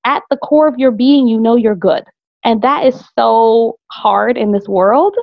at 0.04 0.22
the 0.30 0.36
core 0.38 0.68
of 0.68 0.78
your 0.78 0.90
being, 0.90 1.28
you 1.28 1.40
know 1.40 1.56
you're 1.56 1.76
good. 1.76 2.04
And 2.44 2.62
that 2.62 2.84
is 2.84 3.04
so 3.18 3.78
hard 3.90 4.36
in 4.36 4.52
this 4.52 4.66
world 4.66 5.14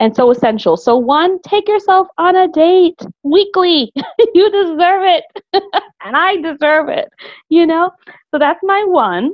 and 0.00 0.14
so 0.14 0.30
essential. 0.30 0.76
So, 0.76 0.96
one, 0.96 1.40
take 1.42 1.68
yourself 1.68 2.08
on 2.18 2.36
a 2.36 2.48
date 2.48 3.00
weekly. 3.22 3.92
you 4.34 4.50
deserve 4.50 5.02
it. 5.04 5.24
and 5.52 6.16
I 6.16 6.36
deserve 6.36 6.88
it, 6.88 7.08
you 7.48 7.66
know? 7.66 7.90
So, 8.32 8.38
that's 8.38 8.60
my 8.62 8.82
one. 8.86 9.32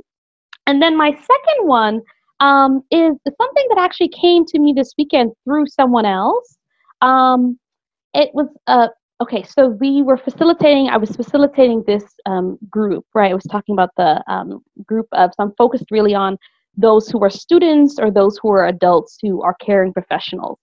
And 0.67 0.83
then 0.83 0.97
my 0.97 1.11
second 1.11 1.67
one 1.67 2.03
um, 2.41 2.83
is 2.91 3.13
something 3.41 3.67
that 3.71 3.79
actually 3.79 4.09
came 4.09 4.45
to 4.47 4.59
me 4.59 4.73
this 4.75 4.93
weekend 4.99 5.33
through 5.45 5.67
someone 5.67 6.07
else. 6.07 6.57
Um, 7.01 7.59
it 8.15 8.31
was 8.35 8.49
uh, 8.67 8.89
okay. 9.21 9.43
So 9.43 9.69
we 9.69 10.03
were 10.03 10.17
facilitating. 10.17 10.89
I 10.89 10.97
was 10.97 11.11
facilitating 11.11 11.83
this 11.87 12.05
um, 12.27 12.59
group, 12.69 13.05
right? 13.15 13.31
I 13.31 13.35
was 13.35 13.45
talking 13.45 13.75
about 13.75 13.91
the 13.97 14.23
um, 14.33 14.63
group 14.85 15.07
of. 15.13 15.31
So 15.37 15.45
I'm 15.45 15.55
focused 15.57 15.91
really 15.91 16.15
on 16.15 16.39
those 16.77 17.09
who 17.09 17.23
are 17.23 17.31
students 17.31 17.99
or 17.99 18.11
those 18.11 18.39
who 18.39 18.51
are 18.51 18.67
adults 18.67 19.19
who 19.21 19.43
are 19.43 19.55
caring 19.61 19.93
professionals. 19.93 20.59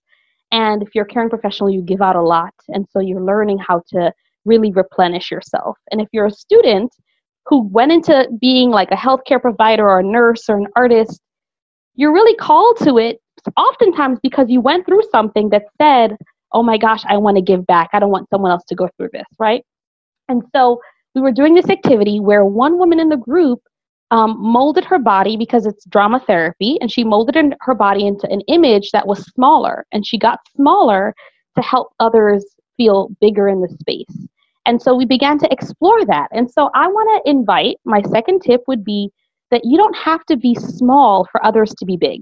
And 0.50 0.82
if 0.82 0.94
you're 0.94 1.04
a 1.04 1.08
caring 1.08 1.28
professional, 1.28 1.70
you 1.70 1.82
give 1.82 2.00
out 2.00 2.16
a 2.16 2.22
lot, 2.22 2.54
and 2.68 2.86
so 2.90 3.00
you're 3.00 3.22
learning 3.22 3.58
how 3.58 3.82
to 3.90 4.12
really 4.46 4.72
replenish 4.72 5.30
yourself. 5.30 5.76
And 5.92 6.00
if 6.00 6.08
you're 6.12 6.26
a 6.26 6.30
student 6.30 6.90
who 7.46 7.68
went 7.68 7.92
into 7.92 8.28
being 8.40 8.70
like 8.70 8.90
a 8.90 8.96
healthcare 8.96 9.40
provider 9.40 9.88
or 9.88 10.00
a 10.00 10.02
nurse 10.02 10.48
or 10.48 10.56
an 10.56 10.66
artist, 10.74 11.20
you're 11.94 12.12
really 12.12 12.34
called 12.36 12.78
to 12.78 12.98
it 12.98 13.20
oftentimes 13.56 14.18
because 14.22 14.48
you 14.48 14.60
went 14.60 14.86
through 14.86 15.02
something 15.10 15.50
that 15.50 15.64
said, 15.80 16.16
oh 16.52 16.62
my 16.62 16.78
gosh, 16.78 17.04
I 17.06 17.16
want 17.16 17.36
to 17.36 17.42
give 17.42 17.66
back. 17.66 17.90
I 17.92 17.98
don't 17.98 18.10
want 18.10 18.28
someone 18.30 18.50
else 18.50 18.64
to 18.68 18.74
go 18.74 18.88
through 18.96 19.10
this, 19.12 19.26
right? 19.38 19.64
And 20.28 20.42
so 20.54 20.80
we 21.14 21.20
were 21.20 21.32
doing 21.32 21.54
this 21.54 21.68
activity 21.68 22.20
where 22.20 22.44
one 22.44 22.78
woman 22.78 23.00
in 23.00 23.08
the 23.08 23.16
group 23.16 23.60
um, 24.10 24.36
molded 24.38 24.84
her 24.84 24.98
body 24.98 25.36
because 25.36 25.66
it's 25.66 25.84
drama 25.86 26.20
therapy, 26.26 26.78
and 26.80 26.90
she 26.90 27.04
molded 27.04 27.54
her 27.60 27.74
body 27.74 28.06
into 28.06 28.30
an 28.30 28.40
image 28.48 28.90
that 28.92 29.06
was 29.06 29.24
smaller, 29.34 29.84
and 29.92 30.06
she 30.06 30.18
got 30.18 30.38
smaller 30.56 31.14
to 31.56 31.62
help 31.62 31.92
others 32.00 32.44
feel 32.76 33.10
bigger 33.20 33.48
in 33.48 33.60
the 33.60 33.68
space. 33.80 34.28
And 34.64 34.80
so 34.80 34.94
we 34.94 35.04
began 35.04 35.38
to 35.38 35.52
explore 35.52 36.04
that. 36.04 36.28
And 36.30 36.50
so 36.50 36.70
I 36.74 36.88
want 36.88 37.24
to 37.24 37.30
invite 37.30 37.76
my 37.84 38.02
second 38.02 38.40
tip 38.40 38.62
would 38.66 38.84
be 38.84 39.10
that 39.50 39.64
you 39.64 39.78
don't 39.78 39.96
have 39.96 40.24
to 40.26 40.36
be 40.36 40.54
small 40.54 41.26
for 41.32 41.44
others 41.44 41.74
to 41.78 41.86
be 41.86 41.96
big. 41.96 42.20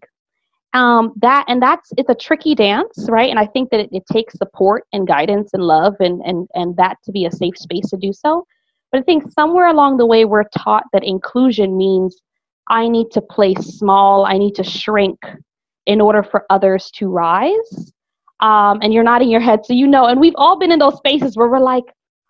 Um, 0.72 1.12
that 1.16 1.44
and 1.48 1.62
that's 1.62 1.90
it's 1.96 2.10
a 2.10 2.14
tricky 2.14 2.54
dance, 2.54 3.06
right? 3.08 3.30
And 3.30 3.38
I 3.38 3.46
think 3.46 3.70
that 3.70 3.80
it, 3.80 3.88
it 3.92 4.04
takes 4.12 4.34
support 4.34 4.84
and 4.92 5.06
guidance 5.06 5.50
and 5.54 5.62
love 5.62 5.94
and 6.00 6.20
and 6.22 6.48
and 6.54 6.76
that 6.76 6.98
to 7.04 7.12
be 7.12 7.24
a 7.24 7.30
safe 7.30 7.56
space 7.56 7.88
to 7.90 7.96
do 7.96 8.12
so. 8.12 8.46
But 8.92 9.00
I 9.00 9.02
think 9.02 9.30
somewhere 9.32 9.68
along 9.68 9.96
the 9.96 10.06
way 10.06 10.24
we're 10.24 10.44
taught 10.56 10.84
that 10.92 11.04
inclusion 11.04 11.76
means 11.76 12.20
I 12.68 12.88
need 12.88 13.10
to 13.12 13.20
play 13.20 13.54
small, 13.54 14.26
I 14.26 14.38
need 14.38 14.54
to 14.56 14.64
shrink 14.64 15.18
in 15.86 16.00
order 16.00 16.22
for 16.22 16.44
others 16.50 16.90
to 16.96 17.08
rise. 17.08 17.92
Um, 18.40 18.80
and 18.82 18.92
you're 18.92 19.04
nodding 19.04 19.30
your 19.30 19.40
head, 19.40 19.64
so 19.64 19.72
you 19.72 19.86
know. 19.86 20.06
And 20.06 20.20
we've 20.20 20.34
all 20.36 20.58
been 20.58 20.72
in 20.72 20.78
those 20.78 20.96
spaces 20.96 21.36
where 21.36 21.48
we're 21.48 21.58
like, 21.58 21.84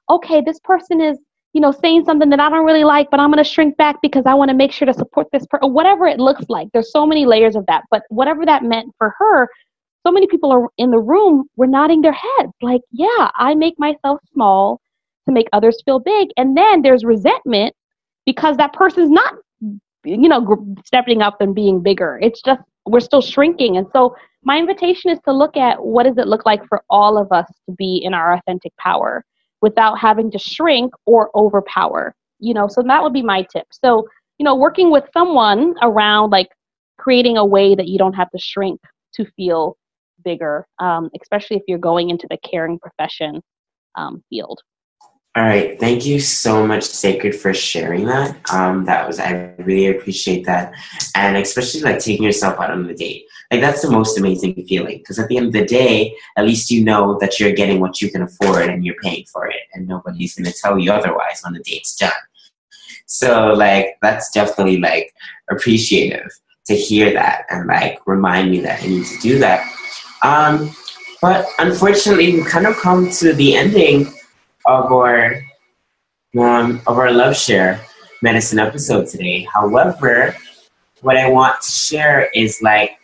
okay, 0.08 0.40
this 0.40 0.60
person 0.60 1.00
is 1.00 1.18
you 1.56 1.62
know, 1.62 1.72
saying 1.72 2.04
something 2.04 2.28
that 2.28 2.38
I 2.38 2.50
don't 2.50 2.66
really 2.66 2.84
like, 2.84 3.10
but 3.10 3.18
I'm 3.18 3.30
going 3.30 3.42
to 3.42 3.50
shrink 3.50 3.78
back 3.78 3.96
because 4.02 4.24
I 4.26 4.34
want 4.34 4.50
to 4.50 4.54
make 4.54 4.72
sure 4.72 4.84
to 4.84 4.92
support 4.92 5.26
this 5.32 5.46
person, 5.46 5.72
whatever 5.72 6.06
it 6.06 6.20
looks 6.20 6.44
like. 6.50 6.68
There's 6.74 6.92
so 6.92 7.06
many 7.06 7.24
layers 7.24 7.56
of 7.56 7.64
that. 7.64 7.84
But 7.90 8.02
whatever 8.10 8.44
that 8.44 8.62
meant 8.62 8.92
for 8.98 9.14
her, 9.18 9.48
so 10.06 10.12
many 10.12 10.26
people 10.26 10.52
are 10.52 10.68
in 10.76 10.90
the 10.90 10.98
room 10.98 11.48
were 11.56 11.66
nodding 11.66 12.02
their 12.02 12.12
heads 12.12 12.52
like, 12.60 12.82
yeah, 12.92 13.30
I 13.36 13.54
make 13.54 13.78
myself 13.78 14.20
small 14.34 14.82
to 15.24 15.32
make 15.32 15.46
others 15.54 15.80
feel 15.86 15.98
big. 15.98 16.28
And 16.36 16.54
then 16.58 16.82
there's 16.82 17.06
resentment 17.06 17.74
because 18.26 18.58
that 18.58 18.74
person's 18.74 19.10
not, 19.10 19.36
you 20.04 20.28
know, 20.28 20.76
stepping 20.84 21.22
up 21.22 21.40
and 21.40 21.54
being 21.54 21.82
bigger. 21.82 22.18
It's 22.20 22.42
just, 22.42 22.60
we're 22.84 23.00
still 23.00 23.22
shrinking. 23.22 23.78
And 23.78 23.86
so 23.94 24.14
my 24.42 24.58
invitation 24.58 25.10
is 25.10 25.20
to 25.24 25.32
look 25.32 25.56
at 25.56 25.82
what 25.82 26.02
does 26.02 26.18
it 26.18 26.28
look 26.28 26.44
like 26.44 26.68
for 26.68 26.82
all 26.90 27.16
of 27.16 27.32
us 27.32 27.46
to 27.64 27.74
be 27.74 28.02
in 28.04 28.12
our 28.12 28.34
authentic 28.34 28.76
power 28.76 29.24
without 29.62 29.98
having 29.98 30.30
to 30.30 30.38
shrink 30.38 30.92
or 31.06 31.30
overpower 31.34 32.14
you 32.38 32.54
know 32.54 32.68
so 32.68 32.82
that 32.82 33.02
would 33.02 33.12
be 33.12 33.22
my 33.22 33.42
tip. 33.42 33.66
So 33.70 34.06
you 34.38 34.44
know 34.44 34.54
working 34.54 34.90
with 34.90 35.04
someone 35.12 35.74
around 35.82 36.30
like 36.30 36.48
creating 36.98 37.36
a 37.36 37.44
way 37.44 37.74
that 37.74 37.88
you 37.88 37.98
don't 37.98 38.14
have 38.14 38.30
to 38.30 38.38
shrink 38.38 38.80
to 39.14 39.24
feel 39.36 39.76
bigger 40.24 40.66
um, 40.78 41.10
especially 41.20 41.56
if 41.56 41.62
you're 41.68 41.78
going 41.78 42.10
into 42.10 42.26
the 42.28 42.38
caring 42.38 42.78
profession 42.78 43.42
um, 43.96 44.22
field 44.28 44.60
all 45.36 45.42
right 45.42 45.78
thank 45.78 46.06
you 46.06 46.18
so 46.18 46.66
much 46.66 46.82
sacred 46.82 47.34
for 47.34 47.52
sharing 47.52 48.06
that 48.06 48.36
um, 48.52 48.84
that 48.84 49.06
was 49.06 49.20
i 49.20 49.52
really 49.58 49.88
appreciate 49.88 50.44
that 50.46 50.72
and 51.14 51.36
especially 51.36 51.82
like 51.82 51.98
taking 51.98 52.24
yourself 52.24 52.58
out 52.58 52.70
on 52.70 52.86
the 52.86 52.94
date 52.94 53.26
like 53.50 53.60
that's 53.60 53.82
the 53.82 53.90
most 53.90 54.18
amazing 54.18 54.54
feeling 54.66 54.98
because 54.98 55.18
at 55.18 55.28
the 55.28 55.36
end 55.36 55.46
of 55.46 55.52
the 55.52 55.64
day, 55.64 56.14
at 56.36 56.44
least 56.44 56.70
you 56.70 56.84
know 56.84 57.16
that 57.20 57.38
you're 57.38 57.52
getting 57.52 57.80
what 57.80 58.00
you 58.00 58.10
can 58.10 58.22
afford 58.22 58.68
and 58.68 58.84
you're 58.84 58.96
paying 59.02 59.24
for 59.26 59.46
it, 59.46 59.60
and 59.72 59.86
nobody's 59.86 60.34
gonna 60.34 60.52
tell 60.52 60.78
you 60.78 60.90
otherwise 60.90 61.40
when 61.42 61.54
the 61.54 61.62
date's 61.62 61.94
done. 61.94 62.10
So 63.06 63.52
like 63.52 63.98
that's 64.02 64.30
definitely 64.32 64.78
like 64.78 65.14
appreciative 65.48 66.28
to 66.66 66.74
hear 66.74 67.12
that 67.12 67.44
and 67.48 67.68
like 67.68 68.00
remind 68.06 68.50
me 68.50 68.60
that 68.60 68.82
I 68.82 68.86
need 68.86 69.06
to 69.06 69.18
do 69.18 69.38
that. 69.38 69.64
Um, 70.22 70.74
But 71.22 71.46
unfortunately, 71.58 72.34
we 72.34 72.44
kind 72.44 72.66
of 72.66 72.76
come 72.76 73.10
to 73.10 73.32
the 73.32 73.56
ending 73.56 74.12
of 74.66 74.92
our 74.92 75.40
um, 76.38 76.82
of 76.86 76.98
our 76.98 77.10
love 77.10 77.36
share 77.36 77.80
medicine 78.22 78.58
episode 78.58 79.06
today. 79.06 79.46
However, 79.52 80.36
what 81.00 81.16
I 81.16 81.30
want 81.30 81.62
to 81.62 81.70
share 81.70 82.28
is 82.34 82.60
like, 82.62 82.98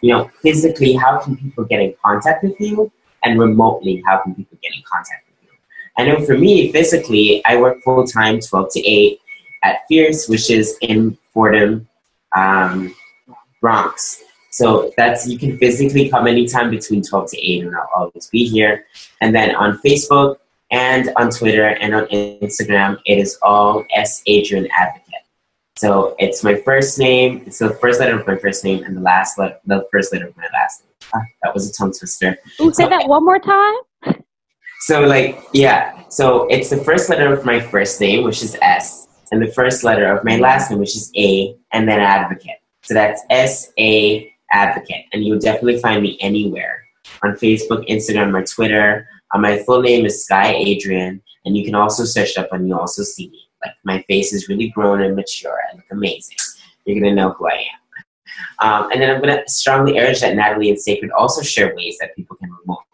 you 0.00 0.12
know, 0.12 0.30
physically, 0.42 0.92
how 0.94 1.18
can 1.18 1.36
people 1.36 1.64
get 1.64 1.80
in 1.80 1.94
contact 2.04 2.44
with 2.44 2.60
you, 2.60 2.92
and 3.24 3.40
remotely, 3.40 4.02
how 4.06 4.18
can 4.18 4.34
people 4.34 4.58
get 4.62 4.72
in 4.74 4.82
contact 4.82 5.26
with 5.28 5.50
you? 5.50 5.58
I 5.96 6.06
know 6.06 6.24
for 6.24 6.36
me, 6.36 6.70
physically, 6.70 7.42
I 7.44 7.56
work 7.56 7.82
full 7.82 8.06
time, 8.06 8.40
twelve 8.40 8.72
to 8.72 8.80
eight, 8.80 9.20
at 9.62 9.80
Fierce, 9.88 10.28
which 10.28 10.50
is 10.50 10.76
in 10.82 11.16
Fordham, 11.32 11.88
um, 12.36 12.94
Bronx. 13.60 14.22
So 14.50 14.90
that's 14.96 15.26
you 15.26 15.38
can 15.38 15.58
physically 15.58 16.08
come 16.08 16.26
anytime 16.26 16.70
between 16.70 17.02
12 17.02 17.30
to 17.32 17.36
8 17.36 17.64
and 17.64 17.76
I'll 17.76 17.90
always 17.94 18.28
be 18.28 18.48
here. 18.48 18.86
And 19.20 19.34
then 19.34 19.54
on 19.54 19.78
Facebook 19.84 20.38
and 20.70 21.10
on 21.16 21.30
Twitter 21.30 21.66
and 21.66 21.94
on 21.94 22.06
Instagram, 22.06 22.98
it 23.06 23.18
is 23.18 23.38
all 23.42 23.84
S 23.94 24.22
Adrian 24.26 24.68
Advocate. 24.76 25.04
So 25.76 26.16
it's 26.18 26.42
my 26.42 26.54
first 26.54 26.98
name, 26.98 27.42
it's 27.46 27.58
the 27.58 27.70
first 27.70 28.00
letter 28.00 28.18
of 28.18 28.26
my 28.26 28.36
first 28.36 28.64
name 28.64 28.82
and 28.84 28.96
the 28.96 29.00
last 29.00 29.38
letter, 29.38 29.58
the 29.66 29.86
first 29.92 30.12
letter 30.12 30.26
of 30.26 30.36
my 30.36 30.48
last 30.52 30.82
name. 30.82 30.92
Ah, 31.14 31.20
that 31.42 31.54
was 31.54 31.68
a 31.68 31.72
tongue 31.72 31.92
twister. 31.92 32.36
Ooh, 32.60 32.72
say 32.72 32.84
so, 32.84 32.88
that 32.88 33.06
one 33.06 33.24
more 33.24 33.38
time. 33.38 33.74
So 34.80 35.02
like 35.02 35.38
yeah, 35.52 36.02
so 36.08 36.46
it's 36.48 36.70
the 36.70 36.78
first 36.78 37.08
letter 37.10 37.32
of 37.32 37.44
my 37.44 37.60
first 37.60 38.00
name, 38.00 38.24
which 38.24 38.42
is 38.42 38.56
S, 38.62 39.08
and 39.30 39.42
the 39.42 39.52
first 39.52 39.84
letter 39.84 40.16
of 40.16 40.24
my 40.24 40.36
last 40.36 40.70
name, 40.70 40.80
which 40.80 40.96
is 40.96 41.12
A, 41.16 41.56
and 41.72 41.88
then 41.88 42.00
Advocate. 42.00 42.58
So 42.82 42.94
that's 42.94 43.22
S 43.30 43.72
A 43.78 44.32
Advocate, 44.52 45.04
and 45.12 45.24
you'll 45.24 45.38
definitely 45.38 45.78
find 45.80 46.02
me 46.02 46.16
anywhere 46.20 46.84
on 47.22 47.32
Facebook, 47.32 47.86
Instagram, 47.88 48.34
or 48.34 48.44
Twitter. 48.44 49.08
Uh, 49.34 49.38
my 49.38 49.58
full 49.58 49.82
name 49.82 50.06
is 50.06 50.24
Skye 50.24 50.54
Adrian, 50.54 51.22
and 51.44 51.56
you 51.56 51.64
can 51.64 51.74
also 51.74 52.04
search 52.04 52.36
up 52.38 52.52
and 52.52 52.68
you 52.68 52.78
also 52.78 53.02
see 53.02 53.28
me. 53.28 53.48
Like 53.64 53.74
my 53.84 54.02
face 54.02 54.32
is 54.32 54.48
really 54.48 54.68
grown 54.68 55.02
and 55.02 55.16
mature. 55.16 55.58
I 55.72 55.76
look 55.76 55.84
amazing. 55.90 56.36
You're 56.84 57.00
gonna 57.00 57.14
know 57.14 57.30
who 57.30 57.48
I 57.48 57.54
am. 57.54 57.80
Um, 58.58 58.90
and 58.92 59.00
then 59.00 59.10
I'm 59.10 59.20
gonna 59.20 59.42
strongly 59.46 59.98
urge 59.98 60.20
that 60.20 60.36
Natalie 60.36 60.70
and 60.70 60.78
Sacred 60.78 61.10
also 61.12 61.42
share 61.42 61.74
ways 61.74 61.96
that 62.00 62.14
people 62.14 62.36
can 62.36 62.50
remotely 62.50 62.86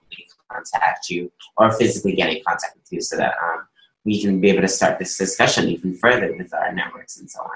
contact 0.50 1.10
you 1.10 1.30
or 1.56 1.72
physically 1.72 2.14
get 2.14 2.30
in 2.30 2.42
contact 2.46 2.76
with 2.76 2.90
you, 2.90 3.00
so 3.00 3.16
that 3.16 3.34
um, 3.42 3.66
we 4.04 4.20
can 4.20 4.40
be 4.40 4.50
able 4.50 4.62
to 4.62 4.68
start 4.68 4.98
this 4.98 5.16
discussion 5.16 5.68
even 5.68 5.96
further 5.96 6.34
with 6.36 6.52
our 6.54 6.72
networks 6.72 7.18
and 7.18 7.30
so 7.30 7.40
on. 7.40 7.50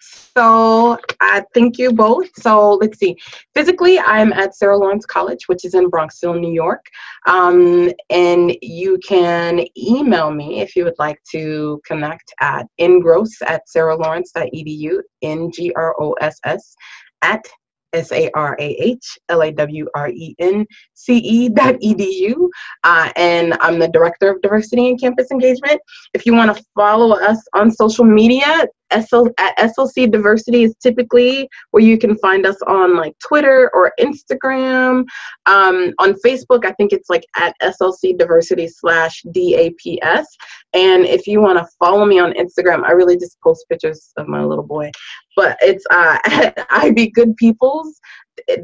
So 0.00 0.98
uh, 1.20 1.42
thank 1.54 1.78
you 1.78 1.92
both. 1.92 2.28
So 2.36 2.74
let's 2.74 2.98
see. 2.98 3.16
Physically, 3.54 3.98
I'm 3.98 4.32
at 4.32 4.54
Sarah 4.54 4.78
Lawrence 4.78 5.04
College, 5.04 5.48
which 5.48 5.64
is 5.64 5.74
in 5.74 5.90
Bronxville, 5.90 6.40
New 6.40 6.52
York. 6.52 6.84
Um, 7.26 7.92
and 8.08 8.56
you 8.62 8.98
can 9.06 9.64
email 9.76 10.30
me 10.30 10.60
if 10.60 10.74
you 10.74 10.84
would 10.84 10.98
like 10.98 11.20
to 11.32 11.80
connect 11.84 12.32
at 12.40 12.66
ngross 12.80 13.30
at 13.46 13.62
sarahlawrence.edu, 13.74 15.00
N-G-R-O-S-S, 15.22 16.76
at 17.22 17.44
S 17.92 18.12
A 18.12 18.30
R 18.34 18.56
A 18.58 18.68
H 18.80 19.18
L 19.28 19.42
A 19.42 19.50
W 19.50 19.88
R 19.94 20.08
E 20.10 20.34
N 20.38 20.66
C 20.94 21.16
E 21.18 21.48
dot 21.48 21.74
edu. 21.76 22.48
Uh, 22.84 23.10
and 23.16 23.54
I'm 23.60 23.78
the 23.78 23.88
Director 23.88 24.30
of 24.30 24.40
Diversity 24.42 24.88
and 24.88 25.00
Campus 25.00 25.30
Engagement. 25.30 25.80
If 26.14 26.24
you 26.24 26.34
want 26.34 26.56
to 26.56 26.64
follow 26.74 27.16
us 27.16 27.42
on 27.54 27.70
social 27.70 28.04
media, 28.04 28.66
SL, 28.92 29.26
at 29.38 29.56
SLC 29.58 30.10
Diversity 30.10 30.64
is 30.64 30.74
typically 30.82 31.48
where 31.70 31.82
you 31.82 31.98
can 31.98 32.16
find 32.18 32.46
us 32.46 32.56
on 32.66 32.96
like 32.96 33.14
Twitter 33.26 33.70
or 33.74 33.92
Instagram. 34.00 35.04
Um, 35.46 35.92
on 35.98 36.14
Facebook, 36.24 36.64
I 36.64 36.72
think 36.72 36.92
it's 36.92 37.10
like 37.10 37.24
at 37.36 37.54
SLC 37.62 38.16
Diversity 38.16 38.68
slash 38.68 39.22
DAPS. 39.32 40.36
And 40.72 41.04
if 41.04 41.26
you 41.26 41.40
want 41.40 41.58
to 41.58 41.68
follow 41.78 42.04
me 42.04 42.18
on 42.18 42.32
Instagram, 42.32 42.84
I 42.84 42.92
really 42.92 43.16
just 43.16 43.40
post 43.40 43.66
pictures 43.68 44.12
of 44.16 44.28
my 44.28 44.44
little 44.44 44.64
boy. 44.64 44.90
But 45.36 45.56
it's 45.60 45.84
uh, 45.90 46.18
I 46.70 46.92
be 46.94 47.10
good 47.10 47.36
peoples. 47.36 48.00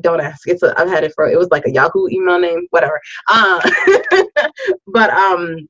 Don't 0.00 0.20
ask. 0.20 0.48
It's 0.48 0.62
a, 0.62 0.78
I've 0.78 0.88
had 0.88 1.04
it 1.04 1.12
for 1.14 1.28
it 1.28 1.38
was 1.38 1.48
like 1.50 1.66
a 1.66 1.72
Yahoo 1.72 2.08
email 2.08 2.38
name, 2.38 2.66
whatever. 2.70 3.00
Uh, 3.28 3.60
but 4.86 5.10
um 5.10 5.68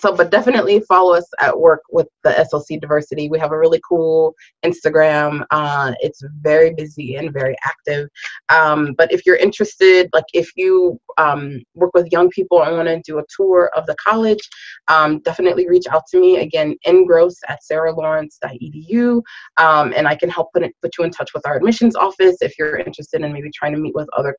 so 0.00 0.14
but 0.14 0.30
definitely 0.30 0.80
follow 0.80 1.14
us 1.14 1.26
at 1.40 1.58
work 1.58 1.82
with 1.90 2.06
the 2.24 2.30
slc 2.30 2.80
diversity. 2.80 3.28
We 3.28 3.38
have 3.38 3.52
a 3.52 3.58
really 3.58 3.80
cool 3.88 4.34
instagram. 4.64 5.44
Uh, 5.50 5.92
it's 6.00 6.22
very 6.40 6.74
busy 6.74 7.16
and 7.16 7.32
very 7.32 7.56
active. 7.64 8.08
Um, 8.48 8.94
but 8.96 9.12
if 9.12 9.26
you're 9.26 9.36
interested 9.36 10.08
like 10.12 10.24
if 10.32 10.50
you 10.56 10.98
um, 11.16 11.60
work 11.74 11.90
with 11.94 12.12
young 12.12 12.28
people 12.30 12.62
and 12.62 12.76
want 12.76 12.88
to 12.88 13.00
do 13.04 13.18
a 13.18 13.24
tour 13.34 13.70
of 13.76 13.86
the 13.86 13.96
college 13.96 14.48
um, 14.88 15.20
definitely 15.20 15.68
reach 15.68 15.86
out 15.90 16.02
to 16.10 16.20
me. 16.20 16.38
Again 16.38 16.76
ngross 16.86 17.36
at 17.48 17.60
sarahlawrence.edu 17.70 19.22
um, 19.56 19.92
and 19.96 20.06
i 20.06 20.14
can 20.14 20.28
help 20.28 20.52
put, 20.52 20.62
it, 20.62 20.74
put 20.82 20.92
you 20.98 21.04
in 21.04 21.10
touch 21.10 21.30
with 21.34 21.46
our 21.46 21.56
admissions 21.56 21.96
office 21.96 22.36
if 22.40 22.58
you're 22.58 22.76
interested 22.78 23.20
in 23.22 23.32
maybe 23.32 23.50
trying 23.54 23.72
to 23.72 23.78
meet 23.78 23.94
with 23.94 24.08
other 24.16 24.36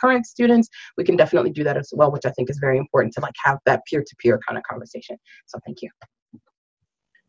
current 0.00 0.26
students, 0.26 0.68
we 0.96 1.04
can 1.04 1.16
definitely 1.16 1.50
do 1.50 1.64
that 1.64 1.76
as 1.76 1.92
well, 1.94 2.10
which 2.10 2.26
I 2.26 2.30
think 2.30 2.50
is 2.50 2.58
very 2.58 2.78
important 2.78 3.14
to 3.14 3.20
like 3.20 3.34
have 3.44 3.58
that 3.66 3.82
peer-to-peer 3.86 4.40
kind 4.46 4.58
of 4.58 4.64
conversation. 4.64 5.16
So 5.46 5.58
thank 5.66 5.82
you. 5.82 5.90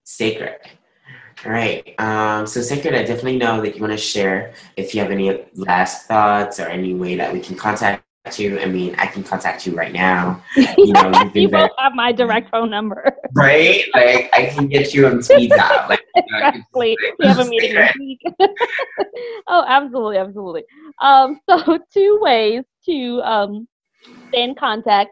Sacred. 0.04 0.58
All 1.46 1.52
right. 1.52 1.96
Um, 2.00 2.46
so, 2.46 2.62
Sacred, 2.62 2.94
I 2.94 3.04
definitely 3.04 3.38
know 3.38 3.62
that 3.62 3.76
you 3.76 3.82
want 3.82 3.94
to 3.94 3.98
share 3.98 4.54
if 4.78 4.94
you 4.94 5.02
have 5.02 5.12
any 5.12 5.44
last 5.56 6.08
thoughts 6.08 6.60
or 6.60 6.68
any 6.68 6.94
way 6.94 7.16
that 7.16 7.34
we 7.34 7.40
can 7.40 7.56
contact 7.56 8.04
you. 8.38 8.60
I 8.60 8.66
mean, 8.66 8.96
I 8.98 9.08
can 9.08 9.24
contact 9.24 9.66
you 9.66 9.76
right 9.76 9.92
now. 9.92 10.44
You 10.78 10.94
know, 10.94 11.32
you 11.34 11.50
have 11.78 11.94
my 11.94 12.12
direct 12.12 12.50
phone 12.50 12.70
number. 12.70 13.16
Right? 13.34 13.84
Like, 13.94 14.30
I 14.34 14.46
can 14.46 14.68
get 14.68 14.94
you 14.94 15.08
on 15.08 15.22
speed 15.22 15.50
dial. 15.56 15.88
Like, 15.90 16.04
exactly. 16.16 16.98
We 17.20 17.28
have 17.28 17.40
a 17.40 17.46
meeting 17.46 17.76
this 17.76 17.92
week. 18.00 18.22
oh, 19.48 19.64
absolutely, 19.68 20.18
absolutely. 20.18 20.64
Um, 21.02 21.40
so, 21.50 21.80
two 21.94 22.20
ways 22.22 22.64
to 22.86 23.22
um, 23.24 23.68
stay 24.30 24.44
in 24.44 24.56
contact. 24.56 25.12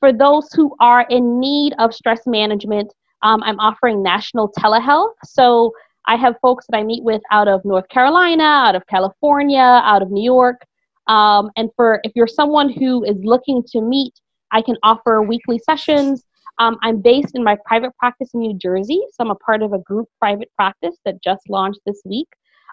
For 0.00 0.12
those 0.12 0.48
who 0.52 0.74
are 0.80 1.06
in 1.10 1.38
need 1.38 1.74
of 1.78 1.94
stress 1.94 2.26
management, 2.26 2.92
um, 3.22 3.42
I'm 3.42 3.60
offering 3.60 4.02
national 4.02 4.52
telehealth. 4.58 5.12
So, 5.24 5.72
I 6.06 6.16
have 6.16 6.36
folks 6.40 6.66
that 6.68 6.78
I 6.78 6.82
meet 6.82 7.04
with 7.04 7.22
out 7.30 7.46
of 7.48 7.64
North 7.64 7.88
Carolina, 7.88 8.42
out 8.42 8.74
of 8.74 8.86
California, 8.86 9.82
out 9.84 10.02
of 10.02 10.10
New 10.10 10.24
York 10.24 10.62
um, 11.10 11.50
and 11.56 11.70
for 11.74 12.00
if 12.04 12.12
you're 12.14 12.28
someone 12.28 12.70
who 12.70 13.04
is 13.04 13.16
looking 13.24 13.64
to 13.72 13.80
meet, 13.80 14.14
I 14.52 14.62
can 14.62 14.76
offer 14.84 15.20
weekly 15.22 15.58
sessions. 15.58 16.24
Um, 16.60 16.78
I'm 16.82 17.00
based 17.00 17.34
in 17.34 17.42
my 17.42 17.56
private 17.66 17.96
practice 17.98 18.30
in 18.32 18.40
New 18.40 18.56
Jersey, 18.56 19.00
so 19.12 19.24
I'm 19.24 19.30
a 19.30 19.34
part 19.34 19.62
of 19.62 19.72
a 19.72 19.78
group 19.78 20.08
private 20.20 20.50
practice 20.54 20.96
that 21.04 21.20
just 21.20 21.48
launched 21.48 21.80
this 21.84 22.00
week. 22.04 22.28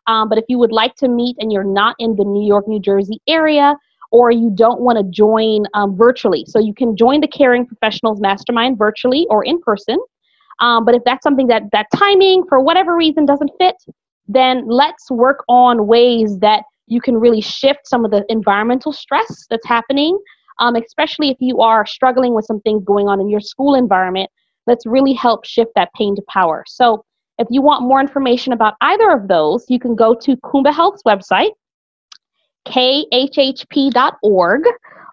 Um, 0.06 0.30
but 0.30 0.38
if 0.38 0.46
you 0.50 0.60
would 0.60 0.72
like 0.72 0.96
to 0.98 1.08
meet 1.08 1.36
and 1.40 1.52
you're 1.52 1.64
not 1.64 1.96
in 1.98 2.16
the 2.16 2.24
New 2.24 2.46
York, 2.46 2.68
New 2.68 2.80
Jersey 2.80 3.20
area, 3.28 3.76
or 4.12 4.30
you 4.30 4.52
don't 4.54 4.82
want 4.82 5.00
to 5.00 5.04
join 5.12 5.66
um, 5.74 5.98
virtually, 5.98 6.46
so 6.48 6.60
you 6.60 6.76
can 6.76 6.96
join 6.96 7.22
the 7.22 7.28
Caring 7.28 7.66
Professionals 7.66 8.22
Mastermind 8.22 8.78
virtually 8.78 9.26
or 9.32 9.44
in 9.44 9.60
person. 9.62 9.98
Um, 10.60 10.86
but 10.86 10.94
if 10.94 11.04
that's 11.06 11.24
something 11.24 11.48
that 11.48 11.64
that 11.72 11.88
timing 11.96 12.44
for 12.48 12.62
whatever 12.62 12.96
reason 12.96 13.26
doesn't 13.26 13.52
fit, 13.58 13.76
then 14.28 14.68
let's 14.68 15.10
work 15.10 15.44
on 15.48 15.88
ways 15.88 16.38
that 16.40 16.64
you 16.88 17.02
can 17.02 17.16
really 17.16 17.42
shift 17.42 17.82
some 17.86 18.06
of 18.06 18.12
the 18.12 18.26
environmental 18.30 18.92
stress 18.92 19.46
that's 19.50 19.68
happening, 19.68 20.18
um, 20.60 20.76
especially 20.76 21.30
if 21.30 21.38
you 21.40 21.60
are 21.60 21.86
struggling 21.86 22.34
with 22.34 22.46
some 22.46 22.60
things 22.62 22.84
going 22.84 23.08
on 23.08 23.20
in 23.20 23.30
your 23.30 23.42
school 23.42 23.76
environment. 23.76 24.30
Let's 24.66 24.86
really 24.86 25.14
help 25.14 25.46
shift 25.46 25.72
that 25.76 25.94
pain 25.94 26.16
to 26.16 26.22
power. 26.28 26.64
So, 26.68 27.04
if 27.40 27.48
you 27.52 27.62
want 27.62 27.84
more 27.84 28.02
information 28.02 28.52
about 28.52 28.74
either 28.82 29.12
of 29.12 29.28
those, 29.28 29.64
you 29.70 29.80
can 29.80 29.96
go 29.96 30.16
to 30.16 30.36
Kuumba 30.38 30.74
Health's 30.74 31.04
website, 31.04 31.52
khhp.org. 32.68 34.64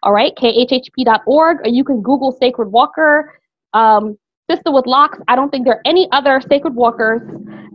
All 0.02 0.12
right, 0.12 0.34
khhp.org, 0.36 1.58
or 1.58 1.68
you 1.68 1.84
can 1.84 2.00
Google 2.00 2.32
Sacred 2.32 2.68
Walker. 2.68 3.38
Um, 3.74 4.16
Sister 4.50 4.70
with 4.70 4.86
locks. 4.86 5.18
I 5.28 5.36
don't 5.36 5.50
think 5.50 5.64
there 5.64 5.76
are 5.76 5.82
any 5.86 6.06
other 6.12 6.40
sacred 6.40 6.74
walkers 6.74 7.22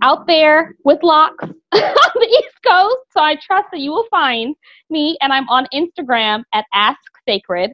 out 0.02 0.28
there 0.28 0.76
with 0.84 1.00
locks 1.04 1.44
on 1.44 1.52
the 1.72 2.28
East 2.28 2.58
Coast. 2.66 2.98
So 3.12 3.22
I 3.22 3.36
trust 3.36 3.68
that 3.72 3.80
you 3.80 3.92
will 3.92 4.08
find 4.10 4.56
me. 4.90 5.18
And 5.22 5.32
I'm 5.34 5.48
on 5.50 5.68
Instagram 5.74 6.44
at 6.54 6.66
Ask 6.74 7.00
Sacred. 7.28 7.72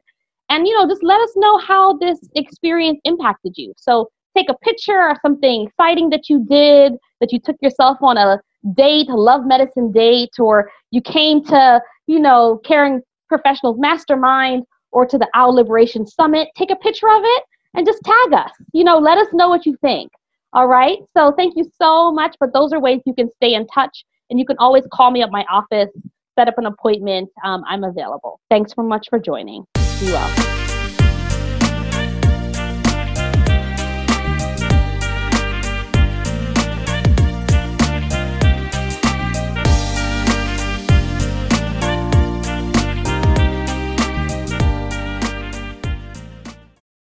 And, 0.48 0.66
you 0.66 0.74
know, 0.74 0.88
just 0.88 1.02
let 1.02 1.20
us 1.20 1.30
know 1.36 1.58
how 1.58 1.96
this 1.98 2.18
experience 2.34 3.00
impacted 3.04 3.54
you. 3.56 3.72
So 3.76 4.08
take 4.36 4.48
a 4.48 4.56
picture 4.58 5.00
or 5.00 5.16
something 5.22 5.66
exciting 5.66 6.10
that 6.10 6.28
you 6.28 6.44
did, 6.48 6.94
that 7.20 7.32
you 7.32 7.40
took 7.40 7.56
yourself 7.60 7.98
on 8.00 8.16
a 8.16 8.40
date, 8.74 9.08
a 9.08 9.16
love 9.16 9.46
medicine 9.46 9.92
date, 9.92 10.38
or 10.38 10.70
you 10.90 11.00
came 11.00 11.44
to, 11.46 11.80
you 12.06 12.20
know, 12.20 12.60
Caring 12.64 13.00
Professionals 13.28 13.76
Mastermind 13.78 14.64
or 14.92 15.06
to 15.06 15.18
the 15.18 15.28
Owl 15.34 15.54
Liberation 15.54 16.06
Summit. 16.06 16.48
Take 16.56 16.70
a 16.70 16.76
picture 16.76 17.08
of 17.08 17.22
it 17.24 17.42
and 17.74 17.86
just 17.86 18.02
tag 18.04 18.32
us. 18.32 18.52
You 18.72 18.84
know, 18.84 18.98
let 18.98 19.18
us 19.18 19.28
know 19.32 19.48
what 19.48 19.66
you 19.66 19.76
think. 19.80 20.10
All 20.52 20.68
right. 20.68 20.98
So 21.16 21.32
thank 21.36 21.56
you 21.56 21.70
so 21.80 22.10
much. 22.12 22.36
But 22.40 22.52
those 22.52 22.72
are 22.72 22.80
ways 22.80 23.00
you 23.06 23.14
can 23.14 23.30
stay 23.36 23.54
in 23.54 23.66
touch. 23.68 24.04
And 24.30 24.38
you 24.38 24.46
can 24.46 24.56
always 24.58 24.84
call 24.92 25.10
me 25.10 25.22
at 25.22 25.30
my 25.30 25.44
office, 25.50 25.90
set 26.36 26.48
up 26.48 26.58
an 26.58 26.66
appointment. 26.66 27.30
Um, 27.44 27.62
I'm 27.68 27.84
available. 27.84 28.40
Thanks 28.50 28.72
so 28.74 28.82
much 28.82 29.06
for 29.08 29.18
joining. 29.18 29.64
Be 29.74 30.06
well. 30.06 30.65